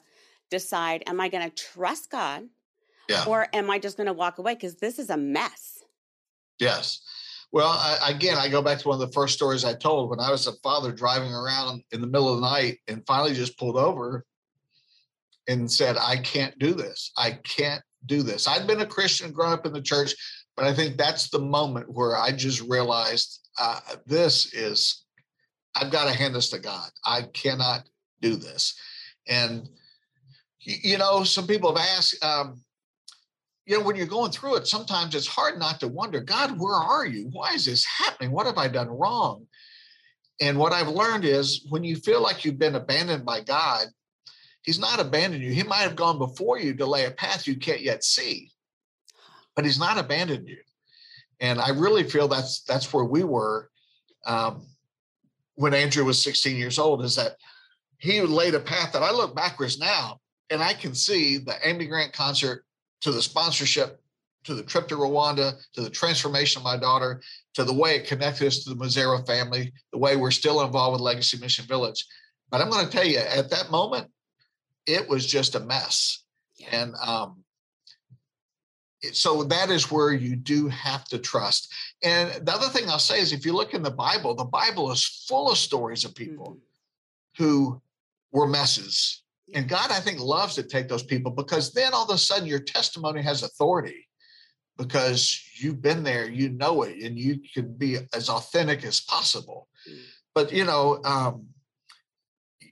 decide 0.54 1.02
am 1.06 1.20
I 1.20 1.28
going 1.28 1.48
to 1.48 1.54
trust 1.54 2.10
God 2.10 2.44
yeah. 3.08 3.24
or 3.26 3.48
am 3.52 3.70
I 3.70 3.78
just 3.78 3.96
going 3.96 4.06
to 4.06 4.12
walk 4.12 4.38
away? 4.38 4.54
Because 4.54 4.76
this 4.76 4.98
is 4.98 5.10
a 5.10 5.16
mess. 5.16 5.82
Yes. 6.58 7.00
Well, 7.50 7.68
I, 7.68 8.10
again, 8.10 8.36
I 8.36 8.48
go 8.48 8.62
back 8.62 8.78
to 8.78 8.88
one 8.88 9.00
of 9.00 9.06
the 9.06 9.12
first 9.12 9.34
stories 9.34 9.64
I 9.64 9.74
told 9.74 10.10
when 10.10 10.20
I 10.20 10.30
was 10.30 10.46
a 10.46 10.52
father 10.62 10.92
driving 10.92 11.32
around 11.32 11.82
in 11.92 12.00
the 12.00 12.06
middle 12.06 12.32
of 12.32 12.40
the 12.40 12.46
night 12.46 12.78
and 12.88 13.06
finally 13.06 13.34
just 13.34 13.58
pulled 13.58 13.76
over 13.76 14.24
and 15.46 15.70
said, 15.70 15.96
I 15.96 16.16
can't 16.16 16.58
do 16.58 16.72
this. 16.72 17.12
I 17.16 17.32
can't 17.44 17.82
do 18.06 18.22
this. 18.22 18.48
I'd 18.48 18.66
been 18.66 18.80
a 18.80 18.86
Christian, 18.86 19.32
grown 19.32 19.52
up 19.52 19.66
in 19.66 19.72
the 19.72 19.82
church, 19.82 20.14
but 20.56 20.66
I 20.66 20.74
think 20.74 20.96
that's 20.96 21.28
the 21.30 21.38
moment 21.38 21.92
where 21.92 22.16
I 22.16 22.32
just 22.32 22.60
realized 22.62 23.48
uh, 23.58 23.80
this 24.06 24.52
is, 24.54 25.04
I've 25.76 25.92
got 25.92 26.06
to 26.06 26.16
hand 26.16 26.34
this 26.34 26.50
to 26.50 26.58
God. 26.58 26.90
I 27.04 27.22
cannot 27.34 27.88
do 28.20 28.36
this. 28.36 28.74
And, 29.28 29.68
you 30.64 30.98
know, 30.98 31.24
some 31.24 31.46
people 31.46 31.74
have 31.74 31.86
asked, 31.96 32.22
um, 32.24 32.62
you 33.66 33.78
know, 33.78 33.84
when 33.84 33.96
you're 33.96 34.06
going 34.06 34.30
through 34.30 34.56
it, 34.56 34.66
sometimes 34.66 35.14
it's 35.14 35.26
hard 35.26 35.58
not 35.58 35.80
to 35.80 35.88
wonder, 35.88 36.20
God, 36.20 36.58
where 36.58 36.74
are 36.74 37.06
you? 37.06 37.28
Why 37.32 37.52
is 37.54 37.64
this 37.64 37.84
happening? 37.84 38.30
What 38.30 38.46
have 38.46 38.58
I 38.58 38.68
done 38.68 38.88
wrong? 38.88 39.46
And 40.40 40.58
what 40.58 40.72
I've 40.72 40.88
learned 40.88 41.24
is 41.24 41.66
when 41.70 41.84
you 41.84 41.96
feel 41.96 42.20
like 42.20 42.44
you've 42.44 42.58
been 42.58 42.74
abandoned 42.74 43.24
by 43.24 43.40
God, 43.40 43.86
He's 44.64 44.78
not 44.78 44.98
abandoned 44.98 45.42
you. 45.42 45.52
He 45.52 45.62
might 45.62 45.82
have 45.82 45.94
gone 45.94 46.18
before 46.18 46.58
you 46.58 46.74
to 46.74 46.86
lay 46.86 47.04
a 47.04 47.10
path 47.10 47.46
you 47.46 47.56
can't 47.56 47.82
yet 47.82 48.02
see, 48.02 48.50
but 49.54 49.64
he's 49.64 49.78
not 49.78 49.98
abandoned 49.98 50.48
you. 50.48 50.56
And 51.38 51.60
I 51.60 51.68
really 51.68 52.02
feel 52.02 52.28
that's 52.28 52.62
that's 52.62 52.90
where 52.92 53.04
we 53.04 53.24
were 53.24 53.68
um, 54.24 54.66
when 55.56 55.74
Andrea 55.74 56.04
was 56.04 56.22
16 56.22 56.56
years 56.56 56.78
old. 56.78 57.04
Is 57.04 57.16
that 57.16 57.36
he 57.98 58.22
laid 58.22 58.54
a 58.54 58.60
path 58.60 58.92
that 58.92 59.02
I 59.02 59.10
look 59.10 59.36
backwards 59.36 59.78
now 59.78 60.20
and 60.50 60.62
I 60.62 60.72
can 60.74 60.94
see 60.94 61.38
the 61.38 61.56
Amy 61.62 61.86
Grant 61.86 62.12
concert 62.12 62.64
to 63.02 63.12
the 63.12 63.22
sponsorship 63.22 64.00
to 64.44 64.54
the 64.54 64.62
trip 64.62 64.88
to 64.88 64.94
Rwanda, 64.94 65.54
to 65.72 65.80
the 65.80 65.90
transformation 65.90 66.60
of 66.60 66.64
my 66.64 66.76
daughter, 66.76 67.20
to 67.54 67.64
the 67.64 67.72
way 67.72 67.96
it 67.96 68.06
connected 68.06 68.46
us 68.46 68.62
to 68.64 68.70
the 68.70 68.76
Mazzara 68.76 69.26
family, 69.26 69.72
the 69.92 69.98
way 69.98 70.16
we're 70.16 70.30
still 70.30 70.62
involved 70.62 70.92
with 70.92 71.00
Legacy 71.00 71.38
Mission 71.38 71.64
Village. 71.66 72.06
But 72.50 72.60
I'm 72.60 72.70
going 72.70 72.84
to 72.86 72.92
tell 72.92 73.06
you, 73.06 73.18
at 73.18 73.50
that 73.50 73.70
moment, 73.70 74.08
it 74.86 75.08
was 75.08 75.26
just 75.26 75.54
a 75.54 75.60
mess. 75.60 76.24
Yeah. 76.56 76.68
And 76.72 76.94
um, 77.04 77.42
so 79.12 79.44
that 79.44 79.70
is 79.70 79.90
where 79.90 80.12
you 80.12 80.36
do 80.36 80.68
have 80.68 81.04
to 81.06 81.18
trust. 81.18 81.72
And 82.02 82.46
the 82.46 82.52
other 82.52 82.68
thing 82.68 82.88
I'll 82.88 82.98
say 82.98 83.20
is 83.20 83.32
if 83.32 83.46
you 83.46 83.54
look 83.54 83.74
in 83.74 83.82
the 83.82 83.90
Bible, 83.90 84.34
the 84.34 84.44
Bible 84.44 84.92
is 84.92 85.24
full 85.26 85.50
of 85.50 85.58
stories 85.58 86.04
of 86.04 86.14
people 86.14 86.50
mm-hmm. 86.50 87.44
who 87.44 87.80
were 88.30 88.46
messes. 88.46 89.22
And 89.52 89.68
God, 89.68 89.90
I 89.90 90.00
think, 90.00 90.20
loves 90.20 90.54
to 90.54 90.62
take 90.62 90.88
those 90.88 91.02
people 91.02 91.30
because 91.30 91.72
then 91.72 91.92
all 91.92 92.04
of 92.04 92.14
a 92.14 92.18
sudden 92.18 92.48
your 92.48 92.60
testimony 92.60 93.22
has 93.22 93.42
authority 93.42 94.08
because 94.78 95.40
you've 95.60 95.82
been 95.82 96.02
there, 96.02 96.28
you 96.28 96.48
know 96.48 96.82
it, 96.82 97.02
and 97.02 97.18
you 97.18 97.40
can 97.52 97.74
be 97.74 97.98
as 98.14 98.28
authentic 98.28 98.84
as 98.84 99.00
possible. 99.02 99.68
But, 100.34 100.52
you 100.52 100.64
know, 100.64 101.00
um, 101.04 101.46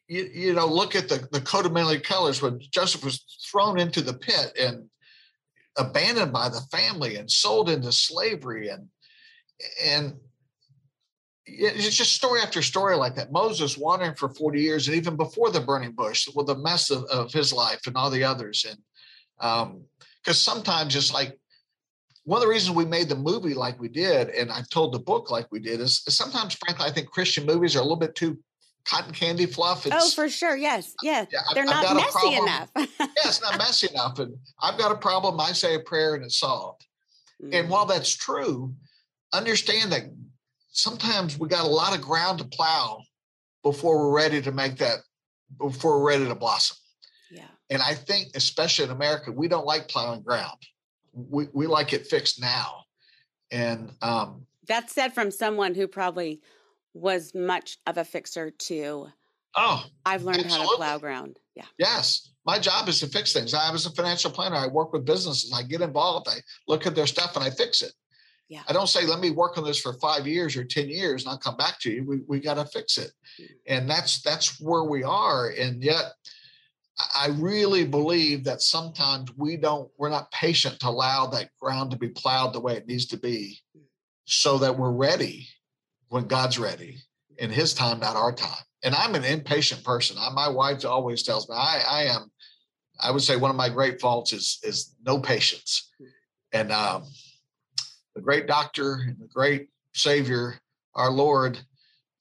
you, 0.08 0.28
you 0.32 0.52
know, 0.54 0.66
look 0.66 0.96
at 0.96 1.08
the, 1.08 1.28
the 1.30 1.40
coat 1.40 1.66
of 1.66 1.72
many 1.72 2.00
colors 2.00 2.42
when 2.42 2.60
Joseph 2.70 3.04
was 3.04 3.24
thrown 3.50 3.78
into 3.78 4.00
the 4.00 4.14
pit 4.14 4.52
and 4.58 4.88
abandoned 5.78 6.32
by 6.32 6.48
the 6.48 6.60
family 6.70 7.16
and 7.16 7.30
sold 7.30 7.70
into 7.70 7.92
slavery 7.92 8.68
and 8.68 8.88
and 9.84 10.14
it's 11.46 11.96
just 11.96 12.12
story 12.12 12.40
after 12.40 12.62
story 12.62 12.96
like 12.96 13.16
that. 13.16 13.32
Moses 13.32 13.76
wandering 13.76 14.14
for 14.14 14.28
40 14.28 14.60
years, 14.60 14.88
and 14.88 14.96
even 14.96 15.16
before 15.16 15.50
the 15.50 15.60
burning 15.60 15.92
bush, 15.92 16.28
with 16.34 16.46
the 16.46 16.56
mess 16.56 16.90
of, 16.90 17.04
of 17.04 17.32
his 17.32 17.52
life 17.52 17.80
and 17.86 17.96
all 17.96 18.10
the 18.10 18.24
others. 18.24 18.64
And 18.68 18.78
um, 19.40 19.84
because 20.22 20.46
um, 20.48 20.54
sometimes 20.54 20.94
it's 20.94 21.12
like 21.12 21.38
one 22.24 22.38
of 22.38 22.42
the 22.42 22.48
reasons 22.48 22.76
we 22.76 22.84
made 22.84 23.08
the 23.08 23.16
movie 23.16 23.54
like 23.54 23.80
we 23.80 23.88
did, 23.88 24.28
and 24.28 24.52
I've 24.52 24.68
told 24.68 24.94
the 24.94 25.00
book 25.00 25.30
like 25.30 25.50
we 25.50 25.58
did, 25.58 25.80
is, 25.80 26.04
is 26.06 26.16
sometimes, 26.16 26.54
frankly, 26.54 26.86
I 26.86 26.92
think 26.92 27.10
Christian 27.10 27.44
movies 27.44 27.74
are 27.74 27.80
a 27.80 27.82
little 27.82 27.96
bit 27.96 28.14
too 28.14 28.38
cotton 28.84 29.12
candy 29.12 29.46
fluff. 29.46 29.86
Oh, 29.86 29.96
it's, 29.96 30.18
oh, 30.18 30.22
for 30.22 30.28
sure. 30.28 30.56
Yes. 30.56 30.94
Yes. 31.02 31.28
Yeah, 31.32 31.40
They're 31.54 31.64
I've, 31.64 31.68
not 31.68 31.86
I've 31.86 31.96
messy 31.96 32.34
enough. 32.34 32.70
yeah, 32.76 33.06
it's 33.24 33.42
not 33.42 33.58
messy 33.58 33.88
enough. 33.90 34.18
And 34.18 34.36
I've 34.60 34.78
got 34.78 34.92
a 34.92 34.96
problem. 34.96 35.40
I 35.40 35.52
say 35.52 35.74
a 35.74 35.80
prayer 35.80 36.14
and 36.14 36.24
it's 36.24 36.38
solved. 36.38 36.86
Mm. 37.42 37.54
And 37.54 37.70
while 37.70 37.86
that's 37.86 38.14
true, 38.14 38.74
understand 39.32 39.92
that 39.92 40.02
sometimes 40.72 41.38
we 41.38 41.48
got 41.48 41.64
a 41.64 41.68
lot 41.68 41.94
of 41.94 42.02
ground 42.02 42.38
to 42.40 42.44
plow 42.44 43.00
before 43.62 43.98
we're 43.98 44.16
ready 44.16 44.42
to 44.42 44.50
make 44.50 44.76
that, 44.78 44.98
before 45.58 46.00
we're 46.00 46.08
ready 46.08 46.26
to 46.26 46.34
blossom. 46.34 46.76
Yeah. 47.30 47.46
And 47.70 47.80
I 47.80 47.94
think, 47.94 48.28
especially 48.34 48.86
in 48.86 48.90
America, 48.90 49.30
we 49.30 49.48
don't 49.48 49.66
like 49.66 49.88
plowing 49.88 50.22
ground. 50.22 50.58
We, 51.12 51.46
we 51.52 51.66
like 51.66 51.92
it 51.92 52.06
fixed 52.06 52.40
now. 52.40 52.84
And 53.50 53.92
um, 54.02 54.46
that's 54.66 54.92
said 54.92 55.12
from 55.12 55.30
someone 55.30 55.74
who 55.74 55.86
probably 55.86 56.40
was 56.94 57.34
much 57.34 57.78
of 57.86 57.98
a 57.98 58.04
fixer 58.04 58.50
too. 58.50 59.08
Oh, 59.54 59.84
I've 60.06 60.22
learned 60.22 60.40
absolutely. 60.40 60.66
how 60.66 60.70
to 60.70 60.76
plow 60.76 60.98
ground. 60.98 61.38
Yeah. 61.54 61.66
Yes. 61.78 62.30
My 62.46 62.58
job 62.58 62.88
is 62.88 62.98
to 63.00 63.06
fix 63.06 63.32
things. 63.32 63.52
I 63.52 63.70
was 63.70 63.84
a 63.84 63.90
financial 63.90 64.30
planner. 64.30 64.56
I 64.56 64.66
work 64.66 64.92
with 64.94 65.04
businesses. 65.04 65.52
I 65.54 65.62
get 65.62 65.82
involved. 65.82 66.28
I 66.28 66.36
look 66.66 66.86
at 66.86 66.94
their 66.94 67.06
stuff 67.06 67.36
and 67.36 67.44
I 67.44 67.50
fix 67.50 67.82
it. 67.82 67.92
Yeah. 68.52 68.60
I 68.68 68.74
don't 68.74 68.86
say, 68.88 69.06
let 69.06 69.18
me 69.18 69.30
work 69.30 69.56
on 69.56 69.64
this 69.64 69.80
for 69.80 69.94
five 69.94 70.26
years 70.26 70.58
or 70.58 70.62
10 70.62 70.90
years 70.90 71.22
and 71.22 71.30
I'll 71.30 71.38
come 71.38 71.56
back 71.56 71.80
to 71.80 71.90
you. 71.90 72.04
We, 72.04 72.18
we 72.28 72.38
got 72.38 72.54
to 72.56 72.66
fix 72.66 72.98
it. 72.98 73.10
Mm. 73.40 73.48
And 73.66 73.88
that's, 73.88 74.20
that's 74.20 74.60
where 74.60 74.84
we 74.84 75.02
are. 75.02 75.48
And 75.58 75.82
yet 75.82 76.12
I 77.14 77.28
really 77.28 77.86
believe 77.86 78.44
that 78.44 78.60
sometimes 78.60 79.34
we 79.38 79.56
don't, 79.56 79.90
we're 79.96 80.10
not 80.10 80.30
patient 80.32 80.80
to 80.80 80.90
allow 80.90 81.28
that 81.28 81.48
ground 81.62 81.92
to 81.92 81.96
be 81.96 82.10
plowed 82.10 82.52
the 82.52 82.60
way 82.60 82.76
it 82.76 82.86
needs 82.86 83.06
to 83.06 83.16
be 83.16 83.58
so 84.26 84.58
that 84.58 84.76
we're 84.76 84.92
ready 84.92 85.48
when 86.08 86.26
God's 86.26 86.58
ready 86.58 86.98
in 87.38 87.48
his 87.48 87.72
time, 87.72 88.00
not 88.00 88.16
our 88.16 88.32
time. 88.32 88.64
And 88.84 88.94
I'm 88.94 89.14
an 89.14 89.24
impatient 89.24 89.82
person. 89.82 90.18
I, 90.20 90.28
my 90.28 90.48
wife 90.48 90.84
always 90.84 91.22
tells 91.22 91.48
me 91.48 91.54
I, 91.56 91.82
I 91.88 92.02
am, 92.02 92.30
I 93.00 93.12
would 93.12 93.22
say 93.22 93.36
one 93.36 93.50
of 93.50 93.56
my 93.56 93.70
great 93.70 93.98
faults 93.98 94.34
is, 94.34 94.58
is 94.62 94.94
no 95.06 95.20
patience. 95.20 95.88
And 96.52 96.70
um, 96.70 97.04
the 98.14 98.20
great 98.20 98.46
doctor 98.46 99.04
and 99.06 99.18
the 99.18 99.28
great 99.32 99.68
savior, 99.94 100.58
our 100.94 101.10
Lord, 101.10 101.58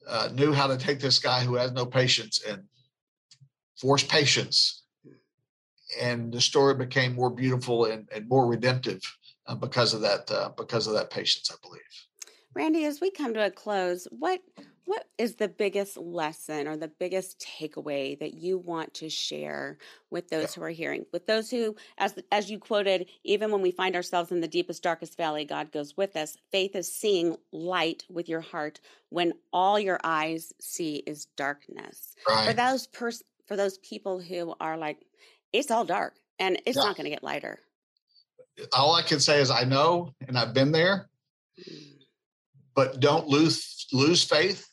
uh, 0.08 0.30
knew 0.34 0.54
how 0.54 0.68
to 0.68 0.78
take 0.78 1.00
this 1.00 1.20
guy 1.20 1.44
who 1.44 1.56
has 1.56 1.72
no 1.72 1.86
patience 1.86 2.42
and 2.48 2.64
force 3.80 4.04
patience. 4.04 4.84
And 6.00 6.32
the 6.32 6.42
story 6.42 6.74
became 6.76 7.16
more 7.16 7.30
beautiful 7.30 7.86
and, 7.86 8.08
and 8.14 8.28
more 8.30 8.46
redemptive 8.46 9.02
uh, 9.48 9.56
because 9.56 9.94
of 9.94 10.02
that. 10.02 10.32
Uh, 10.32 10.50
because 10.56 10.88
of 10.88 10.94
that 10.94 11.10
patience, 11.10 11.52
I 11.52 11.56
believe. 11.62 11.82
Randy, 12.54 12.86
as 12.86 13.00
we 13.02 13.12
come 13.12 13.34
to 13.34 13.46
a 13.46 13.52
close, 13.52 14.08
what 14.12 14.42
what 14.86 15.08
is 15.18 15.36
the 15.36 15.48
biggest 15.48 15.98
lesson 15.98 16.68
or 16.68 16.76
the 16.76 16.88
biggest 16.88 17.40
takeaway 17.40 18.18
that 18.20 18.34
you 18.34 18.58
want 18.58 18.94
to 18.96 19.10
share 19.10 19.78
with 20.10 20.30
those 20.30 20.54
who 20.54 20.64
are 20.64 20.70
hearing? 20.70 21.06
With 21.14 21.28
those 21.28 21.50
who, 21.50 21.76
as 21.98 22.16
as 22.32 22.50
you 22.50 22.60
quoted, 22.60 23.08
even 23.24 23.52
when 23.52 23.62
we 23.62 23.72
find 23.72 23.96
ourselves 23.96 24.32
in 24.32 24.42
the 24.42 24.48
deepest, 24.48 24.84
darkest 24.84 25.18
valley, 25.18 25.46
God 25.46 25.72
goes 25.72 25.96
with 25.96 26.16
us. 26.16 26.38
Faith 26.52 26.76
is 26.76 26.92
seeing 26.92 27.38
light 27.52 28.04
with 28.10 28.28
your 28.28 28.42
heart 28.42 28.80
when 29.10 29.34
all 29.54 29.80
your 29.80 30.00
eyes 30.04 30.54
see 30.60 31.04
is 31.08 31.26
darkness. 31.38 32.16
Right. 32.28 32.48
For 32.48 32.54
those 32.54 32.88
pers- 32.88 33.24
for 33.48 33.56
those 33.56 33.78
people 33.80 34.20
who 34.20 34.56
are 34.60 34.78
like, 34.78 35.06
it's 35.54 35.72
all 35.72 35.86
dark 35.86 36.16
and 36.40 36.62
it's 36.66 36.78
yeah. 36.78 36.84
not 36.84 36.96
going 36.96 37.06
to 37.06 37.12
get 37.12 37.24
lighter. 37.24 37.60
All 38.74 38.94
I 38.96 39.02
can 39.02 39.20
say 39.20 39.40
is 39.40 39.52
I 39.52 39.64
know 39.64 40.14
and 40.28 40.38
I've 40.38 40.54
been 40.54 40.72
there, 40.72 41.10
mm. 41.60 41.94
but 42.76 43.00
don't 43.00 43.28
lose 43.28 43.88
lose 43.94 44.24
faith, 44.24 44.71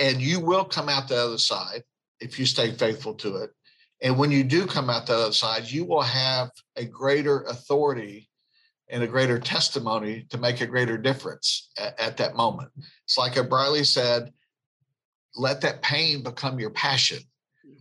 and 0.00 0.20
you 0.20 0.40
will 0.40 0.64
come 0.64 0.88
out 0.88 1.08
the 1.08 1.16
other 1.16 1.38
side 1.38 1.84
if 2.20 2.38
you 2.38 2.46
stay 2.46 2.72
faithful 2.72 3.14
to 3.14 3.36
it. 3.36 3.50
And 4.02 4.18
when 4.18 4.30
you 4.30 4.42
do 4.42 4.66
come 4.66 4.88
out 4.88 5.06
the 5.06 5.14
other 5.14 5.32
side, 5.32 5.70
you 5.70 5.84
will 5.84 6.02
have 6.02 6.50
a 6.76 6.84
greater 6.84 7.42
authority 7.42 8.28
and 8.88 9.02
a 9.02 9.06
greater 9.06 9.38
testimony 9.38 10.26
to 10.30 10.38
make 10.38 10.60
a 10.60 10.66
greater 10.66 10.96
difference 10.96 11.70
at, 11.78 12.00
at 12.00 12.16
that 12.16 12.34
moment. 12.34 12.70
It's 13.04 13.18
like 13.18 13.36
O'Briley 13.36 13.84
said, 13.84 14.32
let 15.36 15.60
that 15.60 15.82
pain 15.82 16.22
become 16.22 16.58
your 16.58 16.70
passion 16.70 17.20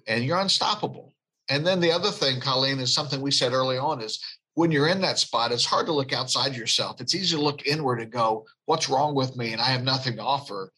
and 0.07 0.23
you're 0.23 0.39
unstoppable. 0.39 1.13
And 1.49 1.65
then 1.65 1.79
the 1.79 1.91
other 1.91 2.11
thing, 2.11 2.39
Colleen, 2.41 2.79
is 2.79 2.93
something 2.93 3.21
we 3.21 3.31
said 3.31 3.53
early 3.53 3.77
on 3.77 4.01
is 4.01 4.23
when 4.53 4.71
you're 4.71 4.89
in 4.89 5.01
that 5.01 5.17
spot, 5.17 5.51
it's 5.51 5.65
hard 5.65 5.85
to 5.85 5.93
look 5.93 6.13
outside 6.13 6.55
yourself. 6.55 6.99
It's 7.01 7.15
easy 7.15 7.35
to 7.35 7.41
look 7.41 7.65
inward 7.65 8.01
and 8.01 8.11
go, 8.11 8.45
what's 8.65 8.89
wrong 8.89 9.15
with 9.15 9.35
me? 9.37 9.53
And 9.53 9.61
I 9.61 9.65
have 9.65 9.83
nothing 9.83 10.17
to 10.17 10.21
offer. 10.21 10.71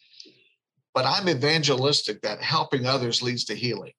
But 0.94 1.06
I'm 1.06 1.30
evangelistic 1.30 2.22
that 2.22 2.42
helping 2.42 2.86
others 2.86 3.22
leads 3.22 3.46
to 3.46 3.56
healing. 3.56 3.94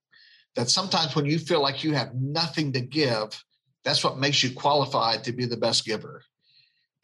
That 0.56 0.68
sometimes 0.68 1.16
when 1.16 1.24
you 1.24 1.38
feel 1.38 1.62
like 1.62 1.82
you 1.82 1.94
have 1.94 2.14
nothing 2.14 2.72
to 2.72 2.80
give, 2.80 3.42
that's 3.84 4.04
what 4.04 4.18
makes 4.18 4.42
you 4.42 4.54
qualified 4.54 5.24
to 5.24 5.32
be 5.32 5.46
the 5.46 5.56
best 5.56 5.84
giver 5.84 6.22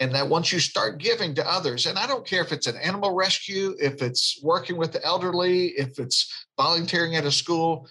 and 0.00 0.14
that 0.14 0.28
once 0.28 0.52
you 0.52 0.60
start 0.60 0.98
giving 0.98 1.34
to 1.34 1.50
others 1.50 1.86
and 1.86 1.98
i 1.98 2.06
don't 2.06 2.26
care 2.26 2.42
if 2.42 2.52
it's 2.52 2.66
an 2.66 2.76
animal 2.76 3.14
rescue 3.14 3.74
if 3.80 4.02
it's 4.02 4.40
working 4.42 4.76
with 4.76 4.92
the 4.92 5.04
elderly 5.04 5.68
if 5.68 5.98
it's 5.98 6.46
volunteering 6.56 7.16
at 7.16 7.24
a 7.24 7.32
school 7.32 7.88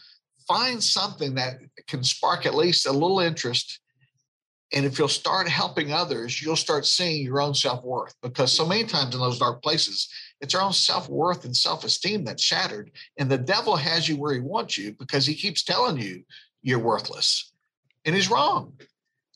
find 0.47 0.81
something 0.81 1.35
that 1.35 1.57
can 1.87 2.03
spark 2.03 2.45
at 2.45 2.55
least 2.55 2.85
a 2.85 2.91
little 2.91 3.19
interest 3.19 3.79
and 4.73 4.85
if 4.85 4.99
you'll 4.99 5.07
start 5.07 5.47
helping 5.47 5.91
others 5.91 6.41
you'll 6.41 6.55
start 6.55 6.85
seeing 6.85 7.23
your 7.23 7.41
own 7.41 7.53
self-worth 7.53 8.13
because 8.21 8.51
so 8.51 8.65
many 8.65 8.83
times 8.83 9.13
in 9.13 9.21
those 9.21 9.39
dark 9.39 9.61
places 9.61 10.07
it's 10.41 10.53
our 10.53 10.61
own 10.61 10.73
self-worth 10.73 11.45
and 11.45 11.55
self-esteem 11.55 12.23
that's 12.23 12.43
shattered 12.43 12.91
and 13.17 13.29
the 13.29 13.37
devil 13.37 13.75
has 13.75 14.07
you 14.07 14.17
where 14.17 14.33
he 14.33 14.39
wants 14.39 14.77
you 14.77 14.93
because 14.93 15.25
he 15.25 15.33
keeps 15.33 15.63
telling 15.63 15.97
you 15.97 16.23
you're 16.61 16.79
worthless 16.79 17.53
and 18.05 18.15
he's 18.15 18.31
wrong. 18.31 18.73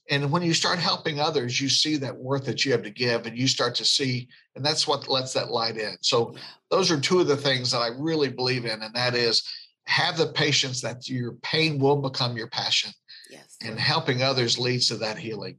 And 0.10 0.32
when 0.32 0.42
you 0.42 0.54
start 0.54 0.80
helping 0.80 1.20
others 1.20 1.60
you 1.60 1.70
see 1.70 1.96
that 1.98 2.16
worth 2.16 2.46
that 2.46 2.66
you 2.66 2.72
have 2.72 2.84
to 2.84 2.90
give 2.90 3.26
and 3.26 3.38
you 3.38 3.48
start 3.48 3.76
to 3.76 3.86
see 3.86 4.28
and 4.56 4.66
that's 4.66 4.88
what 4.88 5.08
lets 5.08 5.34
that 5.34 5.52
light 5.52 5.78
in. 5.78 5.96
So 6.02 6.36
those 6.70 6.92
are 6.92 7.00
two 7.00 7.20
of 7.20 7.28
the 7.28 7.38
things 7.38 7.72
that 7.72 7.80
i 7.80 7.90
really 7.98 8.30
believe 8.30 8.66
in 8.66 8.82
and 8.82 8.94
that 8.94 9.16
is 9.16 9.44
have 9.86 10.18
the 10.18 10.28
patience 10.28 10.82
that 10.82 11.08
your 11.10 11.34
pain 11.44 11.80
will 11.80 11.98
become 11.98 12.38
your 12.38 12.48
passion 12.48 12.92
yes. 13.30 13.58
and 13.62 13.80
helping 13.80 14.22
others 14.22 14.60
leads 14.60 14.88
to 14.88 14.96
that 14.98 15.18
healing 15.18 15.58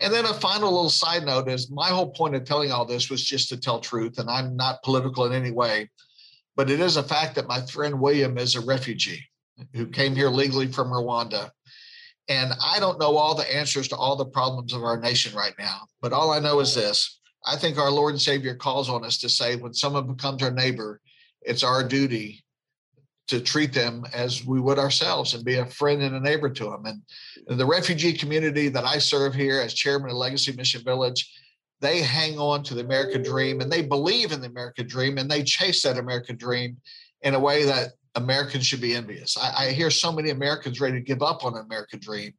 and 0.00 0.12
then 0.12 0.24
a 0.24 0.34
final 0.34 0.72
little 0.72 0.90
side 0.90 1.24
note 1.24 1.48
is 1.48 1.70
my 1.70 1.88
whole 1.88 2.10
point 2.10 2.34
of 2.34 2.44
telling 2.44 2.70
all 2.70 2.84
this 2.84 3.10
was 3.10 3.24
just 3.24 3.48
to 3.48 3.56
tell 3.56 3.80
truth 3.80 4.18
and 4.18 4.30
i'm 4.30 4.56
not 4.56 4.82
political 4.82 5.24
in 5.24 5.32
any 5.32 5.50
way 5.50 5.88
but 6.54 6.70
it 6.70 6.80
is 6.80 6.96
a 6.96 7.02
fact 7.02 7.34
that 7.34 7.48
my 7.48 7.60
friend 7.62 7.98
william 8.00 8.38
is 8.38 8.54
a 8.54 8.60
refugee 8.60 9.22
who 9.74 9.86
came 9.86 10.14
here 10.14 10.28
legally 10.28 10.70
from 10.70 10.88
rwanda. 10.88 11.50
And 12.28 12.52
I 12.64 12.80
don't 12.80 12.98
know 12.98 13.16
all 13.16 13.34
the 13.34 13.54
answers 13.54 13.88
to 13.88 13.96
all 13.96 14.16
the 14.16 14.26
problems 14.26 14.72
of 14.72 14.82
our 14.82 14.98
nation 14.98 15.34
right 15.34 15.54
now, 15.58 15.82
but 16.00 16.12
all 16.12 16.32
I 16.32 16.40
know 16.40 16.58
is 16.60 16.74
this. 16.74 17.20
I 17.46 17.56
think 17.56 17.78
our 17.78 17.90
Lord 17.90 18.14
and 18.14 18.20
Savior 18.20 18.56
calls 18.56 18.90
on 18.90 19.04
us 19.04 19.18
to 19.18 19.28
say, 19.28 19.54
when 19.54 19.72
someone 19.72 20.08
becomes 20.08 20.42
our 20.42 20.50
neighbor, 20.50 21.00
it's 21.42 21.62
our 21.62 21.86
duty 21.86 22.44
to 23.28 23.40
treat 23.40 23.72
them 23.72 24.04
as 24.14 24.44
we 24.44 24.60
would 24.60 24.78
ourselves 24.78 25.34
and 25.34 25.44
be 25.44 25.56
a 25.56 25.66
friend 25.66 26.02
and 26.02 26.14
a 26.14 26.20
neighbor 26.20 26.48
to 26.48 26.64
them. 26.64 26.84
And 26.86 27.58
the 27.58 27.66
refugee 27.66 28.12
community 28.12 28.68
that 28.68 28.84
I 28.84 28.98
serve 28.98 29.34
here 29.34 29.60
as 29.60 29.74
chairman 29.74 30.10
of 30.10 30.16
Legacy 30.16 30.52
Mission 30.52 30.82
Village, 30.84 31.32
they 31.80 32.02
hang 32.02 32.38
on 32.38 32.62
to 32.64 32.74
the 32.74 32.84
American 32.84 33.22
dream 33.22 33.60
and 33.60 33.70
they 33.70 33.82
believe 33.82 34.32
in 34.32 34.40
the 34.40 34.46
American 34.46 34.86
dream 34.86 35.18
and 35.18 35.30
they 35.30 35.42
chase 35.42 35.82
that 35.82 35.98
American 35.98 36.36
dream 36.36 36.76
in 37.22 37.34
a 37.34 37.40
way 37.40 37.64
that 37.64 37.90
Americans 38.14 38.66
should 38.66 38.80
be 38.80 38.94
envious. 38.94 39.36
I, 39.36 39.66
I, 39.66 39.70
hear 39.72 39.90
so 39.90 40.10
many 40.10 40.30
Americans 40.30 40.80
ready 40.80 40.94
to 40.94 41.04
give 41.04 41.22
up 41.22 41.44
on 41.44 41.54
an 41.54 41.64
American 41.64 41.98
dream. 41.98 42.32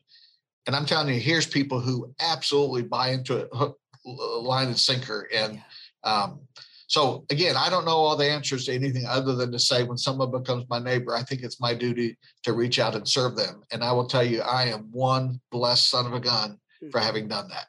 And 0.66 0.76
I'm 0.76 0.86
telling 0.86 1.14
you, 1.14 1.20
here's 1.20 1.46
people 1.46 1.80
who 1.80 2.14
absolutely 2.20 2.84
buy 2.84 3.10
into 3.10 3.38
it, 3.38 3.50
hook, 3.54 3.78
line, 4.04 4.68
and 4.68 4.80
sinker. 4.80 5.28
And 5.34 5.62
um, 6.04 6.40
so, 6.88 7.26
again, 7.30 7.56
I 7.58 7.70
don't 7.70 7.84
know 7.86 7.98
all 7.98 8.16
the 8.16 8.30
answers 8.30 8.66
to 8.66 8.74
anything 8.74 9.06
other 9.06 9.36
than 9.36 9.52
to 9.52 9.60
say 9.60 9.84
when 9.84 9.98
someone 9.98 10.32
becomes 10.32 10.66
my 10.70 10.80
neighbor, 10.80 11.14
I 11.14 11.22
think 11.22 11.44
it's 11.44 11.60
my 11.60 11.74
duty 11.74 12.18
to 12.44 12.54
reach 12.54 12.80
out 12.80 12.96
and 12.96 13.08
serve 13.08 13.36
them. 13.36 13.62
And 13.72 13.84
I 13.84 13.92
will 13.92 14.08
tell 14.08 14.24
you, 14.24 14.42
I 14.42 14.66
am 14.66 14.90
one 14.92 15.42
blessed 15.52 15.90
son 15.90 16.06
of 16.06 16.14
a 16.14 16.20
gun 16.22 16.58
for 16.80 16.86
mm-hmm. 16.88 17.06
having 17.06 17.28
done 17.28 17.50
that. 17.50 17.68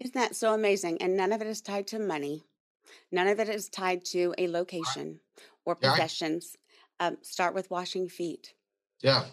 Isn't 0.00 0.14
that 0.14 0.34
so 0.34 0.54
amazing? 0.54 1.00
And 1.00 1.16
none 1.16 1.32
of 1.32 1.40
it 1.40 1.46
is 1.46 1.60
tied 1.60 1.86
to 1.88 2.00
money, 2.00 2.44
none 3.12 3.28
of 3.28 3.38
it 3.38 3.48
is 3.48 3.68
tied 3.68 4.04
to 4.06 4.34
a 4.38 4.48
location 4.48 5.20
or 5.64 5.76
possessions 5.76 6.56
um, 6.98 7.18
start 7.22 7.54
with 7.54 7.70
washing 7.70 8.08
feet. 8.08 8.54
Yeah. 9.02 9.24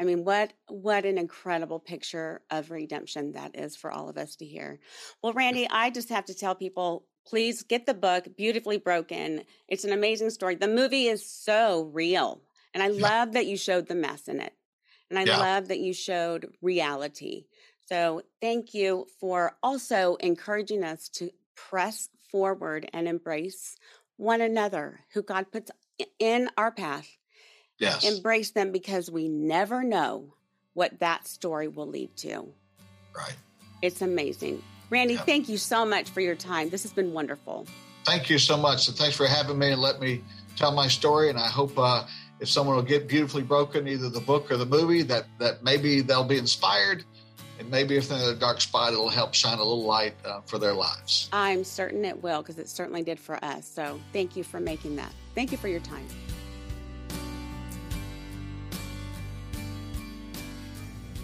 I 0.00 0.04
mean, 0.04 0.24
what 0.24 0.52
what 0.66 1.04
an 1.04 1.18
incredible 1.18 1.78
picture 1.78 2.40
of 2.50 2.72
redemption 2.72 3.32
that 3.32 3.56
is 3.56 3.76
for 3.76 3.92
all 3.92 4.08
of 4.08 4.18
us 4.18 4.34
to 4.36 4.44
hear. 4.44 4.80
Well, 5.22 5.32
Randy, 5.32 5.68
I 5.70 5.90
just 5.90 6.08
have 6.08 6.24
to 6.24 6.34
tell 6.34 6.56
people, 6.56 7.04
please 7.26 7.62
get 7.62 7.86
the 7.86 7.94
book, 7.94 8.36
Beautifully 8.36 8.78
Broken. 8.78 9.44
It's 9.68 9.84
an 9.84 9.92
amazing 9.92 10.30
story. 10.30 10.54
The 10.54 10.68
movie 10.68 11.06
is 11.06 11.24
so 11.24 11.90
real. 11.92 12.40
And 12.74 12.82
I 12.82 12.88
yeah. 12.88 13.02
love 13.02 13.32
that 13.32 13.46
you 13.46 13.56
showed 13.56 13.86
the 13.86 13.94
mess 13.94 14.28
in 14.28 14.40
it. 14.40 14.52
And 15.10 15.18
I 15.18 15.24
yeah. 15.24 15.38
love 15.38 15.68
that 15.68 15.80
you 15.80 15.92
showed 15.92 16.52
reality. 16.62 17.44
So 17.86 18.22
thank 18.40 18.72
you 18.72 19.06
for 19.20 19.56
also 19.62 20.16
encouraging 20.16 20.82
us 20.84 21.08
to 21.10 21.30
press 21.54 22.08
forward 22.30 22.88
and 22.92 23.06
embrace 23.06 23.76
one 24.16 24.40
another 24.40 25.00
who 25.12 25.22
God 25.22 25.52
puts 25.52 25.70
in 26.18 26.48
our 26.56 26.70
path. 26.70 27.18
Yes. 27.78 28.04
Embrace 28.04 28.52
them 28.52 28.72
because 28.72 29.10
we 29.10 29.28
never 29.28 29.82
know 29.82 30.34
what 30.74 31.00
that 31.00 31.26
story 31.26 31.68
will 31.68 31.88
lead 31.88 32.16
to. 32.18 32.48
Right. 33.14 33.36
It's 33.82 34.00
amazing. 34.00 34.62
Randy, 34.92 35.14
yeah. 35.14 35.22
thank 35.22 35.48
you 35.48 35.56
so 35.56 35.86
much 35.86 36.10
for 36.10 36.20
your 36.20 36.34
time. 36.34 36.68
This 36.68 36.82
has 36.82 36.92
been 36.92 37.14
wonderful. 37.14 37.66
Thank 38.04 38.28
you 38.28 38.38
so 38.38 38.58
much. 38.58 38.88
And 38.88 38.96
thanks 38.96 39.16
for 39.16 39.26
having 39.26 39.58
me 39.58 39.70
and 39.70 39.80
let 39.80 40.00
me 40.00 40.22
tell 40.54 40.70
my 40.70 40.86
story. 40.86 41.30
And 41.30 41.38
I 41.38 41.48
hope 41.48 41.78
uh, 41.78 42.04
if 42.40 42.50
someone 42.50 42.76
will 42.76 42.82
get 42.82 43.08
beautifully 43.08 43.42
broken, 43.42 43.88
either 43.88 44.10
the 44.10 44.20
book 44.20 44.52
or 44.52 44.58
the 44.58 44.66
movie, 44.66 45.02
that 45.04 45.24
that 45.38 45.64
maybe 45.64 46.02
they'll 46.02 46.24
be 46.24 46.36
inspired, 46.36 47.04
and 47.58 47.70
maybe 47.70 47.96
if 47.96 48.10
they're 48.10 48.18
in 48.18 48.36
a 48.36 48.38
dark 48.38 48.60
spot, 48.60 48.92
it'll 48.92 49.08
help 49.08 49.32
shine 49.32 49.54
a 49.54 49.64
little 49.64 49.84
light 49.84 50.14
uh, 50.26 50.42
for 50.42 50.58
their 50.58 50.74
lives. 50.74 51.30
I'm 51.32 51.64
certain 51.64 52.04
it 52.04 52.22
will, 52.22 52.42
because 52.42 52.58
it 52.58 52.68
certainly 52.68 53.02
did 53.02 53.18
for 53.18 53.42
us. 53.42 53.66
So 53.66 53.98
thank 54.12 54.36
you 54.36 54.44
for 54.44 54.60
making 54.60 54.96
that. 54.96 55.12
Thank 55.34 55.52
you 55.52 55.56
for 55.56 55.68
your 55.68 55.80
time. 55.80 56.06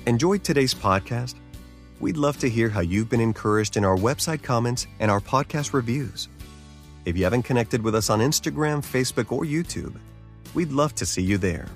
Enjoyed 0.06 0.42
today's 0.42 0.72
podcast? 0.72 1.34
We'd 2.00 2.16
love 2.16 2.38
to 2.38 2.48
hear 2.48 2.68
how 2.68 2.80
you've 2.80 3.10
been 3.10 3.20
encouraged 3.20 3.76
in 3.76 3.84
our 3.84 3.96
website 3.96 4.42
comments 4.42 4.86
and 5.00 5.10
our 5.10 5.20
podcast 5.20 5.72
reviews. 5.72 6.28
If 7.04 7.16
you 7.16 7.24
haven't 7.24 7.42
connected 7.42 7.82
with 7.82 7.96
us 7.96 8.08
on 8.08 8.20
Instagram, 8.20 8.84
Facebook, 8.84 9.32
or 9.32 9.42
YouTube, 9.42 9.96
we'd 10.54 10.70
love 10.70 10.94
to 10.94 11.06
see 11.06 11.22
you 11.22 11.38
there. 11.38 11.66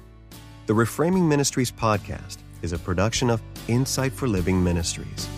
The 0.67 0.75
Reframing 0.75 1.27
Ministries 1.27 1.73
podcast 1.73 2.39
is 2.63 2.73
a 2.73 2.79
production 2.79 3.31
of 3.31 3.43
Insight 3.67 4.13
for 4.13 4.29
Living 4.29 4.63
Ministries. 4.63 5.29